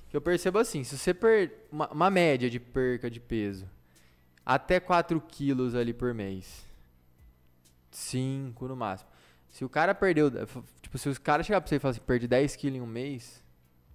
que 0.09 0.17
eu 0.17 0.21
percebo 0.21 0.57
assim, 0.57 0.83
se 0.83 0.97
você 0.97 1.13
per 1.13 1.51
uma, 1.71 1.87
uma 1.91 2.09
média 2.09 2.49
de 2.49 2.59
perca 2.59 3.09
de 3.09 3.19
peso 3.19 3.69
até 4.45 4.79
4 4.79 5.19
quilos 5.21 5.73
ali 5.75 5.93
por 5.93 6.13
mês, 6.13 6.63
5 7.91 8.67
no 8.67 8.75
máximo. 8.75 9.09
Se 9.49 9.63
o 9.63 9.69
cara 9.69 9.95
perdeu, 9.95 10.29
tipo, 10.81 10.97
se 10.97 11.07
os 11.07 11.17
cara 11.17 11.41
chegar 11.43 11.61
pra 11.61 11.67
você 11.69 11.75
e 11.77 11.79
falar 11.79 11.91
assim, 11.91 12.01
perdi 12.01 12.27
10 12.27 12.55
quilos 12.57 12.77
em 12.77 12.81
um 12.81 12.85
mês, 12.85 13.41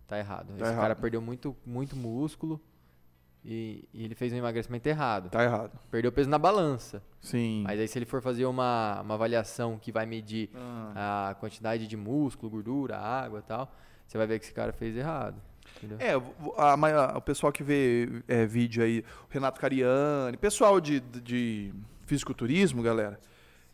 tá 0.07 0.19
errado. 0.19 0.49
Tá 0.49 0.55
Esse 0.55 0.65
errado. 0.65 0.77
cara 0.81 0.97
perdeu 0.97 1.21
muito, 1.21 1.55
muito 1.67 1.95
músculo 1.95 2.59
e, 3.45 3.87
e 3.93 4.05
ele 4.05 4.15
fez 4.15 4.33
um 4.33 4.37
emagrecimento 4.37 4.89
errado. 4.89 5.29
Tá 5.29 5.45
errado. 5.45 5.79
Perdeu 5.91 6.11
peso 6.11 6.31
na 6.31 6.39
balança. 6.39 7.03
Sim. 7.21 7.63
Mas 7.67 7.79
aí 7.79 7.87
se 7.87 7.99
ele 7.99 8.07
for 8.07 8.23
fazer 8.23 8.47
uma, 8.47 9.03
uma 9.03 9.15
avaliação 9.15 9.79
que 9.79 9.93
vai 9.93 10.07
medir 10.07 10.51
Ah. 10.97 11.29
a 11.31 11.35
quantidade 11.35 11.87
de 11.87 11.97
músculo, 11.97 12.51
gordura, 12.51 12.97
água 12.99 13.41
e 13.41 13.43
tal, 13.43 13.71
você 14.07 14.17
vai 14.17 14.27
ver 14.27 14.39
que 14.39 14.47
esse 14.47 14.55
cara 14.55 14.73
fez 14.73 14.97
errado. 14.97 15.37
Entendeu? 15.83 15.99
É, 16.07 16.17
o- 16.17 16.55
a, 16.57 16.77
ma- 16.77 17.17
o 17.17 17.21
pessoal 17.21 17.53
que 17.53 17.63
vê 17.63 18.09
é, 18.29 18.45
vídeo 18.47 18.83
aí, 18.83 19.01
o 19.01 19.05
Renato 19.33 19.61
Cariani, 19.61 20.37
pessoal 20.37 20.81
de, 20.81 21.01
de 21.01 21.73
fisiculturismo, 22.07 22.83
galera, 22.83 23.19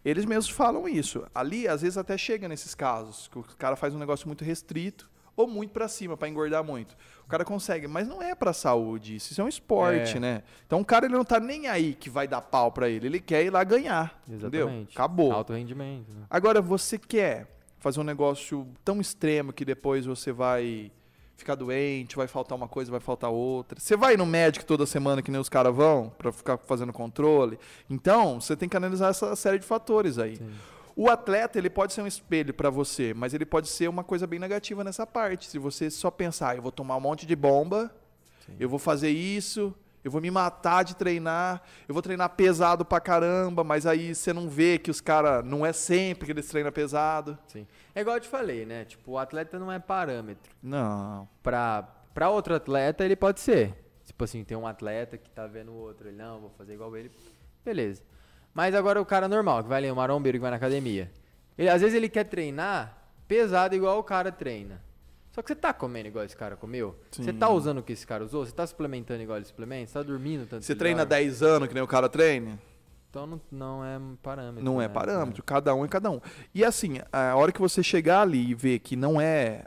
eles 0.05 0.25
mesmos 0.25 0.49
falam 0.51 0.89
isso. 0.89 1.27
Ali, 1.35 1.67
às 1.67 1.83
vezes, 1.83 1.99
até 1.99 2.17
chega 2.17 2.49
nesses 2.49 2.75
casos, 2.75 3.29
que 3.29 3.39
o 3.39 3.43
cara 3.59 3.75
faz 3.77 3.95
um 3.95 3.99
negócio 3.99 4.29
muito 4.29 4.45
restrito 4.45 5.11
ou 5.35 5.47
muito 5.47 5.71
pra 5.73 5.87
cima, 5.89 6.17
pra 6.17 6.29
engordar 6.29 6.63
muito. 6.65 6.97
O 7.25 7.29
cara 7.29 7.45
consegue, 7.45 7.87
mas 7.89 8.07
não 8.09 8.23
é 8.23 8.35
pra 8.35 8.53
saúde 8.53 9.17
isso, 9.17 9.39
é 9.39 9.45
um 9.45 9.49
esporte, 9.49 10.17
É. 10.17 10.21
né? 10.21 10.43
Então 10.67 10.81
o 10.81 10.85
cara 10.85 11.07
ele 11.07 11.15
não 11.15 11.25
tá 11.25 11.39
nem 11.41 11.67
aí 11.67 11.93
que 11.95 12.09
vai 12.09 12.27
dar 12.29 12.41
pau 12.41 12.71
pra 12.73 12.89
ele, 12.89 13.07
ele 13.09 13.21
quer 13.21 13.45
ir 13.45 13.51
lá 13.51 13.63
ganhar, 13.65 14.19
entendeu? 14.29 14.67
Exatamente. 14.69 14.95
Acabou. 14.95 15.33
Alto 15.33 15.53
rendimento. 15.53 16.11
Né? 16.15 16.23
Agora, 16.31 16.63
você 16.63 16.97
quer 16.99 17.49
fazer 17.79 18.01
um 18.01 18.05
negócio 18.05 18.67
tão 18.85 18.99
extremo 19.01 19.53
que 19.53 19.65
depois 19.65 20.07
você 20.07 20.33
vai 20.33 20.91
ficar 21.37 21.55
doente, 21.55 22.17
vai 22.17 22.27
faltar 22.27 22.57
uma 22.57 22.67
coisa, 22.67 22.91
vai 22.91 23.01
faltar 23.01 23.31
outra. 23.31 23.79
Você 23.79 23.97
vai 23.97 24.17
no 24.17 24.25
médico 24.27 24.65
toda 24.65 24.87
semana 24.87 25.21
que 25.23 25.31
nem 25.31 25.41
os 25.41 25.49
caras 25.49 25.75
vão 25.75 26.11
pra 26.17 26.33
ficar 26.33 26.57
fazendo 26.59 26.93
controle. 26.93 27.59
Então, 27.89 28.41
você 28.41 28.57
tem 28.57 28.69
que 28.69 28.77
analisar 28.77 29.11
essa 29.11 29.37
série 29.37 29.59
de 29.59 29.67
fatores 29.67 30.19
aí. 30.19 30.37
Sim. 30.37 30.51
O 30.99 31.11
atleta, 31.11 31.59
ele 31.59 31.69
pode 31.69 31.93
ser 31.93 32.01
um 32.01 32.07
espelho 32.07 32.55
pra 32.55 32.71
você, 32.71 33.13
mas 33.13 33.35
ele 33.35 33.45
pode 33.45 33.69
ser 33.69 33.87
uma 33.87 34.03
coisa 34.03 34.27
bem 34.27 34.39
negativa 34.39 34.83
nessa 34.83 35.07
parte. 35.07 35.47
Se 35.47 35.59
você 35.59 35.91
só 35.91 36.11
pensar, 36.11 36.51
"Ah, 36.53 36.57
eu 36.57 36.63
vou 36.63 36.73
tomar 36.73 36.97
um 36.97 37.01
monte 37.01 37.27
de 37.27 37.37
bomba, 37.37 37.95
Sim. 38.47 38.57
eu 38.59 38.67
vou 38.69 38.79
fazer 38.79 39.11
isso, 39.11 39.75
Eu 40.07 40.13
vou 40.13 40.21
me 40.21 40.31
matar 40.31 40.85
de 40.85 40.95
treinar, 40.95 41.61
eu 41.89 41.93
vou 41.93 42.01
treinar 42.01 42.31
pesado 42.31 42.85
pra 42.85 43.01
caramba, 43.01 43.65
mas 43.65 43.87
aí 43.87 44.15
você 44.15 44.33
não 44.33 44.49
vê 44.49 44.79
que 44.79 44.89
os 44.89 45.01
caras. 45.01 45.45
Não 45.45 45.67
é 45.67 45.73
sempre 45.73 46.27
que 46.27 46.31
eles 46.31 46.47
treinam 46.47 46.71
pesado. 46.71 47.37
Sim. 47.49 47.67
É 47.93 48.03
igual 48.03 48.15
eu 48.15 48.21
te 48.21 48.29
falei, 48.29 48.65
né? 48.65 48.85
Tipo, 48.85 49.11
o 49.11 49.19
atleta 49.19 49.59
não 49.59 49.73
é 49.73 49.81
parâmetro. 49.81 50.55
Não. 50.63 51.29
Pra, 51.43 51.83
pra 52.15 52.31
outro 52.31 52.55
atleta, 52.55 53.05
ele 53.05 53.17
pode 53.17 53.41
ser. 53.41 53.75
Tipo 54.05 54.23
assim, 54.23 54.45
tem 54.45 54.57
um 54.57 54.65
atleta 54.65 55.19
que 55.19 55.29
tá 55.29 55.45
vendo 55.49 55.73
o 55.73 55.77
outro, 55.77 56.07
ele, 56.07 56.17
não, 56.17 56.39
vou 56.39 56.51
fazer 56.51 56.75
igual 56.75 56.97
ele. 56.97 57.11
Beleza. 57.65 58.01
Mas 58.55 58.77
agora 58.77 59.03
o 59.03 59.05
cara 59.05 59.27
normal, 59.27 59.65
que 59.65 59.69
vai 59.69 59.79
ali, 59.79 59.91
o 59.91 59.97
marombeiro 59.97 60.39
que 60.39 60.43
vai 60.43 60.53
na 60.53 60.57
academia. 60.57 61.11
Ele, 61.59 61.69
às 61.69 61.81
vezes 61.81 61.97
ele 61.97 62.09
quer 62.09 62.23
treinar 62.23 62.97
pesado 63.27 63.75
igual 63.75 63.99
o 63.99 64.05
cara 64.05 64.31
treina. 64.31 64.81
Só 65.37 65.43
que 65.43 65.49
você 65.49 65.55
tá 65.55 65.71
comendo 65.75 66.09
igual 66.09 66.25
esse 66.25 66.35
cara 66.35 66.57
comeu? 66.57 66.99
Você 67.11 67.31
tá 67.31 67.47
Sim. 67.47 67.53
usando 67.53 67.79
o 67.79 67.83
que 67.83 67.93
esse 67.93 68.07
cara 68.07 68.25
usou? 68.25 68.47
Você 68.47 68.53
tá 68.53 68.67
suplementando 68.67 69.23
igual 69.23 69.37
ele 69.37 69.45
suplementa? 69.45 69.89
Você 69.89 69.93
tá 69.93 70.03
dormindo 70.03 70.47
tanto 70.47 70.65
Você 70.65 70.75
treina 70.75 71.05
dorme? 71.05 71.25
10 71.25 71.43
anos 71.43 71.69
que 71.69 71.75
nem 71.75 71.83
o 71.83 71.87
cara 71.87 72.09
treina? 72.09 72.59
Então 73.11 73.27
não, 73.27 73.41
não 73.53 73.85
é 73.85 74.01
parâmetro. 74.23 74.65
Não 74.65 74.81
é 74.81 74.89
né? 74.89 74.95
parâmetro, 74.95 75.43
cada 75.43 75.75
um 75.75 75.85
é 75.85 75.89
cada 75.89 76.11
um. 76.11 76.23
E 76.55 76.65
assim, 76.65 77.01
a 77.13 77.37
hora 77.37 77.53
que 77.53 77.61
você 77.61 77.83
chegar 77.83 78.23
ali 78.23 78.49
e 78.49 78.55
ver 78.55 78.79
que 78.79 78.97
não 78.97 79.21
é 79.21 79.67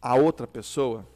a 0.00 0.14
outra 0.14 0.46
pessoa, 0.46 1.06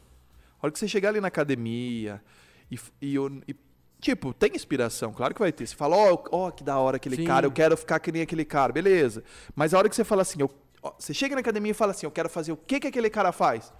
a 0.61 0.67
hora 0.67 0.71
que 0.71 0.77
você 0.77 0.87
chegar 0.87 1.09
ali 1.09 1.19
na 1.19 1.29
academia 1.29 2.21
e, 2.69 2.79
e, 3.01 3.15
e, 3.47 3.55
tipo, 3.99 4.35
tem 4.35 4.51
inspiração, 4.53 5.13
claro 5.13 5.33
que 5.33 5.39
vai 5.39 5.51
ter. 5.51 5.65
Você 5.65 5.75
fala, 5.75 5.95
ó, 5.97 6.23
ó, 6.31 6.51
que 6.51 6.63
da 6.63 6.77
hora 6.77 6.97
aquele 6.97 7.15
Sim. 7.15 7.23
cara, 7.25 7.47
eu 7.47 7.51
quero 7.51 7.75
ficar 7.75 7.99
que 7.99 8.11
nem 8.11 8.21
aquele 8.21 8.45
cara, 8.45 8.71
beleza. 8.71 9.23
Mas 9.55 9.73
a 9.73 9.79
hora 9.79 9.89
que 9.89 9.95
você 9.95 10.03
fala 10.03 10.21
assim, 10.21 10.39
eu- 10.41 10.51
ó, 10.83 10.93
você 10.99 11.11
chega 11.11 11.33
na 11.33 11.41
academia 11.41 11.71
e 11.71 11.73
fala 11.73 11.89
assim, 11.89 12.05
eu 12.05 12.11
quero 12.11 12.29
fazer 12.29 12.51
o 12.51 12.57
que 12.57 12.79
que 12.79 12.85
aquele 12.85 13.09
cara 13.09 13.31
faz? 13.31 13.73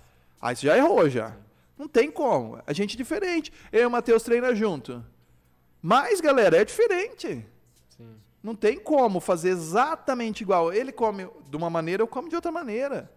Aí 0.45 0.55
você 0.55 0.67
já 0.67 0.77
errou 0.77 1.09
já. 1.09 1.35
Não 1.77 1.87
tem 1.87 2.11
como. 2.11 2.59
A 2.67 2.71
gente 2.71 2.93
é 2.93 2.97
diferente. 2.97 3.51
Eu 3.71 3.81
e 3.81 3.85
o 3.85 3.89
Matheus 3.91 4.21
treina 4.21 4.53
junto. 4.53 5.03
Mas, 5.81 6.21
galera, 6.21 6.57
é 6.57 6.63
diferente. 6.63 7.43
Sim. 7.89 8.15
Não 8.43 8.53
tem 8.55 8.77
como 8.77 9.19
fazer 9.19 9.49
exatamente 9.49 10.41
igual. 10.41 10.71
Ele 10.71 10.91
come 10.91 11.27
de 11.49 11.57
uma 11.57 11.69
maneira, 11.69 12.03
eu 12.03 12.07
como 12.07 12.29
de 12.29 12.35
outra 12.35 12.51
maneira. 12.51 13.11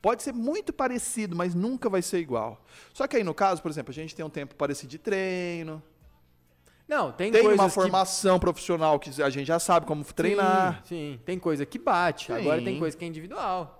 Pode 0.00 0.22
ser 0.22 0.32
muito 0.32 0.72
parecido, 0.72 1.34
mas 1.34 1.54
nunca 1.56 1.90
vai 1.90 2.02
ser 2.02 2.18
igual. 2.20 2.64
Só 2.94 3.06
que 3.08 3.16
aí, 3.16 3.24
no 3.24 3.34
caso, 3.34 3.60
por 3.60 3.70
exemplo, 3.70 3.90
a 3.90 3.94
gente 3.94 4.14
tem 4.14 4.24
um 4.24 4.30
tempo 4.30 4.54
parecido 4.54 4.88
de 4.90 4.96
treino, 4.98 5.82
Não, 6.88 7.12
tem, 7.12 7.30
tem 7.32 7.46
uma 7.48 7.66
que- 7.66 7.74
formação 7.74 8.38
profissional 8.38 8.98
que 8.98 9.20
a 9.22 9.28
gente 9.28 9.46
já 9.46 9.58
sabe 9.58 9.86
como 9.86 10.02
treinar. 10.04 10.82
Sim, 10.84 10.88
sim, 11.14 11.20
tem 11.24 11.36
coisa 11.38 11.66
que 11.66 11.78
bate. 11.78 12.26
Sim. 12.26 12.32
Agora 12.40 12.62
tem 12.62 12.78
coisa 12.78 12.96
que 12.96 13.04
é 13.04 13.08
individual. 13.08 13.79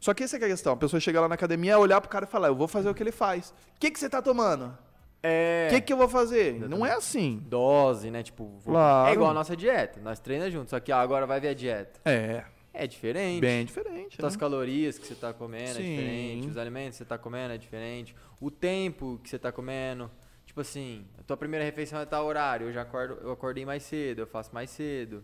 Só 0.00 0.14
que 0.14 0.24
essa 0.24 0.36
é 0.36 0.38
a 0.38 0.48
questão. 0.48 0.72
A 0.72 0.76
pessoa 0.76 0.98
chega 0.98 1.20
lá 1.20 1.28
na 1.28 1.34
academia, 1.34 1.78
olhar 1.78 2.00
pro 2.00 2.08
cara 2.10 2.24
e 2.24 2.28
falar, 2.28 2.48
eu 2.48 2.56
vou 2.56 2.66
fazer 2.66 2.88
o 2.88 2.94
que 2.94 3.02
ele 3.02 3.12
faz. 3.12 3.50
O 3.76 3.78
que, 3.78 3.90
que 3.90 4.00
você 4.00 4.08
tá 4.08 4.22
tomando? 4.22 4.76
É. 5.22 5.68
O 5.70 5.74
que, 5.74 5.80
que 5.82 5.92
eu 5.92 5.98
vou 5.98 6.08
fazer? 6.08 6.54
Não 6.68 6.84
é 6.86 6.92
assim. 6.94 7.42
Dose, 7.46 8.10
né? 8.10 8.22
Tipo, 8.22 8.46
vou- 8.64 8.72
Claro. 8.72 9.10
é 9.10 9.12
igual 9.12 9.30
a 9.30 9.34
nossa 9.34 9.54
dieta. 9.54 10.00
Nós 10.00 10.18
treinamos 10.18 10.54
juntos. 10.54 10.70
Só 10.70 10.80
que 10.80 10.90
ó, 10.90 10.96
agora 10.96 11.26
vai 11.26 11.38
ver 11.38 11.48
a 11.48 11.54
dieta. 11.54 12.00
É, 12.06 12.42
É 12.72 12.86
diferente. 12.86 13.40
bem 13.42 13.64
diferente. 13.66 14.16
As 14.24 14.34
né? 14.34 14.40
calorias 14.40 14.98
que 14.98 15.06
você 15.06 15.14
tá 15.14 15.34
comendo 15.34 15.74
Sim. 15.74 15.82
é 15.82 15.96
diferente. 15.96 16.48
Os 16.48 16.56
alimentos 16.56 16.92
que 16.92 16.96
você 16.98 17.04
tá 17.04 17.18
comendo 17.18 17.52
é 17.52 17.58
diferente. 17.58 18.14
O 18.40 18.50
tempo 18.50 19.20
que 19.22 19.28
você 19.28 19.38
tá 19.38 19.52
comendo. 19.52 20.10
Tipo 20.46 20.62
assim, 20.62 21.04
a 21.18 21.22
tua 21.22 21.36
primeira 21.36 21.64
refeição 21.64 22.00
é 22.00 22.06
tal 22.06 22.24
horário. 22.24 22.68
Eu 22.68 22.72
já 22.72 22.80
acordo, 22.82 23.18
eu 23.22 23.30
acordei 23.32 23.66
mais 23.66 23.82
cedo, 23.82 24.20
eu 24.20 24.26
faço 24.26 24.52
mais 24.54 24.70
cedo. 24.70 25.22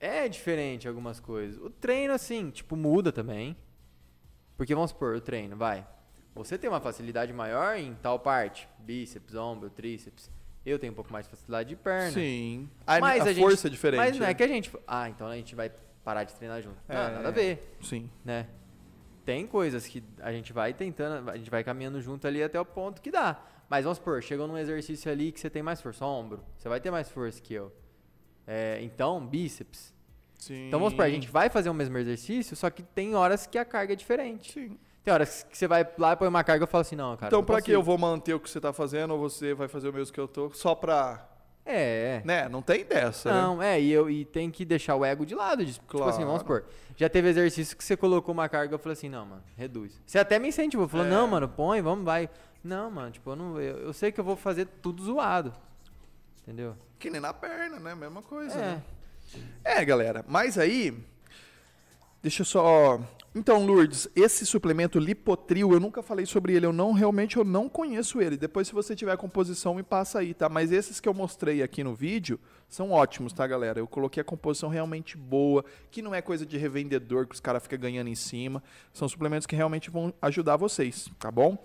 É 0.00 0.28
diferente 0.28 0.88
algumas 0.88 1.20
coisas. 1.20 1.60
O 1.62 1.68
treino, 1.68 2.14
assim, 2.14 2.50
tipo, 2.50 2.74
muda 2.74 3.12
também. 3.12 3.56
Porque 4.56 4.74
vamos 4.74 4.90
supor, 4.90 5.14
o 5.16 5.20
treino, 5.20 5.56
vai. 5.56 5.86
Você 6.34 6.56
tem 6.56 6.70
uma 6.70 6.80
facilidade 6.80 7.32
maior 7.32 7.76
em 7.76 7.94
tal 7.94 8.18
parte. 8.18 8.68
Bíceps, 8.78 9.34
ombro, 9.34 9.68
tríceps. 9.68 10.30
Eu 10.64 10.78
tenho 10.78 10.92
um 10.92 10.96
pouco 10.96 11.12
mais 11.12 11.26
de 11.26 11.30
facilidade 11.30 11.68
de 11.70 11.76
perna. 11.76 12.12
Sim. 12.12 12.68
A, 12.86 12.98
Mas 13.00 13.20
a 13.22 13.24
a 13.30 13.32
gente- 13.32 13.42
força 13.42 13.66
é 13.66 13.70
diferente. 13.70 13.98
Mas 14.00 14.16
não 14.18 14.24
é 14.24 14.28
né? 14.28 14.34
que 14.34 14.42
a 14.42 14.48
gente. 14.48 14.70
Ah, 14.86 15.08
então 15.08 15.26
a 15.26 15.34
gente 15.36 15.54
vai 15.54 15.70
parar 16.04 16.24
de 16.24 16.34
treinar 16.34 16.62
junto. 16.62 16.76
Não, 16.88 16.96
É. 16.96 17.10
nada 17.10 17.28
a 17.28 17.32
ver, 17.32 17.76
Sim. 17.82 18.10
né? 18.24 18.46
Tem 19.24 19.46
coisas 19.46 19.86
que 19.86 20.02
a 20.20 20.32
gente 20.32 20.52
vai 20.52 20.72
tentando, 20.72 21.30
a 21.30 21.36
gente 21.36 21.50
vai 21.50 21.62
caminhando 21.62 22.00
junto 22.00 22.26
ali 22.26 22.42
até 22.42 22.58
o 22.60 22.64
ponto 22.64 23.00
que 23.02 23.10
dá. 23.10 23.42
Mas 23.68 23.84
vamos 23.84 23.98
supor, 23.98 24.22
chegou 24.22 24.48
num 24.48 24.56
exercício 24.58 25.10
ali 25.10 25.30
que 25.30 25.38
você 25.40 25.48
tem 25.50 25.62
mais 25.62 25.80
força, 25.80 26.04
ombro, 26.04 26.42
você 26.58 26.68
vai 26.68 26.80
ter 26.80 26.90
mais 26.90 27.08
força 27.10 27.40
que 27.40 27.54
eu. 27.54 27.72
É, 28.52 28.80
então, 28.82 29.24
bíceps. 29.24 29.94
Sim. 30.36 30.66
Então 30.66 30.80
vamos 30.80 30.92
supor, 30.94 31.04
a 31.04 31.10
gente 31.10 31.28
vai 31.28 31.48
fazer 31.48 31.70
o 31.70 31.74
mesmo 31.74 31.96
exercício, 31.98 32.56
só 32.56 32.68
que 32.68 32.82
tem 32.82 33.14
horas 33.14 33.46
que 33.46 33.56
a 33.56 33.64
carga 33.64 33.92
é 33.92 33.96
diferente. 33.96 34.52
Sim. 34.52 34.76
Tem 35.04 35.14
horas 35.14 35.44
que 35.48 35.56
você 35.56 35.68
vai 35.68 35.86
lá 35.96 36.14
e 36.14 36.16
põe 36.16 36.26
uma 36.26 36.42
carga 36.42 36.64
e 36.64 36.66
fala 36.66 36.82
assim, 36.82 36.96
não, 36.96 37.16
cara. 37.16 37.28
Então, 37.28 37.38
não 37.38 37.46
pra 37.46 37.62
que 37.62 37.70
eu 37.70 37.80
vou 37.82 37.96
manter 37.96 38.34
o 38.34 38.40
que 38.40 38.50
você 38.50 38.60
tá 38.60 38.72
fazendo 38.72 39.12
ou 39.12 39.20
você 39.20 39.54
vai 39.54 39.68
fazer 39.68 39.88
o 39.88 39.92
mesmo 39.92 40.12
que 40.12 40.18
eu 40.18 40.26
tô 40.26 40.50
só 40.50 40.74
pra. 40.74 41.26
É, 41.64 42.20
é. 42.20 42.22
Né? 42.24 42.48
Não 42.48 42.60
tem 42.60 42.84
dessa. 42.84 43.32
né? 43.32 43.40
Não, 43.40 43.62
é, 43.62 43.80
e, 43.80 43.92
eu, 43.92 44.10
e 44.10 44.24
tem 44.24 44.50
que 44.50 44.64
deixar 44.64 44.96
o 44.96 45.04
ego 45.04 45.24
de 45.24 45.34
lado 45.36 45.64
disso. 45.64 45.80
Tipo 45.80 46.02
assim, 46.02 46.24
vamos 46.24 46.40
supor, 46.40 46.64
já 46.96 47.08
teve 47.08 47.28
exercício 47.28 47.76
que 47.76 47.84
você 47.84 47.96
colocou 47.96 48.32
uma 48.32 48.48
carga, 48.48 48.74
eu 48.74 48.78
falei 48.80 48.94
assim, 48.94 49.08
não, 49.08 49.24
mano, 49.26 49.42
reduz. 49.56 50.00
Você 50.04 50.18
até 50.18 50.38
me 50.40 50.48
incentivou, 50.48 50.88
falou, 50.88 51.06
É. 51.06 51.08
não, 51.08 51.28
mano, 51.28 51.48
põe, 51.48 51.80
vamos, 51.80 52.04
vai. 52.04 52.28
Não, 52.64 52.90
mano, 52.90 53.10
tipo, 53.12 53.30
eu, 53.30 53.36
não, 53.36 53.60
eu, 53.60 53.78
eu 53.78 53.92
sei 53.92 54.10
que 54.10 54.18
eu 54.18 54.24
vou 54.24 54.34
fazer 54.36 54.66
tudo 54.82 55.02
zoado. 55.04 55.52
Entendeu? 56.50 56.74
Que 56.98 57.10
nem 57.10 57.20
na 57.20 57.32
perna, 57.32 57.78
né? 57.78 57.94
Mesma 57.94 58.22
coisa. 58.22 58.58
É. 58.58 58.60
né? 58.60 58.82
É, 59.62 59.84
galera. 59.84 60.24
Mas 60.26 60.58
aí. 60.58 60.92
Deixa 62.20 62.42
eu 62.42 62.44
só. 62.44 63.00
Então, 63.32 63.64
Lourdes, 63.64 64.08
esse 64.16 64.44
suplemento 64.44 64.98
Lipotril, 64.98 65.72
eu 65.72 65.78
nunca 65.78 66.02
falei 66.02 66.26
sobre 66.26 66.52
ele, 66.52 66.66
eu 66.66 66.72
não 66.72 66.92
realmente 66.92 67.36
eu 67.36 67.44
não 67.44 67.68
conheço 67.68 68.20
ele. 68.20 68.36
Depois, 68.36 68.66
se 68.66 68.74
você 68.74 68.96
tiver 68.96 69.12
a 69.12 69.16
composição, 69.16 69.76
me 69.76 69.84
passa 69.84 70.18
aí, 70.18 70.34
tá? 70.34 70.48
Mas 70.48 70.72
esses 70.72 70.98
que 70.98 71.08
eu 71.08 71.14
mostrei 71.14 71.62
aqui 71.62 71.84
no 71.84 71.94
vídeo 71.94 72.40
são 72.70 72.92
ótimos, 72.92 73.32
tá, 73.32 73.46
galera? 73.46 73.80
Eu 73.80 73.86
coloquei 73.86 74.20
a 74.20 74.24
composição 74.24 74.68
realmente 74.68 75.16
boa, 75.16 75.64
que 75.90 76.00
não 76.02 76.14
é 76.14 76.22
coisa 76.22 76.46
de 76.46 76.56
revendedor 76.56 77.26
que 77.26 77.34
os 77.34 77.40
caras 77.40 77.62
ficam 77.62 77.78
ganhando 77.78 78.08
em 78.08 78.14
cima. 78.14 78.62
São 78.92 79.08
suplementos 79.08 79.46
que 79.46 79.56
realmente 79.56 79.90
vão 79.90 80.14
ajudar 80.22 80.56
vocês, 80.56 81.08
tá 81.18 81.30
bom? 81.30 81.56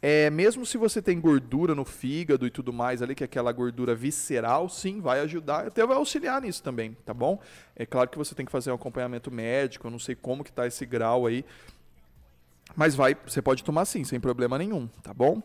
É, 0.00 0.30
mesmo 0.30 0.64
se 0.64 0.78
você 0.78 1.02
tem 1.02 1.20
gordura 1.20 1.74
no 1.74 1.84
fígado 1.84 2.46
e 2.46 2.50
tudo 2.50 2.72
mais 2.72 3.02
ali, 3.02 3.14
que 3.14 3.22
é 3.22 3.26
aquela 3.26 3.52
gordura 3.52 3.94
visceral, 3.94 4.68
sim, 4.68 5.00
vai 5.00 5.20
ajudar, 5.20 5.66
até 5.66 5.86
vai 5.86 5.96
auxiliar 5.96 6.40
nisso 6.40 6.62
também, 6.62 6.96
tá 7.04 7.12
bom? 7.12 7.40
É 7.76 7.84
claro 7.84 8.08
que 8.08 8.16
você 8.16 8.34
tem 8.34 8.46
que 8.46 8.52
fazer 8.52 8.70
um 8.70 8.74
acompanhamento 8.74 9.30
médico, 9.30 9.86
eu 9.86 9.90
não 9.90 9.98
sei 9.98 10.14
como 10.14 10.42
que 10.42 10.52
tá 10.52 10.66
esse 10.66 10.86
grau 10.86 11.13
aí, 11.26 11.44
mas 12.76 12.94
vai, 12.94 13.14
você 13.26 13.40
pode 13.40 13.62
tomar 13.62 13.84
sim, 13.84 14.02
sem 14.04 14.18
problema 14.20 14.58
nenhum, 14.58 14.86
tá 15.02 15.12
bom? 15.14 15.42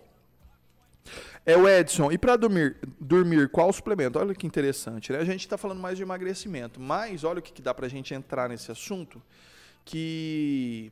É 1.45 1.55
o 1.57 1.67
Edson, 1.67 2.11
e 2.11 2.17
para 2.17 2.35
dormir, 2.35 2.77
dormir, 2.99 3.49
qual 3.49 3.71
suplemento? 3.73 4.19
Olha 4.19 4.35
que 4.35 4.45
interessante, 4.45 5.11
né? 5.11 5.19
A 5.19 5.23
gente 5.23 5.41
está 5.41 5.57
falando 5.57 5.79
mais 5.79 5.97
de 5.97 6.03
emagrecimento, 6.03 6.79
mas 6.79 7.23
olha 7.23 7.39
o 7.39 7.41
que, 7.41 7.53
que 7.53 7.61
dá 7.61 7.73
pra 7.73 7.87
gente 7.87 8.13
entrar 8.13 8.49
nesse 8.49 8.71
assunto, 8.71 9.21
que 9.85 10.91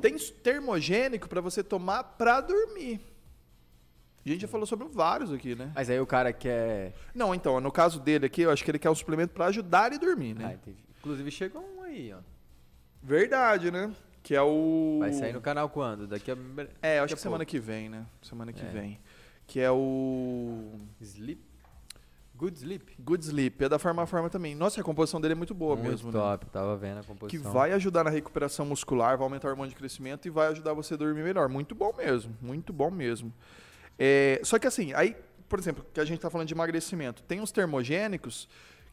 tem 0.00 0.16
termogênico 0.16 1.28
para 1.28 1.40
você 1.40 1.62
tomar 1.64 2.04
para 2.04 2.40
dormir. 2.40 3.00
A 4.24 4.28
gente 4.28 4.42
já 4.42 4.48
falou 4.48 4.66
sobre 4.66 4.86
vários 4.88 5.32
aqui, 5.32 5.54
né? 5.54 5.72
Mas 5.74 5.88
aí 5.88 5.98
o 5.98 6.06
cara 6.06 6.32
quer. 6.32 6.92
Não, 7.14 7.34
então, 7.34 7.58
no 7.60 7.72
caso 7.72 7.98
dele 7.98 8.26
aqui, 8.26 8.42
eu 8.42 8.50
acho 8.50 8.62
que 8.62 8.70
ele 8.70 8.78
quer 8.78 8.90
um 8.90 8.94
suplemento 8.94 9.32
para 9.32 9.46
ajudar 9.46 9.86
ele 9.86 9.96
a 9.96 9.98
dormir, 9.98 10.36
Ah, 10.38 10.42
né? 10.48 10.58
entendi. 10.60 10.84
Inclusive 10.98 11.30
chegou 11.30 11.62
um 11.62 11.82
aí, 11.82 12.12
ó. 12.12 12.18
Verdade, 13.08 13.70
né? 13.70 13.90
Que 14.22 14.34
é 14.34 14.42
o. 14.42 14.98
Vai 15.00 15.12
sair 15.12 15.32
no 15.32 15.40
canal 15.40 15.68
quando? 15.70 16.06
Daqui 16.06 16.30
a. 16.30 16.36
É, 16.82 16.98
acho 16.98 17.14
que 17.14 17.20
semana 17.20 17.44
que 17.44 17.58
vem, 17.58 17.88
né? 17.88 18.04
Semana 18.22 18.52
que 18.52 18.60
É. 18.64 18.68
vem. 18.68 19.00
Que 19.46 19.60
é 19.60 19.70
o. 19.70 20.72
Sleep? 21.00 21.40
Good 22.36 22.56
Sleep. 22.58 22.94
Good 23.00 23.24
Sleep. 23.24 23.64
É 23.64 23.68
da 23.68 23.78
Farmafarma 23.78 24.28
também. 24.30 24.54
Nossa, 24.54 24.80
a 24.80 24.84
composição 24.84 25.20
dele 25.20 25.32
é 25.32 25.34
muito 25.34 25.54
boa 25.54 25.74
Muito 25.74 25.90
mesmo, 25.90 26.12
né? 26.12 26.18
top, 26.18 26.46
tava 26.50 26.76
vendo 26.76 26.98
a 26.98 27.00
Que 27.00 27.06
composição. 27.08 27.50
vai 27.50 27.72
ajudar 27.72 28.04
na 28.04 28.10
recuperação 28.10 28.64
muscular, 28.66 29.16
vai 29.16 29.24
aumentar 29.24 29.48
o 29.48 29.50
hormônio 29.50 29.70
de 29.70 29.76
crescimento 29.76 30.26
e 30.26 30.30
vai 30.30 30.48
ajudar 30.48 30.72
você 30.74 30.94
a 30.94 30.96
dormir 30.96 31.24
melhor. 31.24 31.48
Muito 31.48 31.74
bom 31.74 31.92
mesmo. 31.96 32.36
Muito 32.40 32.72
bom 32.72 32.90
mesmo. 32.90 33.32
É, 33.98 34.40
só 34.44 34.56
que 34.58 34.66
assim, 34.68 34.92
aí, 34.92 35.16
por 35.48 35.58
exemplo, 35.58 35.84
que 35.92 35.98
a 35.98 36.04
gente 36.04 36.20
tá 36.20 36.30
falando 36.30 36.46
de 36.46 36.54
emagrecimento, 36.54 37.22
tem 37.24 37.40
uns 37.40 37.50
termogênicos 37.50 38.48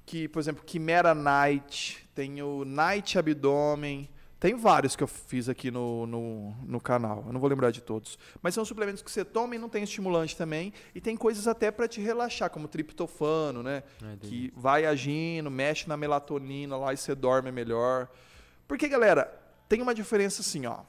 que, 0.05 0.27
por 0.27 0.39
exemplo, 0.39 0.63
Quimera 0.63 1.15
Night, 1.15 2.07
tem 2.13 2.41
o 2.41 2.63
Night 2.63 3.17
Abdômen, 3.17 4.09
tem 4.39 4.53
vários 4.53 4.95
que 4.95 5.01
eu 5.01 5.07
fiz 5.07 5.49
aqui 5.49 5.71
no, 5.71 6.05
no, 6.05 6.51
no 6.63 6.79
canal, 6.79 7.23
eu 7.25 7.33
não 7.33 7.39
vou 7.39 7.49
lembrar 7.49 7.71
de 7.71 7.81
todos. 7.81 8.19
Mas 8.41 8.53
são 8.53 8.63
suplementos 8.63 9.01
que 9.01 9.09
você 9.09 9.25
toma 9.25 9.55
e 9.55 9.57
não 9.57 9.67
tem 9.67 9.83
estimulante 9.83 10.37
também, 10.37 10.71
e 10.93 11.01
tem 11.01 11.17
coisas 11.17 11.47
até 11.47 11.71
para 11.71 11.87
te 11.87 11.99
relaxar, 11.99 12.49
como 12.49 12.67
triptofano, 12.67 13.63
né? 13.63 13.81
Entendi. 13.99 14.27
que 14.27 14.53
vai 14.55 14.85
agindo, 14.85 15.49
mexe 15.49 15.87
na 15.89 15.97
melatonina 15.97 16.77
lá 16.77 16.93
e 16.93 16.97
você 16.97 17.15
dorme 17.15 17.51
melhor. 17.51 18.07
Porque, 18.67 18.87
galera, 18.87 19.33
tem 19.67 19.81
uma 19.81 19.95
diferença 19.95 20.41
assim, 20.41 20.65
ó. 20.67 20.81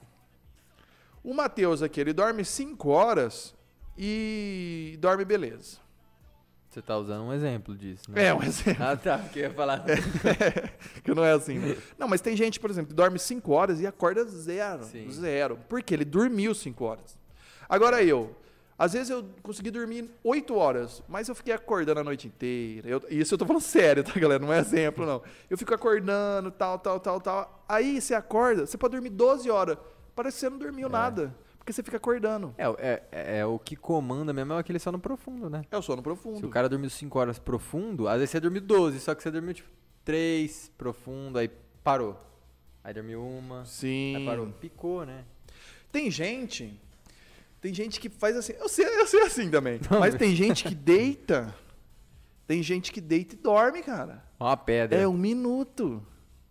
O 1.24 1.32
Matheus 1.32 1.82
aqui, 1.82 2.00
ele 2.00 2.12
dorme 2.12 2.44
5 2.44 2.88
horas 2.88 3.54
e 3.96 4.98
dorme 5.00 5.24
beleza. 5.24 5.85
Você 6.76 6.82
tá 6.82 6.94
usando 6.98 7.22
um 7.22 7.32
exemplo 7.32 7.74
disso, 7.74 8.02
né? 8.12 8.26
É, 8.26 8.34
um 8.34 8.42
exemplo. 8.42 8.84
Ah, 8.84 8.94
tá. 8.94 9.16
Porque 9.16 9.38
eu 9.38 9.44
ia 9.44 9.50
falar. 9.50 9.82
que 11.02 11.14
não 11.14 11.24
é 11.24 11.32
assim. 11.32 11.58
né? 11.58 11.74
Não, 11.98 12.06
mas 12.06 12.20
tem 12.20 12.36
gente, 12.36 12.60
por 12.60 12.68
exemplo, 12.68 12.88
que 12.90 12.94
dorme 12.94 13.18
5 13.18 13.50
horas 13.50 13.80
e 13.80 13.86
acorda 13.86 14.22
zero. 14.26 14.84
Sim. 14.84 15.10
Zero. 15.10 15.58
Porque 15.70 15.94
ele 15.94 16.04
dormiu 16.04 16.54
5 16.54 16.84
horas. 16.84 17.16
Agora 17.66 18.02
eu, 18.02 18.36
Às 18.78 18.92
vezes 18.92 19.08
eu 19.08 19.24
consegui 19.42 19.70
dormir 19.70 20.10
8 20.22 20.54
horas, 20.54 21.02
mas 21.08 21.30
eu 21.30 21.34
fiquei 21.34 21.54
acordando 21.54 22.00
a 22.00 22.04
noite 22.04 22.26
inteira. 22.28 22.86
Eu, 22.86 23.02
isso 23.08 23.32
eu 23.32 23.38
tô 23.38 23.46
falando 23.46 23.62
sério, 23.62 24.04
tá, 24.04 24.12
galera? 24.20 24.44
Não 24.44 24.52
é 24.52 24.58
exemplo, 24.58 25.06
não. 25.06 25.22
Eu 25.48 25.56
fico 25.56 25.74
acordando, 25.74 26.50
tal, 26.50 26.78
tal, 26.78 27.00
tal, 27.00 27.18
tal. 27.22 27.64
Aí 27.66 27.98
você 28.02 28.12
acorda, 28.12 28.66
você 28.66 28.76
pode 28.76 28.92
dormir 28.92 29.08
12 29.08 29.48
horas. 29.50 29.78
Parece 30.14 30.34
que 30.36 30.40
você 30.40 30.50
não 30.50 30.58
dormiu 30.58 30.88
É. 30.88 30.90
nada. 30.90 31.34
Porque 31.66 31.72
você 31.72 31.82
fica 31.82 31.96
acordando. 31.96 32.54
É, 32.56 32.64
é, 32.64 33.02
é, 33.10 33.38
é 33.38 33.44
o 33.44 33.58
que 33.58 33.74
comanda 33.74 34.32
mesmo 34.32 34.52
é 34.52 34.58
aquele 34.60 34.78
sono 34.78 35.00
profundo, 35.00 35.50
né? 35.50 35.64
É 35.68 35.76
o 35.76 35.82
sono 35.82 36.00
profundo. 36.00 36.38
Se 36.38 36.46
o 36.46 36.48
cara 36.48 36.68
dormiu 36.68 36.88
5 36.88 37.18
horas 37.18 37.40
profundo, 37.40 38.06
às 38.06 38.18
vezes 38.18 38.30
você 38.30 38.38
dormiu 38.38 38.60
12, 38.62 39.00
só 39.00 39.16
que 39.16 39.22
você 39.24 39.32
dormiu 39.32 39.52
tipo 39.52 39.68
3 40.04 40.70
profundo, 40.78 41.40
aí 41.40 41.50
parou. 41.82 42.16
Aí 42.84 42.94
dormiu 42.94 43.20
uma, 43.20 43.64
Sim. 43.64 44.14
aí 44.14 44.24
parou. 44.24 44.46
Picou, 44.60 45.04
né? 45.04 45.24
Tem 45.90 46.08
gente. 46.08 46.80
Tem 47.60 47.74
gente 47.74 47.98
que 47.98 48.08
faz 48.08 48.36
assim. 48.36 48.52
Eu 48.52 48.68
sei, 48.68 48.86
eu 48.86 49.06
sei 49.08 49.22
assim 49.22 49.50
também. 49.50 49.80
mas 49.90 50.14
tem 50.14 50.36
gente 50.36 50.62
que 50.62 50.74
deita. 50.74 51.52
Tem 52.46 52.62
gente 52.62 52.92
que 52.92 53.00
deita 53.00 53.34
e 53.34 53.38
dorme, 53.38 53.82
cara. 53.82 54.22
Uma 54.38 54.56
pedra. 54.56 55.00
É 55.00 55.08
um 55.08 55.18
minuto. 55.18 56.00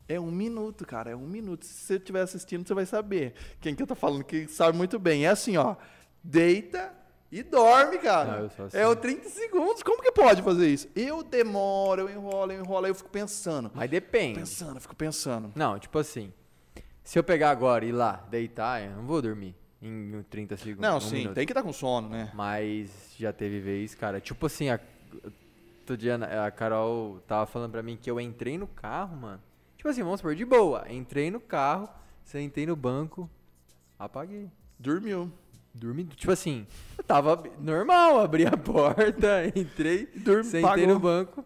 É 0.08 0.20
um 0.20 0.32
minuto, 0.32 0.86
cara. 0.86 1.12
É 1.12 1.16
um 1.16 1.28
minuto. 1.28 1.66
Se 1.66 1.74
você 1.74 1.96
estiver 1.96 2.22
assistindo, 2.22 2.68
você 2.68 2.74
vai 2.74 2.86
saber. 2.86 3.34
Quem 3.60 3.74
que 3.74 3.82
eu 3.82 3.88
tô 3.88 3.96
falando 3.96 4.24
que 4.24 4.48
sabe 4.48 4.78
muito 4.78 5.00
bem. 5.00 5.26
É 5.26 5.30
assim, 5.30 5.58
ó. 5.58 5.76
Deita 6.24 6.94
e 7.32 7.44
dorme, 7.44 7.98
cara. 7.98 8.40
Não, 8.40 8.66
assim. 8.66 8.78
É 8.78 8.88
o 8.88 8.96
30 8.96 9.30
segundos. 9.30 9.84
Como 9.84 10.02
que 10.02 10.12
pode 10.12 10.42
fazer 10.42 10.68
isso? 10.68 10.88
Eu 10.96 11.24
demoro, 11.24 12.04
eu 12.04 12.10
enrolo, 12.10 12.52
eu 12.52 12.62
enrolo, 12.62 12.86
aí 12.86 12.92
eu 12.92 12.96
fico 12.96 13.10
pensando. 13.10 13.72
Mas 13.74 13.90
depende. 13.90 14.40
Pensando, 14.40 14.76
eu 14.76 14.82
fico 14.82 14.96
pensando. 14.96 15.52
Não, 15.56 15.78
tipo 15.80 15.98
assim, 15.98 16.32
se 17.04 17.20
eu 17.20 17.24
pegar 17.24 17.50
agora 17.50 17.84
e 17.84 17.90
ir 17.90 17.92
lá, 17.92 18.26
deitar, 18.30 18.84
eu 18.84 18.96
não 18.96 19.06
vou 19.06 19.22
dormir 19.22 19.56
em 19.82 20.24
30 20.30 20.58
segundos. 20.58 20.82
Não, 20.82 20.98
um 20.98 21.02
sim, 21.02 21.18
minuto. 21.18 21.36
tem 21.36 21.46
que 21.46 21.52
estar 21.52 21.64
com 21.64 21.74
sono, 21.74 22.10
né? 22.10 22.32
Mas 22.34 22.90
já 23.18 23.34
teve 23.34 23.60
vez, 23.60 23.94
cara. 23.94 24.22
Tipo 24.22 24.46
assim, 24.46 24.70
a, 24.70 24.80
outro 25.82 25.98
dia 25.98 26.16
a 26.16 26.50
Carol 26.52 27.20
tava 27.28 27.46
falando 27.46 27.72
pra 27.72 27.84
mim 27.84 27.98
que 28.00 28.10
eu 28.10 28.20
entrei 28.20 28.58
no 28.58 28.68
carro, 28.68 29.18
mano. 29.18 29.42
Tipo 29.86 29.92
assim, 29.92 30.02
vamos 30.02 30.20
supor, 30.20 30.34
de 30.34 30.44
boa. 30.44 30.92
Entrei 30.92 31.30
no 31.30 31.40
carro, 31.40 31.88
sentei 32.24 32.66
no 32.66 32.76
banco, 32.76 33.30
apaguei. 34.00 34.50
Dormiu. 34.80 35.32
Dormi, 35.76 36.06
tipo 36.06 36.32
assim, 36.32 36.66
eu 36.98 37.04
tava 37.04 37.44
normal, 37.60 38.20
abri 38.20 38.48
a 38.48 38.58
porta, 38.58 39.46
entrei, 39.56 40.08
Dormi, 40.08 40.46
sentei 40.46 40.62
pagou. 40.64 40.88
no 40.88 41.00
banco, 41.00 41.46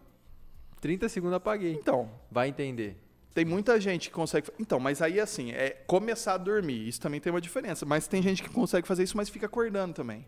30 0.80 1.06
segundos 1.10 1.36
apaguei. 1.36 1.74
Então, 1.74 2.10
Vai 2.30 2.48
entender. 2.48 2.96
Tem 3.34 3.44
muita 3.44 3.78
gente 3.78 4.08
que 4.08 4.14
consegue. 4.14 4.48
Então, 4.58 4.80
mas 4.80 5.02
aí 5.02 5.20
assim, 5.20 5.50
é 5.50 5.70
começar 5.86 6.32
a 6.32 6.38
dormir. 6.38 6.88
Isso 6.88 6.98
também 6.98 7.20
tem 7.20 7.30
uma 7.30 7.42
diferença. 7.42 7.84
Mas 7.84 8.08
tem 8.08 8.22
gente 8.22 8.42
que 8.42 8.48
consegue 8.48 8.88
fazer 8.88 9.02
isso, 9.02 9.18
mas 9.18 9.28
fica 9.28 9.44
acordando 9.44 9.92
também. 9.92 10.24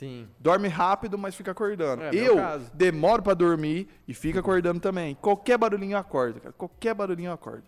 Sim. 0.00 0.26
Dorme 0.38 0.66
rápido, 0.66 1.16
mas 1.18 1.34
fica 1.34 1.50
acordando. 1.50 2.02
É, 2.04 2.10
eu 2.14 2.36
demoro 2.72 3.22
pra 3.22 3.34
dormir 3.34 3.86
e 4.08 4.14
fico 4.14 4.38
acordando 4.38 4.80
também. 4.80 5.14
Qualquer 5.14 5.58
barulhinho 5.58 5.92
eu 5.92 5.98
acordo, 5.98 6.40
cara. 6.40 6.52
Qualquer 6.54 6.94
barulhinho 6.94 7.28
eu 7.28 7.34
acordo. 7.34 7.64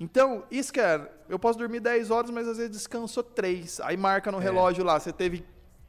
Então, 0.00 0.44
isso 0.50 0.72
que 0.72 0.80
é. 0.80 1.10
Eu 1.28 1.38
posso 1.38 1.58
dormir 1.58 1.80
10 1.80 2.10
horas, 2.10 2.30
mas 2.30 2.48
às 2.48 2.56
vezes 2.56 2.72
descansou 2.72 3.22
3. 3.22 3.80
Aí 3.80 3.96
marca 3.96 4.32
no 4.32 4.38
É. 4.40 4.42
relógio 4.42 4.82
lá, 4.82 4.98
você 4.98 5.12
teve 5.12 5.44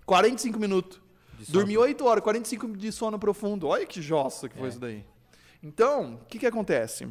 45 0.05 0.59
minutos. 0.59 0.99
Dormi 1.47 1.77
8 1.77 2.05
horas, 2.05 2.21
45 2.23 2.67
de 2.75 2.91
sono 2.91 3.17
profundo. 3.17 3.67
Olha 3.67 3.85
que 3.85 4.01
jossa 4.01 4.49
que 4.49 4.57
foi 4.57 4.65
É. 4.65 4.69
isso 4.69 4.79
daí. 4.79 5.05
Então, 5.63 6.15
o 6.21 6.25
que, 6.25 6.39
que 6.39 6.45
acontece? 6.45 7.07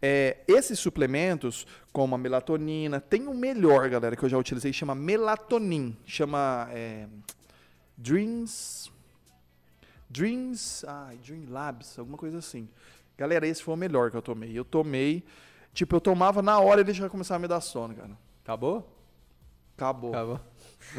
É, 0.00 0.38
esses 0.46 0.78
suplementos, 0.78 1.66
como 1.92 2.14
a 2.14 2.18
melatonina, 2.18 3.00
tem 3.00 3.26
um 3.26 3.34
melhor, 3.34 3.88
galera, 3.90 4.14
que 4.16 4.22
eu 4.24 4.28
já 4.28 4.38
utilizei, 4.38 4.72
chama 4.72 4.94
melatonin. 4.94 5.96
Chama 6.06 6.68
é, 6.70 7.06
Dreams. 7.98 8.92
Dreams. 10.08 10.84
Ai, 10.86 11.18
Dream 11.18 11.44
Labs, 11.48 11.98
alguma 11.98 12.16
coisa 12.16 12.38
assim. 12.38 12.68
Galera, 13.16 13.46
esse 13.46 13.62
foi 13.62 13.74
o 13.74 13.76
melhor 13.76 14.12
que 14.12 14.16
eu 14.16 14.22
tomei. 14.22 14.56
Eu 14.56 14.64
tomei. 14.64 15.24
Tipo, 15.74 15.96
eu 15.96 16.00
tomava 16.00 16.40
na 16.40 16.58
hora 16.60 16.80
ele 16.80 16.92
já 16.92 17.08
começava 17.08 17.36
a 17.36 17.42
me 17.42 17.48
dar 17.48 17.60
sono, 17.60 17.94
cara. 17.94 18.16
Acabou? 18.44 18.88
Acabou. 19.76 20.10
Acabou. 20.10 20.40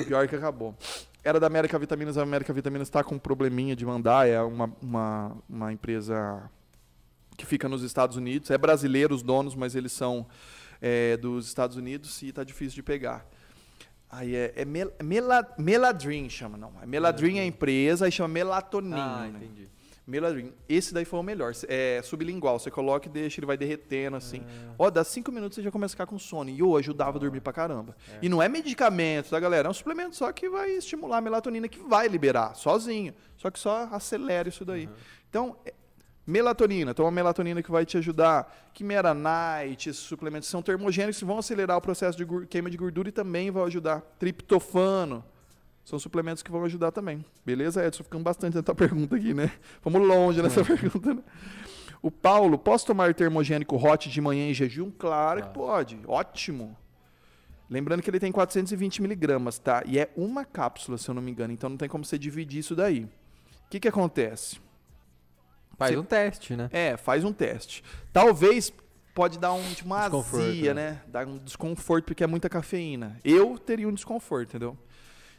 Pior 0.06 0.28
que 0.28 0.36
acabou. 0.36 0.76
Era 1.24 1.40
da 1.40 1.48
América 1.48 1.80
Vitaminas, 1.80 2.18
a 2.18 2.22
América 2.22 2.54
Vitaminas 2.54 2.88
está 2.88 3.04
com 3.04 3.16
um 3.16 3.20
probleminha 3.20 3.76
de 3.76 3.86
mandar, 3.86 4.28
é 4.28 4.42
uma, 4.42 4.74
uma, 4.82 5.38
uma 5.50 5.74
empresa 5.74 6.50
que 7.38 7.46
fica 7.46 7.68
nos 7.68 7.84
Estados 7.84 8.16
Unidos. 8.18 8.52
É 8.52 8.58
brasileiro 8.58 9.16
os 9.16 9.22
donos, 9.24 9.56
mas 9.56 9.76
eles 9.76 9.92
são 9.92 10.28
é, 10.82 11.18
dos 11.18 11.48
Estados 11.48 11.76
Unidos 11.76 12.22
e 12.22 12.30
está 12.30 12.44
difícil 12.44 12.76
de 12.76 12.84
pegar. 12.84 13.26
Aí 14.10 14.36
é, 14.36 14.54
é 14.56 14.66
mel, 14.66 14.92
mela, 15.04 15.48
Meladrin, 15.58 16.30
chama, 16.30 16.58
não. 16.58 16.72
É 16.82 16.86
Meladrin 16.86 17.38
é 17.38 17.42
a 17.42 17.46
empresa, 17.46 18.06
aí 18.06 18.12
chama 18.12 18.30
melatonina. 18.30 18.98
Ah, 18.98 19.28
né? 19.28 19.40
entendi. 19.44 19.70
Meladrin. 20.08 20.52
Esse 20.68 20.92
daí 20.92 21.06
foi 21.06 21.20
o 21.20 21.24
melhor. 21.24 21.54
É 21.68 22.02
sublingual. 22.04 22.58
Você 22.58 22.72
coloca 22.72 23.08
e 23.08 23.12
deixa, 23.12 23.40
ele 23.40 23.46
vai 23.46 23.56
derretendo 23.56 24.18
assim. 24.18 24.42
Ah. 24.44 24.74
Ó, 24.80 24.90
dá 24.90 25.04
cinco 25.04 25.32
minutos 25.32 25.56
você 25.56 25.62
já 25.62 25.70
começa 25.70 25.92
a 25.92 25.96
ficar 25.96 26.08
com 26.08 26.18
sono. 26.18 26.50
E 26.50 26.60
eu 26.60 26.76
ajudava 26.76 27.18
a 27.18 27.20
dormir 27.20 27.42
pra 27.42 27.54
caramba. 27.54 27.96
É. 28.12 28.18
E 28.24 28.28
não 28.28 28.42
é 28.42 28.50
medicamento, 28.50 29.30
tá, 29.30 29.40
galera? 29.40 29.68
É 29.68 29.70
um 29.70 29.74
suplemento 29.74 30.16
só 30.16 30.32
que 30.32 30.50
vai 30.50 30.72
estimular 30.72 31.18
a 31.18 31.22
melatonina, 31.22 31.68
que 31.68 31.78
vai 31.78 32.08
liberar 32.08 32.56
sozinho. 32.56 33.14
Só 33.38 33.52
que 33.52 33.60
só 33.60 33.88
acelera 33.92 34.50
isso 34.50 34.66
daí. 34.66 34.90
Então, 35.30 35.56
é- 35.64 35.74
melatonina. 36.30 36.92
Então, 36.92 37.06
uma 37.06 37.12
melatonina 37.12 37.62
que 37.62 37.72
vai 37.72 37.86
te 37.86 37.98
ajudar. 37.98 38.70
Quimera 38.74 39.14
Night, 39.14 39.90
esses 39.90 40.02
suplementos 40.02 40.48
são 40.48 40.62
termogênicos 40.62 41.18
que 41.20 41.26
vão 41.26 41.40
acelerar 41.40 41.78
o 41.78 41.82
processo 41.82 42.18
de 42.18 42.48
queima 42.48 42.70
de 42.70 42.78
gordura 42.78 43.10
e 43.10 43.12
também 43.12 43.50
vão 43.52 43.64
ajudar. 43.66 44.02
Triptofano. 44.20 45.24
São 45.84 45.98
suplementos 45.98 46.44
que 46.44 46.52
vão 46.52 46.64
ajudar 46.66 46.92
também. 46.92 47.26
Beleza, 47.44 47.84
Edson? 47.86 48.04
Ficamos 48.04 48.24
bastante 48.24 48.56
nessa 48.56 48.76
pergunta 48.76 49.16
aqui, 49.16 49.34
né? 49.34 49.52
Vamos 49.84 50.08
longe 50.08 50.42
nessa 50.42 50.64
pergunta, 50.64 51.16
né? 51.16 51.24
O 52.02 52.12
Paulo, 52.12 52.58
posso 52.58 52.86
tomar 52.86 53.14
termogênico 53.14 53.76
hot 53.76 54.10
de 54.10 54.22
manhã 54.22 54.48
em 54.50 54.54
jejum? 54.54 54.92
Claro 54.92 55.42
que 55.42 55.48
Ah. 55.48 55.52
pode. 55.52 56.00
Ótimo. 56.08 56.78
Lembrando 57.70 58.02
que 58.02 58.10
ele 58.10 58.20
tem 58.20 58.32
420 58.32 59.02
miligramas, 59.02 59.60
tá? 59.60 59.84
E 59.86 60.00
é 60.00 60.10
uma 60.16 60.46
cápsula, 60.46 60.98
se 60.98 61.10
eu 61.10 61.14
não 61.14 61.22
me 61.22 61.32
engano. 61.32 61.54
Então 61.54 61.70
não 61.70 61.78
tem 61.78 61.90
como 61.90 62.06
você 62.06 62.18
dividir 62.18 62.60
isso 62.60 62.76
daí. 62.76 63.04
O 63.04 63.70
que, 63.70 63.80
que 63.80 63.88
acontece? 63.88 64.60
Faz 65.80 65.92
Você- 65.94 65.98
um 65.98 66.04
teste, 66.04 66.56
né? 66.56 66.70
É, 66.72 66.96
faz 66.98 67.24
um 67.24 67.34
teste. 67.34 67.84
Talvez 68.14 68.72
pode 69.16 69.40
dar 69.40 69.54
um, 69.54 69.64
tipo, 69.74 69.86
uma 69.88 70.02
Desconforto, 70.02 70.46
azia, 70.46 70.74
né? 70.76 70.92
né? 70.92 71.02
Dar 71.08 71.26
um 71.28 71.38
desconforto 71.40 72.06
porque 72.06 72.24
é 72.24 72.28
muita 72.28 72.48
cafeína. 72.50 73.18
Eu 73.24 73.58
teria 73.58 73.88
um 73.88 73.94
desconforto, 73.94 74.50
entendeu? 74.50 74.78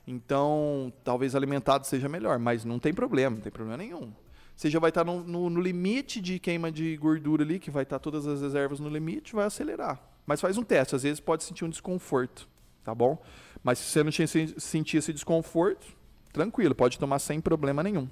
Então, 0.06 0.92
talvez 1.04 1.34
alimentado 1.34 1.86
seja 1.86 2.08
melhor, 2.08 2.38
mas 2.38 2.64
não 2.64 2.78
tem 2.78 2.92
problema, 2.92 3.36
não 3.36 3.42
tem 3.42 3.52
problema 3.52 3.76
nenhum. 3.76 4.12
Você 4.56 4.68
já 4.68 4.78
vai 4.78 4.90
estar 4.90 5.04
no, 5.04 5.22
no- 5.22 5.48
no 5.48 5.60
limite 5.60 6.20
de 6.20 6.38
queima 6.38 6.70
de 6.70 6.96
gordura 6.96 7.42
ali, 7.44 7.58
que 7.58 7.70
vai 7.70 7.82
estar 7.84 7.98
todas 7.98 8.26
as 8.26 8.42
reservas 8.42 8.80
no 8.80 8.88
limite, 8.88 9.34
vai 9.34 9.46
acelerar. 9.46 10.00
Mas 10.26 10.40
faz 10.40 10.58
um 10.58 10.62
teste, 10.62 10.94
às 10.96 11.02
vezes 11.02 11.20
pode 11.20 11.44
sentir 11.44 11.64
um 11.64 11.68
desconforto, 11.68 12.48
tá 12.84 12.94
bom? 12.94 13.22
Mas 13.62 13.78
se 13.78 13.84
você 13.90 14.02
não 14.02 14.10
sentir 14.58 14.96
esse 14.98 15.12
desconforto, 15.12 15.86
tranquilo, 16.32 16.74
pode 16.74 16.98
tomar 16.98 17.18
sem 17.18 17.40
problema 17.40 17.82
nenhum. 17.82 18.08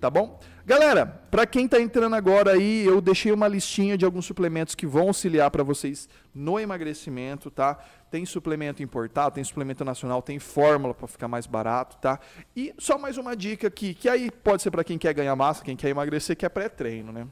Tá 0.00 0.08
bom? 0.08 0.40
Galera, 0.64 1.04
para 1.04 1.46
quem 1.46 1.68
tá 1.68 1.78
entrando 1.78 2.16
agora 2.16 2.52
aí, 2.52 2.86
eu 2.86 3.02
deixei 3.02 3.30
uma 3.32 3.46
listinha 3.46 3.98
de 3.98 4.04
alguns 4.06 4.24
suplementos 4.24 4.74
que 4.74 4.86
vão 4.86 5.08
auxiliar 5.08 5.50
para 5.50 5.62
vocês 5.62 6.08
no 6.34 6.58
emagrecimento, 6.58 7.50
tá? 7.50 7.78
Tem 8.10 8.24
suplemento 8.24 8.82
importado, 8.82 9.34
tem 9.34 9.44
suplemento 9.44 9.84
nacional, 9.84 10.22
tem 10.22 10.38
fórmula 10.38 10.94
para 10.94 11.06
ficar 11.06 11.28
mais 11.28 11.46
barato, 11.46 11.98
tá? 11.98 12.18
E 12.56 12.72
só 12.78 12.96
mais 12.96 13.18
uma 13.18 13.36
dica 13.36 13.66
aqui, 13.66 13.92
que 13.92 14.08
aí 14.08 14.30
pode 14.30 14.62
ser 14.62 14.70
para 14.70 14.82
quem 14.82 14.96
quer 14.96 15.12
ganhar 15.12 15.36
massa, 15.36 15.62
quem 15.62 15.76
quer 15.76 15.90
emagrecer, 15.90 16.34
que 16.34 16.46
é 16.46 16.48
pré-treino, 16.48 17.12
né? 17.12 17.26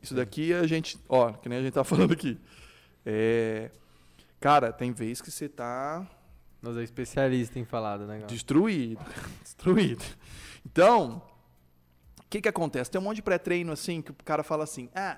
Isso 0.00 0.14
daqui 0.14 0.54
a 0.54 0.66
gente, 0.66 0.98
ó, 1.06 1.32
que 1.32 1.50
nem 1.50 1.58
a 1.58 1.62
gente 1.62 1.74
tá 1.74 1.84
falando 1.84 2.12
aqui. 2.12 2.38
É, 3.04 3.70
cara, 4.40 4.72
tem 4.72 4.90
vez 4.90 5.20
que 5.20 5.30
você 5.30 5.50
tá 5.50 6.06
Nós 6.62 6.78
é 6.78 6.82
especialista 6.82 7.58
em 7.58 7.64
falado, 7.66 8.06
né, 8.06 8.14
galera? 8.14 8.26
Destruído. 8.26 9.04
Destruído. 9.44 10.02
Então, 10.64 11.22
o 12.26 12.28
que 12.28 12.40
que 12.40 12.48
acontece? 12.48 12.90
Tem 12.90 13.00
um 13.00 13.04
monte 13.04 13.16
de 13.16 13.22
pré-treino 13.22 13.72
assim 13.72 14.02
que 14.02 14.10
o 14.10 14.14
cara 14.24 14.42
fala 14.42 14.64
assim: 14.64 14.88
"Ah, 14.94 15.16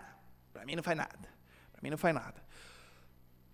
pra 0.53 0.65
mim 0.65 0.77
não 0.77 0.83
faz 0.83 0.97
nada. 0.97 1.29
Pra 1.73 1.81
mim 1.83 1.91
não 1.91 1.99
faz 1.99 2.15
nada". 2.15 2.43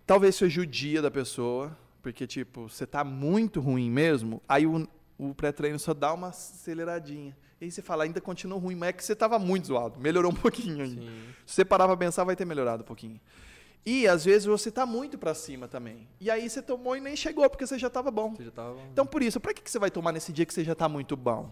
Talvez 0.05 0.35
seja 0.35 0.61
o 0.61 0.65
dia 0.65 1.01
da 1.01 1.09
pessoa, 1.09 1.75
porque 2.03 2.27
tipo, 2.27 2.69
você 2.69 2.85
tá 2.85 3.03
muito 3.03 3.59
ruim 3.59 3.89
mesmo, 3.89 4.41
aí 4.47 4.67
o, 4.67 4.87
o 5.17 5.33
pré-treino 5.33 5.79
só 5.79 5.93
dá 5.93 6.13
uma 6.13 6.27
aceleradinha. 6.27 7.35
E 7.59 7.65
aí 7.65 7.71
você 7.71 7.81
fala, 7.81 8.03
ainda 8.03 8.19
continua 8.19 8.59
ruim, 8.59 8.75
mas 8.75 8.89
é 8.89 8.93
que 8.93 9.03
você 9.03 9.15
tava 9.15 9.39
muito 9.39 9.67
zoado, 9.67 9.99
melhorou 9.99 10.31
um 10.31 10.35
pouquinho 10.35 10.83
ainda. 10.83 11.01
Sim. 11.01 11.33
Se 11.45 11.55
você 11.55 11.65
parar 11.65 11.87
pra 11.87 11.95
pensar, 11.95 12.23
vai 12.25 12.35
ter 12.35 12.45
melhorado 12.45 12.83
um 12.83 12.85
pouquinho. 12.85 13.19
E 13.85 14.07
às 14.07 14.25
vezes 14.25 14.45
você 14.45 14.69
tá 14.69 14.85
muito 14.85 15.17
pra 15.17 15.33
cima 15.33 15.67
também. 15.67 16.07
E 16.19 16.29
aí 16.29 16.49
você 16.49 16.61
tomou 16.61 16.97
e 16.97 16.99
nem 16.99 17.15
chegou, 17.15 17.49
porque 17.49 17.65
você 17.65 17.79
já 17.79 17.89
tava 17.89 18.11
bom. 18.11 18.35
Você 18.35 18.43
já 18.43 18.51
tava... 18.51 18.77
Então, 18.91 19.05
por 19.05 19.23
isso, 19.23 19.39
para 19.39 19.53
que, 19.53 19.61
que 19.61 19.71
você 19.71 19.79
vai 19.79 19.89
tomar 19.89 20.11
nesse 20.11 20.33
dia 20.33 20.45
que 20.45 20.53
você 20.53 20.63
já 20.63 20.73
está 20.73 20.89
muito 20.89 21.15
bom? 21.15 21.51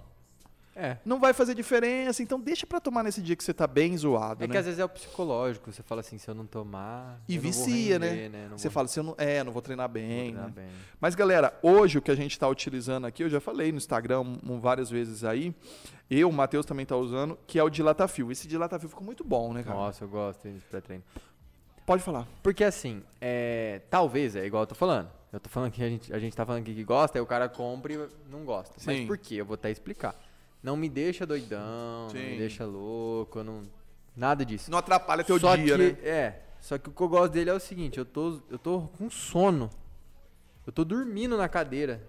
É. 0.75 0.97
Não 1.05 1.19
vai 1.19 1.33
fazer 1.33 1.53
diferença, 1.53 2.23
então 2.23 2.39
deixa 2.39 2.65
pra 2.65 2.79
tomar 2.79 3.03
nesse 3.03 3.21
dia 3.21 3.35
que 3.35 3.43
você 3.43 3.53
tá 3.53 3.67
bem 3.67 3.95
zoado, 3.95 4.43
É 4.43 4.47
né? 4.47 4.51
que 4.51 4.57
às 4.57 4.65
vezes 4.65 4.79
é 4.79 4.85
o 4.85 4.89
psicológico. 4.89 5.71
Você 5.71 5.83
fala 5.83 6.01
assim, 6.01 6.17
se 6.17 6.27
eu 6.27 6.33
não 6.33 6.47
tomar. 6.47 7.21
E 7.29 7.37
vou 7.37 7.43
vicia, 7.51 7.99
render, 7.99 8.29
né? 8.29 8.47
Não 8.49 8.57
Você 8.57 8.69
vou- 8.69 8.73
fala, 8.73 8.87
se 8.87 8.99
eu 8.99 9.03
não, 9.03 9.15
é, 9.17 9.43
não 9.43 9.51
vou 9.51 9.61
treinar 9.61 9.87
vou 9.87 9.93
bem, 9.93 10.31
treinar 10.31 10.45
né? 10.47 10.53
bem. 10.55 10.67
Mas, 10.99 11.13
galera, 11.13 11.53
hoje 11.61 11.99
o 11.99 12.01
que 12.01 12.09
a 12.09 12.15
gente 12.15 12.31
está 12.31 12.47
utilizando 12.47 13.05
aqui, 13.05 13.23
eu 13.23 13.29
já 13.29 13.39
falei 13.39 13.71
no 13.71 13.77
Instagram 13.77 14.23
várias 14.59 14.89
vezes 14.89 15.23
aí, 15.23 15.53
eu, 16.09 16.29
o 16.29 16.33
Matheus 16.33 16.65
também 16.65 16.85
tá 16.85 16.95
usando, 16.97 17.37
que 17.45 17.59
é 17.59 17.63
o 17.63 17.69
dilatafio. 17.69 18.31
Esse 18.31 18.47
dilatafio 18.47 18.89
ficou 18.89 19.03
muito 19.03 19.23
bom, 19.23 19.53
né, 19.53 19.61
cara? 19.63 19.75
Nossa, 19.77 20.03
eu 20.03 20.07
gosto 20.09 20.41
desse 20.47 20.65
pré-treino. 20.65 21.03
Pode 21.85 22.01
falar. 22.01 22.27
Porque 22.41 22.63
assim, 22.63 23.03
é, 23.21 23.81
talvez, 23.89 24.35
é 24.35 24.45
igual 24.45 24.63
eu 24.63 24.67
tô 24.67 24.75
falando. 24.75 25.09
Eu 25.31 25.39
tô 25.39 25.49
falando 25.49 25.71
que 25.71 25.83
a 25.83 25.89
gente, 25.89 26.13
a 26.13 26.19
gente 26.19 26.35
tá 26.35 26.45
falando 26.45 26.63
que 26.63 26.83
gosta, 26.83 27.17
aí 27.17 27.21
o 27.21 27.25
cara 27.25 27.49
compra 27.49 27.93
e 27.93 28.07
não 28.31 28.45
gosta. 28.45 28.79
Sim. 28.79 28.85
Mas 28.87 29.07
por 29.07 29.17
quê? 29.17 29.35
Eu 29.35 29.45
vou 29.45 29.55
até 29.55 29.69
explicar. 29.69 30.15
Não 30.63 30.77
me 30.77 30.89
deixa 30.89 31.25
doidão, 31.25 32.03
não 32.03 32.09
Sim. 32.09 32.31
me 32.31 32.37
deixa 32.37 32.65
louco, 32.65 33.43
não. 33.43 33.63
Nada 34.15 34.45
disso. 34.45 34.71
Não 34.71 34.77
atrapalha 34.77 35.23
teu 35.23 35.37
só 35.37 35.55
dia, 35.55 35.75
que, 35.75 35.83
né? 35.83 35.97
É. 36.01 36.41
Só 36.61 36.77
que 36.77 36.87
o 36.89 36.93
que 36.93 37.01
eu 37.01 37.09
gosto 37.09 37.33
dele 37.33 37.49
é 37.49 37.53
o 37.53 37.59
seguinte, 37.59 37.97
eu 37.97 38.05
tô, 38.05 38.39
eu 38.49 38.57
tô 38.57 38.87
com 38.97 39.09
sono. 39.09 39.69
Eu 40.65 40.71
tô 40.71 40.85
dormindo 40.85 41.35
na 41.37 41.49
cadeira. 41.49 42.07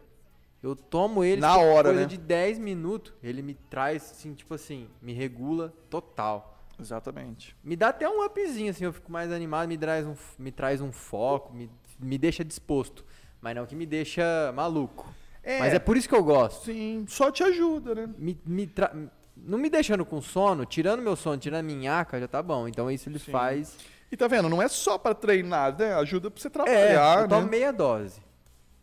Eu 0.63 0.77
tomo 0.77 1.25
ele 1.25 1.41
Na 1.41 1.53
tipo, 1.53 1.65
hora, 1.65 1.89
coisa 1.89 2.01
né? 2.03 2.07
de 2.07 2.17
10 2.17 2.59
minutos. 2.59 3.13
Ele 3.23 3.43
me 3.43 3.55
traz, 3.55 4.13
assim, 4.13 4.33
tipo 4.33 4.55
assim, 4.55 4.89
me 5.03 5.13
regula 5.13 5.75
total. 5.91 6.65
Exatamente. 6.81 7.57
Me 7.63 7.77
dá 7.77 7.89
até 7.89 8.09
um 8.09 8.25
upzinho, 8.25 8.71
assim, 8.71 8.85
eu 8.85 8.93
fico 8.93 9.11
mais 9.11 9.31
animado, 9.33 9.69
me 9.69 9.77
traz 9.77 10.07
um, 10.07 10.15
me 10.39 10.51
traz 10.51 10.81
um 10.81 10.91
foco, 10.93 11.53
me, 11.53 11.71
me 11.99 12.17
deixa 12.17 12.45
disposto. 12.45 13.05
Mas 13.41 13.55
não 13.57 13.67
que 13.67 13.75
me 13.75 13.85
deixa 13.85 14.53
maluco. 14.55 15.13
É, 15.45 15.59
Mas 15.59 15.75
é 15.75 15.79
por 15.79 15.97
isso 15.97 16.09
que 16.09 16.15
eu 16.15 16.25
gosto. 16.25 16.65
sim, 16.65 17.05
só 17.09 17.31
te 17.31 17.43
ajuda, 17.45 17.95
né? 17.95 18.09
Me, 18.17 18.41
me 18.47 18.67
tra- 18.67 18.93
Não 19.37 19.59
me 19.59 19.69
deixando 19.69 20.05
com 20.05 20.21
sono, 20.23 20.65
tirando 20.65 21.03
meu 21.03 21.15
sono, 21.17 21.37
tirando 21.37 21.61
a 21.61 21.63
minhaca, 21.63 22.19
já 22.19 22.27
tá 22.27 22.43
bom. 22.43 22.67
Então 22.67 22.91
isso 22.91 23.09
ele 23.09 23.19
Sim. 23.19 23.31
faz. 23.33 23.77
E 24.11 24.17
tá 24.17 24.27
vendo? 24.29 24.49
Não 24.49 24.63
é 24.63 24.69
só 24.69 24.97
pra 24.97 25.13
treinar, 25.13 25.77
né? 25.79 25.93
Ajuda 25.95 26.31
pra 26.31 26.41
você 26.41 26.47
É, 26.47 26.51
trabalhar, 26.51 27.23
eu 27.23 27.29
tomo 27.29 27.43
né? 27.43 27.49
meia 27.51 27.73
dose. 27.73 28.23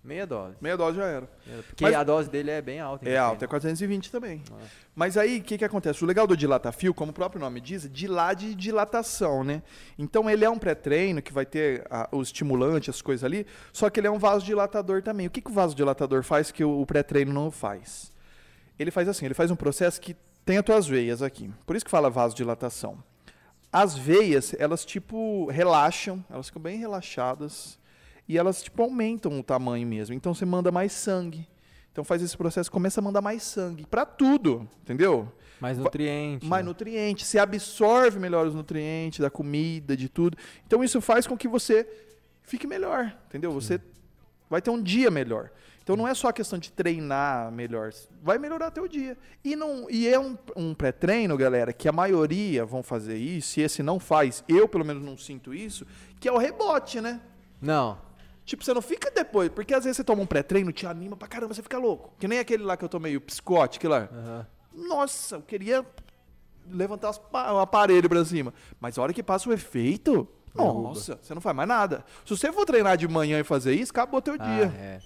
Meia 0.04 0.26
dose. 0.26 0.56
Meia 0.60 0.76
dose 0.76 0.98
já 0.98 1.06
era. 1.06 1.30
Porque 1.68 1.84
Mas- 1.84 1.94
a 1.94 2.04
dose 2.04 2.28
dele 2.28 2.50
é 2.50 2.60
bem 2.60 2.80
alta. 2.80 3.08
É 3.08 3.18
alta, 3.18 3.46
é 3.46 3.48
420 3.48 4.12
também. 4.12 4.42
Nossa. 4.50 4.64
Mas 4.96 5.16
aí, 5.16 5.38
o 5.38 5.44
que, 5.44 5.60
que 5.60 5.64
acontece? 5.66 6.04
O 6.04 6.08
legal 6.08 6.26
do 6.26 6.36
dilatafio, 6.36 6.92
como 6.92 7.12
o 7.12 7.14
próprio 7.14 7.40
nome 7.40 7.62
diz, 7.62 7.86
é 7.86 7.88
dilar 7.88 8.36
de 8.36 8.56
dilatação, 8.56 9.44
né? 9.44 9.62
Então 10.00 10.28
ele 10.28 10.44
é 10.44 10.50
um 10.50 10.58
pré-treino 10.58 11.22
que 11.22 11.32
vai 11.32 11.46
ter 11.46 11.86
a- 11.88 12.10
o 12.12 12.20
estimulante, 12.22 12.90
as 12.90 13.00
coisas 13.00 13.24
ali, 13.24 13.46
só 13.72 13.92
que 13.92 14.00
ele 14.00 14.08
é 14.08 14.12
um 14.12 14.18
vasodilatador 14.18 15.04
também. 15.04 15.28
O 15.28 15.30
que, 15.30 15.40
que 15.40 15.52
o 15.52 15.54
vasodilatador 15.54 16.24
faz 16.24 16.52
que 16.52 16.64
o, 16.64 16.82
o 16.82 16.86
pré-treino 16.86 17.32
não 17.32 17.52
faz? 17.52 18.12
Ele 18.80 18.90
faz 18.90 19.08
assim, 19.08 19.26
ele 19.26 19.36
faz 19.36 19.52
um 19.52 19.56
processo 19.56 20.02
que 20.02 20.16
tem 20.44 20.58
as 20.58 20.66
tuas 20.66 20.88
veias 20.88 21.22
aqui. 21.22 21.52
Por 21.64 21.76
isso 21.76 21.86
que 21.86 21.92
fala 21.92 22.10
vasodilatação. 22.10 22.98
As 23.72 23.96
veias, 23.96 24.56
elas 24.58 24.84
tipo 24.84 25.46
relaxam, 25.52 26.26
elas 26.28 26.48
ficam 26.48 26.62
bem 26.62 26.78
relaxadas 26.80 27.80
e 28.32 28.38
elas 28.38 28.64
tipo 28.64 28.82
aumentam 28.82 29.38
o 29.38 29.44
tamanho 29.44 29.86
mesmo. 29.86 30.16
Então 30.16 30.34
você 30.34 30.46
manda 30.46 30.72
mais 30.72 30.94
sangue. 30.94 31.46
Então 31.92 32.02
faz 32.02 32.22
esse 32.22 32.38
processo, 32.38 32.72
começa 32.72 33.02
a 33.02 33.04
mandar 33.04 33.20
mais 33.20 33.44
sangue 33.44 33.86
Pra 33.86 34.06
tudo, 34.06 34.66
entendeu? 34.82 35.30
Mais 35.60 35.78
nutriente. 35.78 36.46
Mais 36.46 36.64
né? 36.64 36.70
nutrientes, 36.70 37.28
você 37.28 37.38
absorve 37.38 38.20
melhor 38.20 38.48
os 38.48 38.56
nutrientes 38.56 39.20
da 39.20 39.30
comida, 39.30 39.98
de 39.98 40.08
tudo. 40.08 40.38
Então 40.66 40.82
isso 40.82 41.02
faz 41.02 41.28
com 41.28 41.36
que 41.36 41.46
você 41.46 41.86
fique 42.42 42.66
melhor, 42.66 43.14
entendeu? 43.28 43.52
Você 43.52 43.82
vai 44.50 44.62
ter 44.62 44.70
um 44.70 44.82
dia 44.82 45.12
melhor. 45.12 45.52
Então 45.84 45.98
não 45.98 46.08
é 46.08 46.14
só 46.14 46.30
a 46.30 46.34
questão 46.34 46.58
de 46.58 46.72
treinar 46.72 47.52
melhor, 47.52 47.92
vai 48.24 48.38
melhorar 48.38 48.72
teu 48.72 48.88
dia. 48.88 49.18
E, 49.44 49.58
não, 49.58 49.90
e 49.90 50.08
é 50.08 50.18
um, 50.18 50.38
um 50.56 50.74
pré-treino, 50.74 51.36
galera, 51.36 51.74
que 51.74 51.90
a 51.90 51.92
maioria 51.92 52.64
vão 52.64 52.82
fazer 52.82 53.18
isso, 53.18 53.60
e 53.60 53.64
esse 53.64 53.84
não 53.84 54.00
faz, 54.00 54.42
eu 54.48 54.70
pelo 54.70 54.86
menos 54.86 55.04
não 55.04 55.18
sinto 55.18 55.54
isso, 55.54 55.86
que 56.18 56.30
é 56.30 56.32
o 56.32 56.38
rebote, 56.38 57.02
né? 57.02 57.20
Não. 57.62 57.98
Tipo, 58.46 58.64
você 58.64 58.74
não 58.74 58.82
fica 58.82 59.10
depois, 59.12 59.50
porque 59.50 59.74
às 59.74 59.84
vezes 59.84 59.98
você 59.98 60.04
toma 60.04 60.22
um 60.22 60.26
pré-treino, 60.26 60.72
te 60.72 60.86
anima 60.88 61.16
pra 61.16 61.28
caramba, 61.28 61.54
você 61.54 61.62
fica 61.62 61.78
louco. 61.78 62.14
Que 62.20 62.28
nem 62.28 62.40
aquele 62.40 62.64
lá 62.64 62.76
que 62.76 62.84
eu 62.84 62.90
tomei, 62.90 63.16
o 63.16 63.22
psicote, 63.22 63.86
lá. 63.88 64.10
Aham. 64.12 64.48
Nossa, 64.74 65.36
eu 65.36 65.42
queria 65.42 65.86
levantar 66.70 67.12
o 67.32 67.60
aparelho 67.60 68.08
pra 68.10 68.24
cima. 68.26 68.54
Mas 68.80 68.98
a 68.98 69.02
hora 69.02 69.14
que 69.14 69.22
passa 69.24 69.50
o 69.50 69.54
efeito, 69.54 70.28
Derruba. 70.56 70.82
nossa, 70.90 71.20
você 71.22 71.34
não 71.34 71.42
faz 71.42 71.56
mais 71.56 71.68
nada. 71.68 72.06
Se 72.26 72.36
você 72.36 72.52
for 72.52 72.66
treinar 72.66 72.98
de 72.98 73.08
manhã 73.08 73.40
e 73.40 73.44
fazer 73.44 73.74
isso, 73.74 73.92
acabou 73.92 74.22
teu 74.22 74.36
Ah, 74.40 74.46
dia. 74.46 74.66
é. 74.78 75.00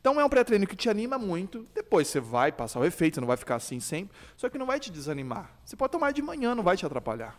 Então 0.00 0.18
é 0.18 0.24
um 0.24 0.28
pré-treino 0.30 0.66
que 0.66 0.74
te 0.74 0.88
anima 0.88 1.18
muito. 1.18 1.66
Depois 1.74 2.08
você 2.08 2.18
vai 2.20 2.50
passar 2.50 2.80
o 2.80 2.84
efeito, 2.86 3.14
você 3.16 3.20
não 3.20 3.28
vai 3.28 3.36
ficar 3.36 3.56
assim 3.56 3.78
sempre. 3.80 4.16
Só 4.36 4.48
que 4.48 4.56
não 4.56 4.64
vai 4.64 4.80
te 4.80 4.90
desanimar. 4.90 5.50
Você 5.64 5.76
pode 5.76 5.92
tomar 5.92 6.10
de 6.12 6.22
manhã, 6.22 6.54
não 6.54 6.62
vai 6.62 6.74
te 6.76 6.86
atrapalhar. 6.86 7.38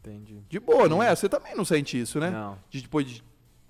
Entendi. 0.00 0.42
De 0.48 0.58
boa, 0.58 0.88
não 0.88 1.00
é? 1.00 1.14
Você 1.14 1.28
também 1.28 1.54
não 1.54 1.64
sente 1.64 2.00
isso, 2.00 2.18
né? 2.18 2.30
Não, 2.30 2.58
De 2.68 2.80
depois 2.82 3.06
de 3.06 3.22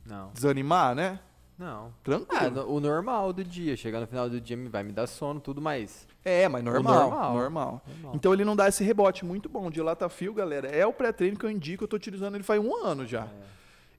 não. 0.05 0.31
desanimar, 0.33 0.95
né? 0.95 1.19
Não. 1.61 1.93
Tranquilo. 2.03 2.61
Ah, 2.61 2.65
o 2.65 2.81
normal 2.81 3.35
do 3.35 3.45
dia. 3.45 3.77
Chegar 3.77 4.01
no 4.01 4.07
final 4.07 4.31
do 4.31 4.41
dia 4.41 4.57
vai 4.71 4.83
me 4.83 4.93
dar 4.93 5.07
sono, 5.07 5.39
tudo, 5.39 5.61
mas. 5.61 6.09
É, 6.25 6.49
mas 6.49 6.65
normal, 6.65 7.11
normal. 7.11 7.35
normal. 7.35 7.83
Normal. 7.87 8.15
Então 8.15 8.33
ele 8.33 8.47
não 8.47 8.57
dá 8.57 8.67
esse 8.67 8.83
rebote 8.83 9.27
muito 9.27 9.47
bom. 9.47 9.71
De 9.71 9.83
Latafio, 9.83 10.33
galera, 10.33 10.69
é 10.69 10.87
o 10.87 10.93
pré-treino 10.93 11.37
que 11.37 11.45
eu 11.45 11.51
indico, 11.51 11.85
eu 11.85 11.89
tô 11.89 11.97
utilizando 11.97 12.35
ele 12.35 12.45
faz 12.45 12.59
um 12.59 12.75
ano 12.83 13.07
já. 13.07 13.29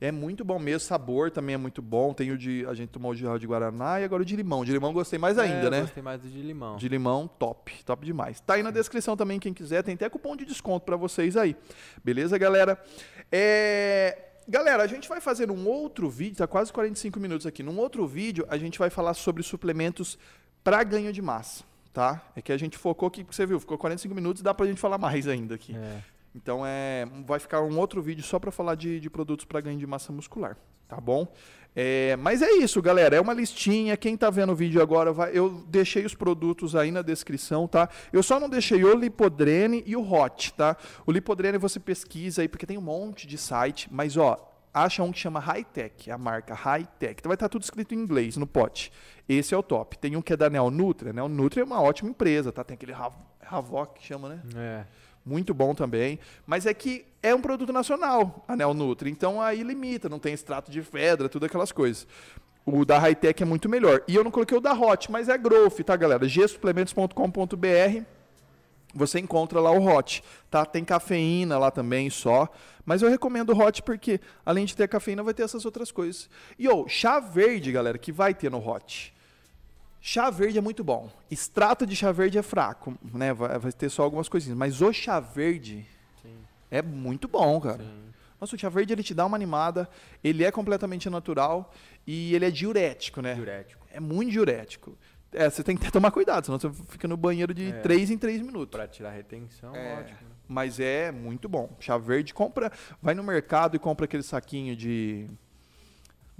É. 0.01 0.11
muito 0.11 0.43
bom 0.43 0.57
mesmo, 0.57 0.79
sabor 0.79 1.29
também 1.29 1.53
é 1.53 1.57
muito 1.57 1.83
bom. 1.83 2.15
Tem 2.15 2.31
o 2.31 2.37
de. 2.37 2.65
A 2.67 2.73
gente 2.73 2.89
tomou 2.89 3.11
o 3.11 3.15
de, 3.15 3.23
de 3.39 3.45
Guaraná 3.45 4.01
e 4.01 4.05
agora 4.05 4.23
o 4.23 4.25
de 4.25 4.35
limão. 4.35 4.65
De 4.65 4.71
limão 4.71 4.91
gostei 4.91 5.19
mais 5.19 5.37
ainda, 5.37 5.67
É, 5.67 5.69
né? 5.69 5.81
Gostei 5.81 6.01
mais 6.01 6.19
do 6.19 6.27
de 6.27 6.41
limão. 6.41 6.77
De 6.77 6.89
limão, 6.89 7.27
top, 7.27 7.83
top 7.83 8.03
demais. 8.03 8.39
Tá 8.39 8.55
aí 8.55 8.63
na 8.63 8.71
descrição 8.71 9.15
também, 9.15 9.39
quem 9.39 9.53
quiser, 9.53 9.83
tem 9.83 9.93
até 9.93 10.09
cupom 10.09 10.35
de 10.35 10.45
desconto 10.45 10.83
pra 10.83 10.95
vocês 10.97 11.37
aí. 11.37 11.55
Beleza, 12.03 12.39
galera? 12.39 12.83
É, 13.31 14.30
Galera, 14.51 14.83
a 14.83 14.87
gente 14.87 15.07
vai 15.07 15.21
fazer 15.21 15.49
um 15.49 15.65
outro 15.65 16.09
vídeo, 16.09 16.35
tá 16.35 16.45
quase 16.45 16.73
45 16.73 17.17
minutos 17.21 17.47
aqui. 17.47 17.63
Num 17.63 17.79
outro 17.79 18.05
vídeo, 18.05 18.45
a 18.49 18.57
gente 18.57 18.77
vai 18.77 18.89
falar 18.89 19.13
sobre 19.13 19.41
suplementos 19.43 20.19
para 20.61 20.83
ganho 20.83 21.13
de 21.13 21.21
massa, 21.21 21.63
tá? 21.93 22.21
É 22.35 22.41
que 22.41 22.51
a 22.51 22.57
gente 22.57 22.77
focou 22.77 23.07
aqui, 23.07 23.23
porque 23.23 23.33
você 23.33 23.45
viu, 23.45 23.61
ficou 23.61 23.77
45 23.77 24.13
minutos, 24.13 24.43
dá 24.43 24.53
pra 24.53 24.65
gente 24.65 24.81
falar 24.81 24.97
mais 24.97 25.25
ainda 25.25 25.55
aqui. 25.55 25.73
É. 25.73 26.03
Então 26.35 26.65
é, 26.65 27.07
vai 27.25 27.39
ficar 27.39 27.61
um 27.61 27.79
outro 27.79 28.01
vídeo 28.01 28.25
só 28.25 28.39
para 28.39 28.51
falar 28.51 28.75
de, 28.75 28.99
de 28.99 29.09
produtos 29.09 29.45
para 29.45 29.61
ganho 29.61 29.79
de 29.79 29.87
massa 29.87 30.11
muscular, 30.11 30.57
tá 30.85 30.99
bom? 30.99 31.33
É, 31.75 32.15
mas 32.17 32.41
é 32.41 32.51
isso, 32.51 32.81
galera. 32.81 33.15
É 33.15 33.21
uma 33.21 33.33
listinha. 33.33 33.95
Quem 33.95 34.17
tá 34.17 34.29
vendo 34.29 34.51
o 34.51 34.55
vídeo 34.55 34.81
agora, 34.81 35.13
vai, 35.13 35.31
eu 35.33 35.63
deixei 35.67 36.05
os 36.05 36.13
produtos 36.13 36.75
aí 36.75 36.91
na 36.91 37.01
descrição, 37.01 37.67
tá? 37.67 37.89
Eu 38.11 38.21
só 38.21 38.39
não 38.39 38.49
deixei 38.49 38.83
o 38.83 38.93
Lipodrene 38.93 39.83
e 39.85 39.95
o 39.95 40.13
Hot, 40.13 40.53
tá? 40.53 40.75
O 41.05 41.11
Lipodrene 41.11 41.57
você 41.57 41.79
pesquisa 41.79 42.41
aí, 42.41 42.47
porque 42.47 42.65
tem 42.65 42.77
um 42.77 42.81
monte 42.81 43.25
de 43.25 43.37
site, 43.37 43.87
mas 43.91 44.17
ó. 44.17 44.47
Acha 44.73 45.03
um 45.03 45.11
que 45.11 45.19
chama 45.19 45.37
Hightech, 45.37 46.09
a 46.09 46.17
marca 46.17 46.53
Hightech. 46.53 47.15
Então 47.19 47.29
vai 47.29 47.35
estar 47.35 47.49
tudo 47.49 47.61
escrito 47.61 47.93
em 47.93 47.97
inglês 47.97 48.37
no 48.37 48.47
pote. 48.47 48.89
Esse 49.27 49.53
é 49.53 49.57
o 49.57 49.61
top. 49.61 49.97
Tem 49.97 50.15
um 50.15 50.21
que 50.21 50.31
é 50.31 50.37
da 50.37 50.49
Neonutria. 50.49 51.11
Neonutria 51.11 51.63
é 51.63 51.65
uma 51.65 51.81
ótima 51.81 52.09
empresa, 52.09 52.53
tá? 52.53 52.63
Tem 52.63 52.75
aquele 52.75 52.93
Havoc 52.93 53.99
que 53.99 54.07
chama, 54.07 54.29
né? 54.29 54.41
É. 54.55 54.85
Muito 55.25 55.53
bom 55.53 55.73
também. 55.75 56.19
Mas 56.45 56.65
é 56.65 56.73
que 56.73 57.05
é 57.21 57.33
um 57.33 57.41
produto 57.41 57.71
nacional, 57.71 58.43
a 58.47 58.55
Neonutri. 58.55 59.09
Então 59.09 59.41
aí 59.41 59.63
limita, 59.63 60.09
não 60.09 60.19
tem 60.19 60.33
extrato 60.33 60.71
de 60.71 60.81
pedra, 60.81 61.29
tudo 61.29 61.45
aquelas 61.45 61.71
coisas. 61.71 62.07
O 62.65 62.85
da 62.85 62.99
Hightech 62.99 63.41
é 63.41 63.45
muito 63.45 63.67
melhor. 63.69 64.03
E 64.07 64.15
eu 64.15 64.23
não 64.23 64.31
coloquei 64.31 64.57
o 64.57 64.61
da 64.61 64.73
Hot, 64.73 65.11
mas 65.11 65.29
é 65.29 65.37
Growth, 65.37 65.79
tá, 65.83 65.95
galera? 65.95 66.27
gsuplementos.com.br. 66.27 68.03
Você 68.93 69.19
encontra 69.19 69.59
lá 69.59 69.71
o 69.71 69.85
Hot, 69.85 70.23
tá? 70.49 70.65
Tem 70.65 70.83
cafeína 70.83 71.57
lá 71.57 71.71
também 71.71 72.09
só. 72.09 72.49
Mas 72.85 73.01
eu 73.01 73.09
recomendo 73.09 73.51
o 73.51 73.57
Hot 73.59 73.81
porque, 73.83 74.19
além 74.45 74.65
de 74.65 74.75
ter 74.75 74.87
cafeína, 74.87 75.23
vai 75.23 75.33
ter 75.33 75.43
essas 75.43 75.65
outras 75.65 75.91
coisas. 75.91 76.29
E, 76.59 76.67
ô, 76.67 76.87
chá 76.87 77.19
verde, 77.19 77.71
galera, 77.71 77.97
que 77.97 78.11
vai 78.11 78.33
ter 78.33 78.51
no 78.51 78.57
Hot. 78.57 79.13
Chá 80.01 80.29
verde 80.31 80.57
é 80.57 80.61
muito 80.61 80.83
bom. 80.83 81.09
Extrato 81.29 81.85
de 81.85 81.95
chá 81.95 82.11
verde 82.11 82.37
é 82.37 82.41
fraco, 82.41 82.97
né? 83.13 83.31
Vai, 83.33 83.57
vai 83.59 83.71
ter 83.71 83.87
só 83.89 84.01
algumas 84.03 84.27
coisinhas. 84.27 84.57
Mas 84.57 84.81
o 84.81 84.91
chá 84.91 85.19
verde 85.19 85.85
Sim. 86.21 86.35
é 86.71 86.81
muito 86.81 87.27
bom, 87.27 87.61
cara. 87.61 87.83
Sim. 87.83 88.03
Nossa, 88.39 88.55
o 88.55 88.59
chá 88.59 88.67
verde 88.69 88.91
ele 88.93 89.03
te 89.03 89.13
dá 89.13 89.23
uma 89.25 89.37
animada, 89.37 89.87
ele 90.23 90.43
é 90.43 90.51
completamente 90.51 91.07
natural 91.07 91.71
e 92.07 92.33
ele 92.33 92.45
é 92.45 92.49
diurético, 92.49 93.21
né? 93.21 93.35
Diurético. 93.35 93.85
É 93.91 93.99
muito 93.99 94.31
diurético. 94.31 94.97
É, 95.31 95.47
você 95.49 95.63
tem 95.63 95.77
que 95.77 95.89
tomar 95.91 96.09
cuidado, 96.11 96.45
senão 96.45 96.59
você 96.59 96.69
fica 96.89 97.07
no 97.07 97.15
banheiro 97.15 97.53
de 97.53 97.67
É. 97.71 97.79
3 97.81 98.09
em 98.09 98.17
3 98.17 98.41
minutos. 98.41 98.71
Pra 98.75 98.87
tirar 98.87 99.11
retenção, 99.11 99.75
É. 99.75 99.99
ótimo. 99.99 100.17
né? 100.23 100.35
Mas 100.47 100.79
é 100.79 101.11
muito 101.11 101.47
bom. 101.47 101.69
Chá 101.79 101.97
verde, 101.99 102.33
compra, 102.33 102.71
vai 103.01 103.13
no 103.13 103.23
mercado 103.23 103.75
e 103.75 103.79
compra 103.79 104.05
aquele 104.05 104.23
saquinho 104.23 104.75
de 104.75 105.29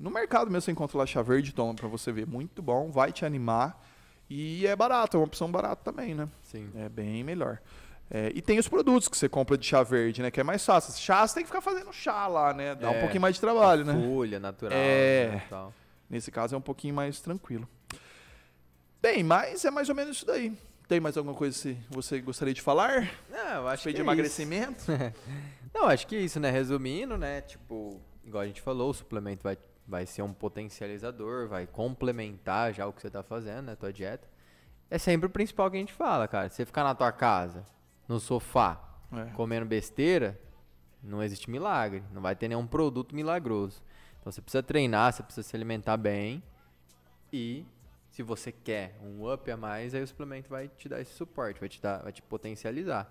no 0.02 0.10
mercado 0.12 0.50
mesmo 0.50 0.62
você 0.62 0.72
encontra 0.72 0.98
lá 0.98 1.06
chá 1.06 1.22
verde, 1.22 1.54
toma 1.54 1.74
pra 1.74 1.88
você 1.88 2.12
ver. 2.12 2.26
Muito 2.28 2.62
bom, 2.62 2.90
vai 2.92 3.12
te 3.12 3.24
animar 3.26 3.82
e 4.30 4.66
é 4.66 4.76
barato, 4.76 5.16
é 5.16 5.20
uma 5.20 5.26
opção 5.26 5.52
barata 5.52 5.82
também, 5.84 6.14
né? 6.16 6.28
Sim. 6.44 6.70
É 6.76 6.90
bem 6.90 7.24
melhor. 7.24 7.60
É, 8.10 8.32
e 8.36 8.42
tem 8.42 8.60
os 8.60 8.68
produtos 8.68 9.08
que 9.08 9.16
você 9.18 9.30
compra 9.30 9.58
de 9.58 9.66
chá 9.66 9.84
verde, 9.84 10.22
né? 10.22 10.30
Que 10.30 10.42
é 10.42 10.44
mais 10.44 10.66
fácil. 10.66 10.94
Chá 11.02 11.26
você 11.26 11.36
tem 11.36 11.44
que 11.44 11.48
ficar 11.50 11.62
fazendo 11.62 11.94
chá 11.94 12.28
lá, 12.28 12.54
né? 12.54 12.76
Dá 12.76 12.90
um 12.90 12.96
É. 12.96 13.00
pouquinho 13.00 13.22
mais 13.22 13.36
de 13.36 13.42
trabalho, 13.42 13.86
né? 13.86 13.94
Folha 13.94 14.38
natural. 14.40 14.78
É. 14.78 15.42
né. 15.50 15.68
Nesse 16.10 16.30
caso 16.30 16.54
é 16.54 16.58
um 16.58 16.62
pouquinho 16.62 16.94
mais 16.94 17.22
tranquilo. 17.22 17.66
Bem, 19.02 19.24
mas 19.24 19.64
é 19.66 19.72
mais 19.72 19.88
ou 19.90 19.96
menos 19.96 20.18
isso 20.18 20.26
daí. 20.26 20.52
Tem 20.88 21.00
mais 21.00 21.16
alguma 21.16 21.34
coisa 21.36 21.58
que 21.58 21.78
você 21.90 22.20
gostaria 22.20 22.54
de 22.54 22.62
falar? 22.62 23.10
Não, 23.30 23.62
eu 23.62 23.68
acho 23.70 23.84
Foi 23.84 23.94
que 23.94 23.96
de 23.96 24.02
é 24.02 24.04
emagrecimento? 24.04 24.82
isso. 24.82 24.92
Não, 25.74 25.86
acho 25.88 26.06
que 26.06 26.18
é 26.18 26.20
isso, 26.20 26.38
né? 26.38 26.52
Resumindo, 26.52 27.18
né? 27.18 27.40
Tipo, 27.42 28.00
igual 28.26 28.44
a 28.44 28.46
gente 28.46 28.62
falou, 28.62 28.90
o 28.90 28.94
suplemento 28.94 29.42
vai, 29.42 29.58
vai 29.92 30.06
ser 30.06 30.22
um 30.22 30.32
potencializador, 30.32 31.50
vai 31.50 31.68
complementar 31.68 32.74
já 32.74 32.88
o 32.88 32.94
que 32.94 33.02
você 33.02 33.10
tá 33.10 33.22
fazendo, 33.22 33.66
né? 33.66 33.76
Tua 33.76 33.92
dieta. 33.92 34.26
É 34.90 34.98
sempre 34.98 35.28
o 35.28 35.30
principal 35.30 35.70
que 35.70 35.76
a 35.76 35.80
gente 35.82 35.92
fala, 35.92 36.30
cara. 36.30 36.50
Você 36.50 36.66
ficar 36.66 36.86
na 36.86 36.96
tua 36.96 37.12
casa, 37.12 37.66
no 38.08 38.18
sofá, 38.18 38.82
É. 39.12 39.26
comendo 39.34 39.66
besteira, 39.66 40.40
não 41.04 41.22
existe 41.22 41.50
milagre. 41.52 42.02
Não 42.14 42.22
vai 42.22 42.38
ter 42.38 42.48
nenhum 42.48 42.66
produto 42.66 43.14
milagroso. 43.14 43.84
Então 44.22 44.32
você 44.32 44.42
precisa 44.42 44.64
treinar, 44.64 45.12
você 45.12 45.24
precisa 45.24 45.46
se 45.46 45.54
alimentar 45.58 45.98
bem. 45.98 46.42
E 47.34 47.66
se 48.12 48.24
você 48.24 48.50
quer 48.50 48.98
um 49.04 49.30
up 49.30 49.52
a 49.52 49.58
mais, 49.58 49.94
aí 49.94 50.02
o 50.02 50.08
suplemento 50.08 50.48
vai 50.50 50.70
te 50.70 50.88
dar 50.88 51.02
esse 51.02 51.12
suporte, 51.14 51.60
vai 51.60 51.68
te, 51.68 51.82
dar, 51.82 52.02
vai 52.02 52.14
te 52.14 52.22
potencializar. 52.22 53.10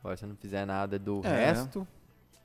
Agora, 0.00 0.14
se 0.16 0.26
não 0.26 0.36
fizer 0.36 0.66
nada 0.66 0.98
do 0.98 1.22
É. 1.24 1.28
resto, 1.46 1.88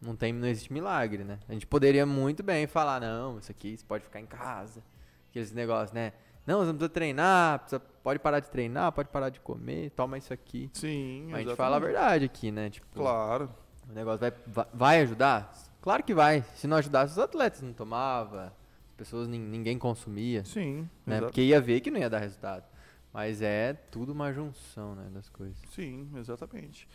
não, 0.02 0.16
tem, 0.16 0.32
não 0.34 0.48
existe 0.48 0.72
milagre, 0.72 1.24
né? 1.24 1.40
A 1.48 1.54
gente 1.54 1.66
poderia 1.68 2.06
muito 2.06 2.44
bem 2.44 2.68
falar, 2.68 3.00
não, 3.02 3.40
isso 3.40 3.52
aqui 3.52 3.78
você 3.78 3.86
pode 3.86 4.04
ficar 4.04 4.20
em 4.20 4.26
casa. 4.26 4.84
Aqueles 5.30 5.52
negócios, 5.52 5.92
né? 5.94 6.14
Não, 6.46 6.60
você 6.60 6.68
não 6.68 6.74
precisa 6.76 6.90
treinar, 6.90 7.60
precisa- 7.60 7.80
pode 8.02 8.20
parar 8.20 8.40
de 8.40 8.50
treinar, 8.50 8.92
pode 8.94 9.10
parar 9.10 9.30
de 9.30 9.40
comer, 9.42 9.90
toma 9.92 10.18
isso 10.18 10.32
aqui. 10.34 10.70
Sim, 10.74 11.28
Mas 11.30 11.42
a 11.46 11.50
gente 11.50 11.56
fala 11.58 11.76
a 11.76 11.80
verdade 11.80 12.26
aqui, 12.26 12.52
né? 12.52 12.70
Tipo, 12.70 12.88
Claro. 12.96 13.50
o 13.90 13.94
negócio 13.94 14.20
vai, 14.48 14.66
vai, 14.74 15.02
ajudar? 15.02 15.52
Claro 15.82 16.04
que 16.04 16.14
vai. 16.14 16.44
Se 16.56 16.68
não 16.68 16.78
ajudasse, 16.78 17.12
os 17.14 17.20
atletas 17.20 17.62
não 17.62 17.74
tomavam, 17.74 18.40
as 18.46 18.52
pessoas, 18.96 19.28
nin- 19.28 19.40
ninguém 19.40 19.78
consumia, 19.78 20.46
Sim, 20.46 20.90
né? 21.06 21.20
Porque 21.20 21.42
ia 21.42 21.60
ver 21.60 21.82
que 21.82 21.92
não 21.92 22.00
ia 22.00 22.10
dar 22.10 22.20
resultado. 22.20 22.64
Mas 23.14 23.42
é 23.42 23.74
tudo 23.74 24.12
uma 24.14 24.32
junção, 24.32 24.96
né, 24.96 25.08
das 25.12 25.28
coisas. 25.30 25.58
sim, 25.72 26.08
exatamente. 26.16 26.88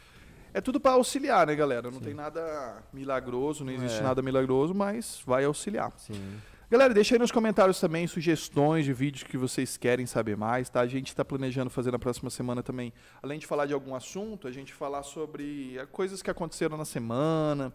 É 0.55 0.61
tudo 0.61 0.79
para 0.79 0.93
auxiliar, 0.93 1.47
né, 1.47 1.55
galera? 1.55 1.91
Não 1.91 2.01
tem 2.01 2.13
nada 2.15 2.83
milagroso, 2.93 3.65
não 3.65 3.73
existe 3.73 4.01
É. 4.01 4.03
nada 4.03 4.21
milagroso, 4.23 4.75
mas 4.75 5.23
vai 5.27 5.45
auxiliar. 5.45 5.93
Sim. 5.97 6.39
Galera, 6.71 6.95
deixa 6.95 7.15
aí 7.15 7.19
nos 7.19 7.31
comentários 7.31 7.79
também 7.79 8.07
sugestões 8.07 8.85
de 8.87 8.93
vídeos 8.95 9.25
que 9.25 9.37
vocês 9.37 9.77
querem 9.77 10.07
saber 10.07 10.37
mais, 10.39 10.71
tá? 10.71 10.81
A 10.81 10.87
gente 10.87 11.09
está 11.09 11.23
planejando 11.25 11.69
fazer 11.69 11.91
na 11.91 11.99
próxima 11.99 12.31
semana 12.31 12.63
também, 12.63 12.93
além 13.23 13.39
de 13.39 13.47
falar 13.47 13.67
de 13.67 13.75
algum 13.75 13.95
assunto, 13.95 14.49
a 14.49 14.51
gente 14.53 14.73
falar 14.73 15.03
sobre 15.03 15.77
eh, 15.77 15.85
coisas 15.87 16.23
que 16.23 16.31
aconteceram 16.31 16.79
na 16.79 16.87
semana, 16.87 17.73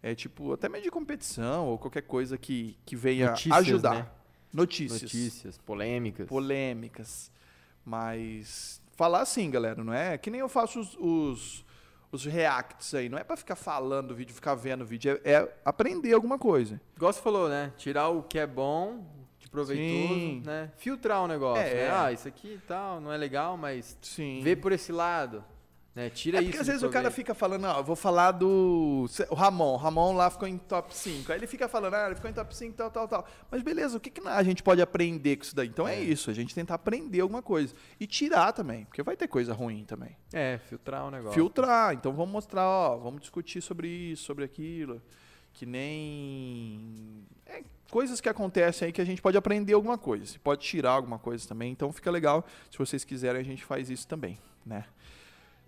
é 0.00 0.14
tipo, 0.14 0.52
até 0.52 0.68
meio 0.68 0.84
de 0.84 0.90
competição 0.92 1.66
ou 1.66 1.76
qualquer 1.78 2.02
coisa 2.02 2.38
que, 2.38 2.76
que 2.86 2.94
venha 2.94 3.30
Notícias, 3.30 3.58
ajudar. 3.58 3.94
né? 3.94 4.06
Notícias. 4.52 5.02
Notícias, 5.02 5.58
polêmicas. 5.58 6.28
polêmicas. 6.28 7.32
Mas 7.84 8.80
falar 8.96 9.22
assim, 9.22 9.50
galera, 9.50 9.82
não 9.82 9.92
é 9.92 10.16
que 10.18 10.30
nem 10.30 10.40
eu 10.40 10.48
faço 10.48 10.78
os, 10.80 10.96
os, 11.00 11.64
os 12.12 12.24
reacts 12.24 12.94
aí. 12.94 13.08
Não 13.08 13.18
é 13.18 13.24
pra 13.24 13.36
ficar 13.36 13.56
falando 13.56 14.10
o 14.12 14.14
vídeo, 14.14 14.34
ficar 14.34 14.54
vendo 14.54 14.82
o 14.82 14.86
vídeo. 14.86 15.20
É, 15.24 15.32
é 15.32 15.54
aprender 15.64 16.12
alguma 16.12 16.38
coisa. 16.38 16.80
Igual 16.96 17.12
você 17.12 17.20
falou, 17.20 17.48
né? 17.48 17.72
Tirar 17.76 18.08
o 18.08 18.22
que 18.22 18.38
é 18.38 18.46
bom, 18.46 19.04
de 19.38 19.48
proveitoso, 19.48 20.14
Sim. 20.14 20.42
né? 20.44 20.70
Filtrar 20.76 21.22
o 21.22 21.26
negócio, 21.28 21.62
É, 21.62 21.74
né? 21.74 21.80
é. 21.82 21.90
Ah, 21.90 22.12
isso 22.12 22.26
aqui 22.28 22.54
e 22.54 22.58
tal, 22.66 23.00
não 23.00 23.12
é 23.12 23.16
legal, 23.16 23.56
mas 23.56 23.96
Sim. 24.02 24.40
vê 24.42 24.56
por 24.56 24.72
esse 24.72 24.92
lado, 24.92 25.44
né? 25.96 26.10
Tira 26.10 26.36
é 26.36 26.40
isso 26.42 26.50
porque 26.50 26.60
às 26.60 26.66
vezes 26.66 26.82
o 26.82 26.90
cara 26.90 27.10
fica 27.10 27.34
falando, 27.34 27.64
ó, 27.64 27.78
eu 27.78 27.82
vou 27.84 27.96
falar 27.96 28.32
do. 28.32 29.06
O 29.30 29.34
Ramon. 29.34 29.72
O 29.72 29.76
Ramon 29.76 30.12
lá 30.12 30.28
ficou 30.28 30.46
em 30.46 30.58
top 30.58 30.94
5. 30.94 31.32
Aí 31.32 31.38
ele 31.38 31.46
fica 31.46 31.66
falando, 31.68 31.94
ah, 31.94 32.04
ele 32.06 32.14
ficou 32.16 32.30
em 32.30 32.34
top 32.34 32.54
5, 32.54 32.76
tal, 32.76 32.90
tal, 32.90 33.08
tal. 33.08 33.26
Mas 33.50 33.62
beleza, 33.62 33.96
o 33.96 34.00
que, 34.00 34.10
que 34.10 34.20
a 34.28 34.42
gente 34.42 34.62
pode 34.62 34.82
aprender 34.82 35.36
com 35.36 35.42
isso 35.42 35.56
daí? 35.56 35.68
Então 35.68 35.88
é, 35.88 35.96
É. 35.96 36.00
isso, 36.00 36.30
a 36.30 36.34
gente 36.34 36.54
tentar 36.54 36.74
aprender 36.74 37.20
alguma 37.20 37.40
coisa. 37.40 37.74
E 37.98 38.06
tirar 38.06 38.52
também, 38.52 38.84
porque 38.84 39.02
vai 39.02 39.16
ter 39.16 39.26
coisa 39.26 39.54
ruim 39.54 39.84
também. 39.86 40.14
É, 40.34 40.58
filtrar 40.68 41.06
o 41.06 41.10
negócio. 41.10 41.32
filtrar. 41.32 41.94
Então 41.94 42.12
vamos 42.12 42.30
mostrar, 42.30 42.68
ó, 42.68 42.98
vamos 42.98 43.22
discutir 43.22 43.62
sobre 43.62 43.88
isso, 43.88 44.22
sobre 44.24 44.44
aquilo. 44.44 45.00
Que 45.54 45.64
nem. 45.64 47.24
É, 47.46 47.62
coisas 47.90 48.20
que 48.20 48.28
acontecem 48.28 48.84
aí 48.86 48.92
que 48.92 49.00
a 49.00 49.04
gente 49.06 49.22
pode 49.22 49.38
aprender 49.38 49.72
alguma 49.72 49.96
coisa. 49.96 50.26
Você 50.26 50.38
pode 50.38 50.62
tirar 50.62 50.90
alguma 50.90 51.18
coisa 51.18 51.48
também. 51.48 51.72
Então 51.72 51.90
fica 51.92 52.10
legal. 52.10 52.44
Se 52.70 52.76
vocês 52.76 53.04
quiserem, 53.04 53.40
a 53.40 53.44
gente 53.44 53.64
faz 53.64 53.88
isso 53.88 54.06
também, 54.06 54.38
né? 54.66 54.84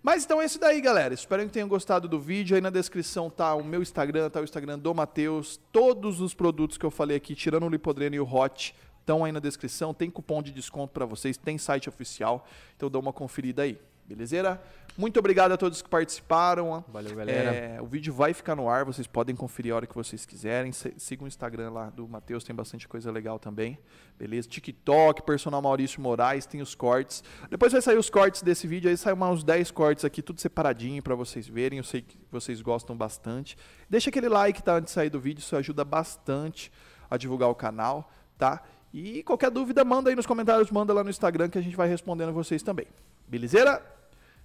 Mas 0.01 0.23
então 0.23 0.41
é 0.41 0.45
isso 0.45 0.57
daí, 0.57 0.79
galera. 0.79 1.13
Espero 1.13 1.43
que 1.45 1.51
tenham 1.51 1.67
gostado 1.67 2.07
do 2.07 2.19
vídeo. 2.19 2.55
Aí 2.55 2.61
na 2.61 2.69
descrição 2.69 3.29
tá 3.29 3.53
o 3.53 3.63
meu 3.63 3.81
Instagram, 3.81 4.29
tá 4.29 4.39
o 4.39 4.43
Instagram 4.43 4.79
do 4.79 4.95
Matheus. 4.95 5.59
Todos 5.73 6.21
os 6.21 6.33
produtos 6.33 6.77
que 6.77 6.85
eu 6.85 6.91
falei 6.91 7.17
aqui, 7.17 7.35
tirando 7.35 7.65
o 7.65 7.69
Lipodreno 7.69 8.15
e 8.15 8.19
o 8.19 8.33
Hot, 8.33 8.73
estão 9.01 9.25
aí 9.25 9.31
na 9.31 9.39
descrição. 9.39 9.93
Tem 9.93 10.09
cupom 10.09 10.41
de 10.41 10.51
desconto 10.51 10.93
para 10.93 11.05
vocês, 11.05 11.35
tem 11.35 11.57
site 11.57 11.89
oficial. 11.89 12.47
Então 12.77 12.89
dá 12.89 12.97
uma 12.97 13.11
conferida 13.11 13.63
aí. 13.63 13.77
Belezeira? 14.05 14.61
Muito 14.99 15.17
obrigado 15.17 15.53
a 15.53 15.57
todos 15.57 15.81
que 15.81 15.87
participaram. 15.87 16.83
Valeu, 16.89 17.15
galera. 17.15 17.55
É, 17.55 17.81
o 17.81 17.85
vídeo 17.85 18.13
vai 18.13 18.33
ficar 18.33 18.53
no 18.53 18.67
ar, 18.67 18.83
vocês 18.83 19.07
podem 19.07 19.33
conferir 19.33 19.71
a 19.71 19.77
hora 19.77 19.87
que 19.87 19.95
vocês 19.95 20.25
quiserem. 20.25 20.73
Se- 20.73 20.93
Siga 20.97 21.23
o 21.23 21.27
Instagram 21.27 21.71
lá 21.71 21.89
do 21.89 22.05
Matheus, 22.05 22.43
tem 22.43 22.53
bastante 22.53 22.85
coisa 22.85 23.09
legal 23.09 23.39
também. 23.39 23.79
Beleza? 24.17 24.49
TikTok, 24.49 25.21
personal 25.21 25.61
Maurício 25.61 26.01
Moraes, 26.01 26.45
tem 26.45 26.61
os 26.61 26.75
cortes. 26.75 27.23
Depois 27.49 27.71
vai 27.71 27.81
sair 27.81 27.97
os 27.97 28.09
cortes 28.09 28.41
desse 28.41 28.67
vídeo, 28.67 28.89
aí 28.89 28.97
sai 28.97 29.13
uns 29.13 29.41
10 29.41 29.71
cortes 29.71 30.03
aqui, 30.03 30.21
tudo 30.21 30.41
separadinho 30.41 31.01
pra 31.01 31.15
vocês 31.15 31.47
verem. 31.47 31.77
Eu 31.77 31.85
sei 31.85 32.01
que 32.01 32.19
vocês 32.29 32.61
gostam 32.61 32.93
bastante. 32.97 33.57
Deixa 33.89 34.09
aquele 34.09 34.27
like, 34.27 34.61
tá? 34.61 34.73
Antes 34.73 34.87
de 34.87 34.91
sair 34.95 35.09
do 35.09 35.19
vídeo, 35.21 35.39
isso 35.39 35.55
ajuda 35.55 35.85
bastante 35.85 36.69
a 37.09 37.15
divulgar 37.15 37.47
o 37.49 37.55
canal, 37.55 38.11
tá? 38.37 38.61
E 38.93 39.23
qualquer 39.23 39.49
dúvida, 39.49 39.85
manda 39.85 40.09
aí 40.09 40.15
nos 40.17 40.25
comentários, 40.25 40.69
manda 40.71 40.91
lá 40.93 41.05
no 41.05 41.09
Instagram 41.09 41.47
que 41.47 41.57
a 41.57 41.61
gente 41.61 41.77
vai 41.77 41.87
respondendo 41.87 42.33
vocês 42.33 42.61
também. 42.61 42.87
Belezeira? 43.29 43.81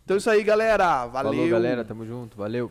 Então 0.05 0.17
é 0.17 0.19
isso 0.19 0.29
aí, 0.31 0.43
galera. 0.43 1.07
Valeu. 1.07 1.33
Falou, 1.33 1.49
galera. 1.49 1.85
Tamo 1.85 2.05
junto. 2.05 2.37
Valeu. 2.37 2.71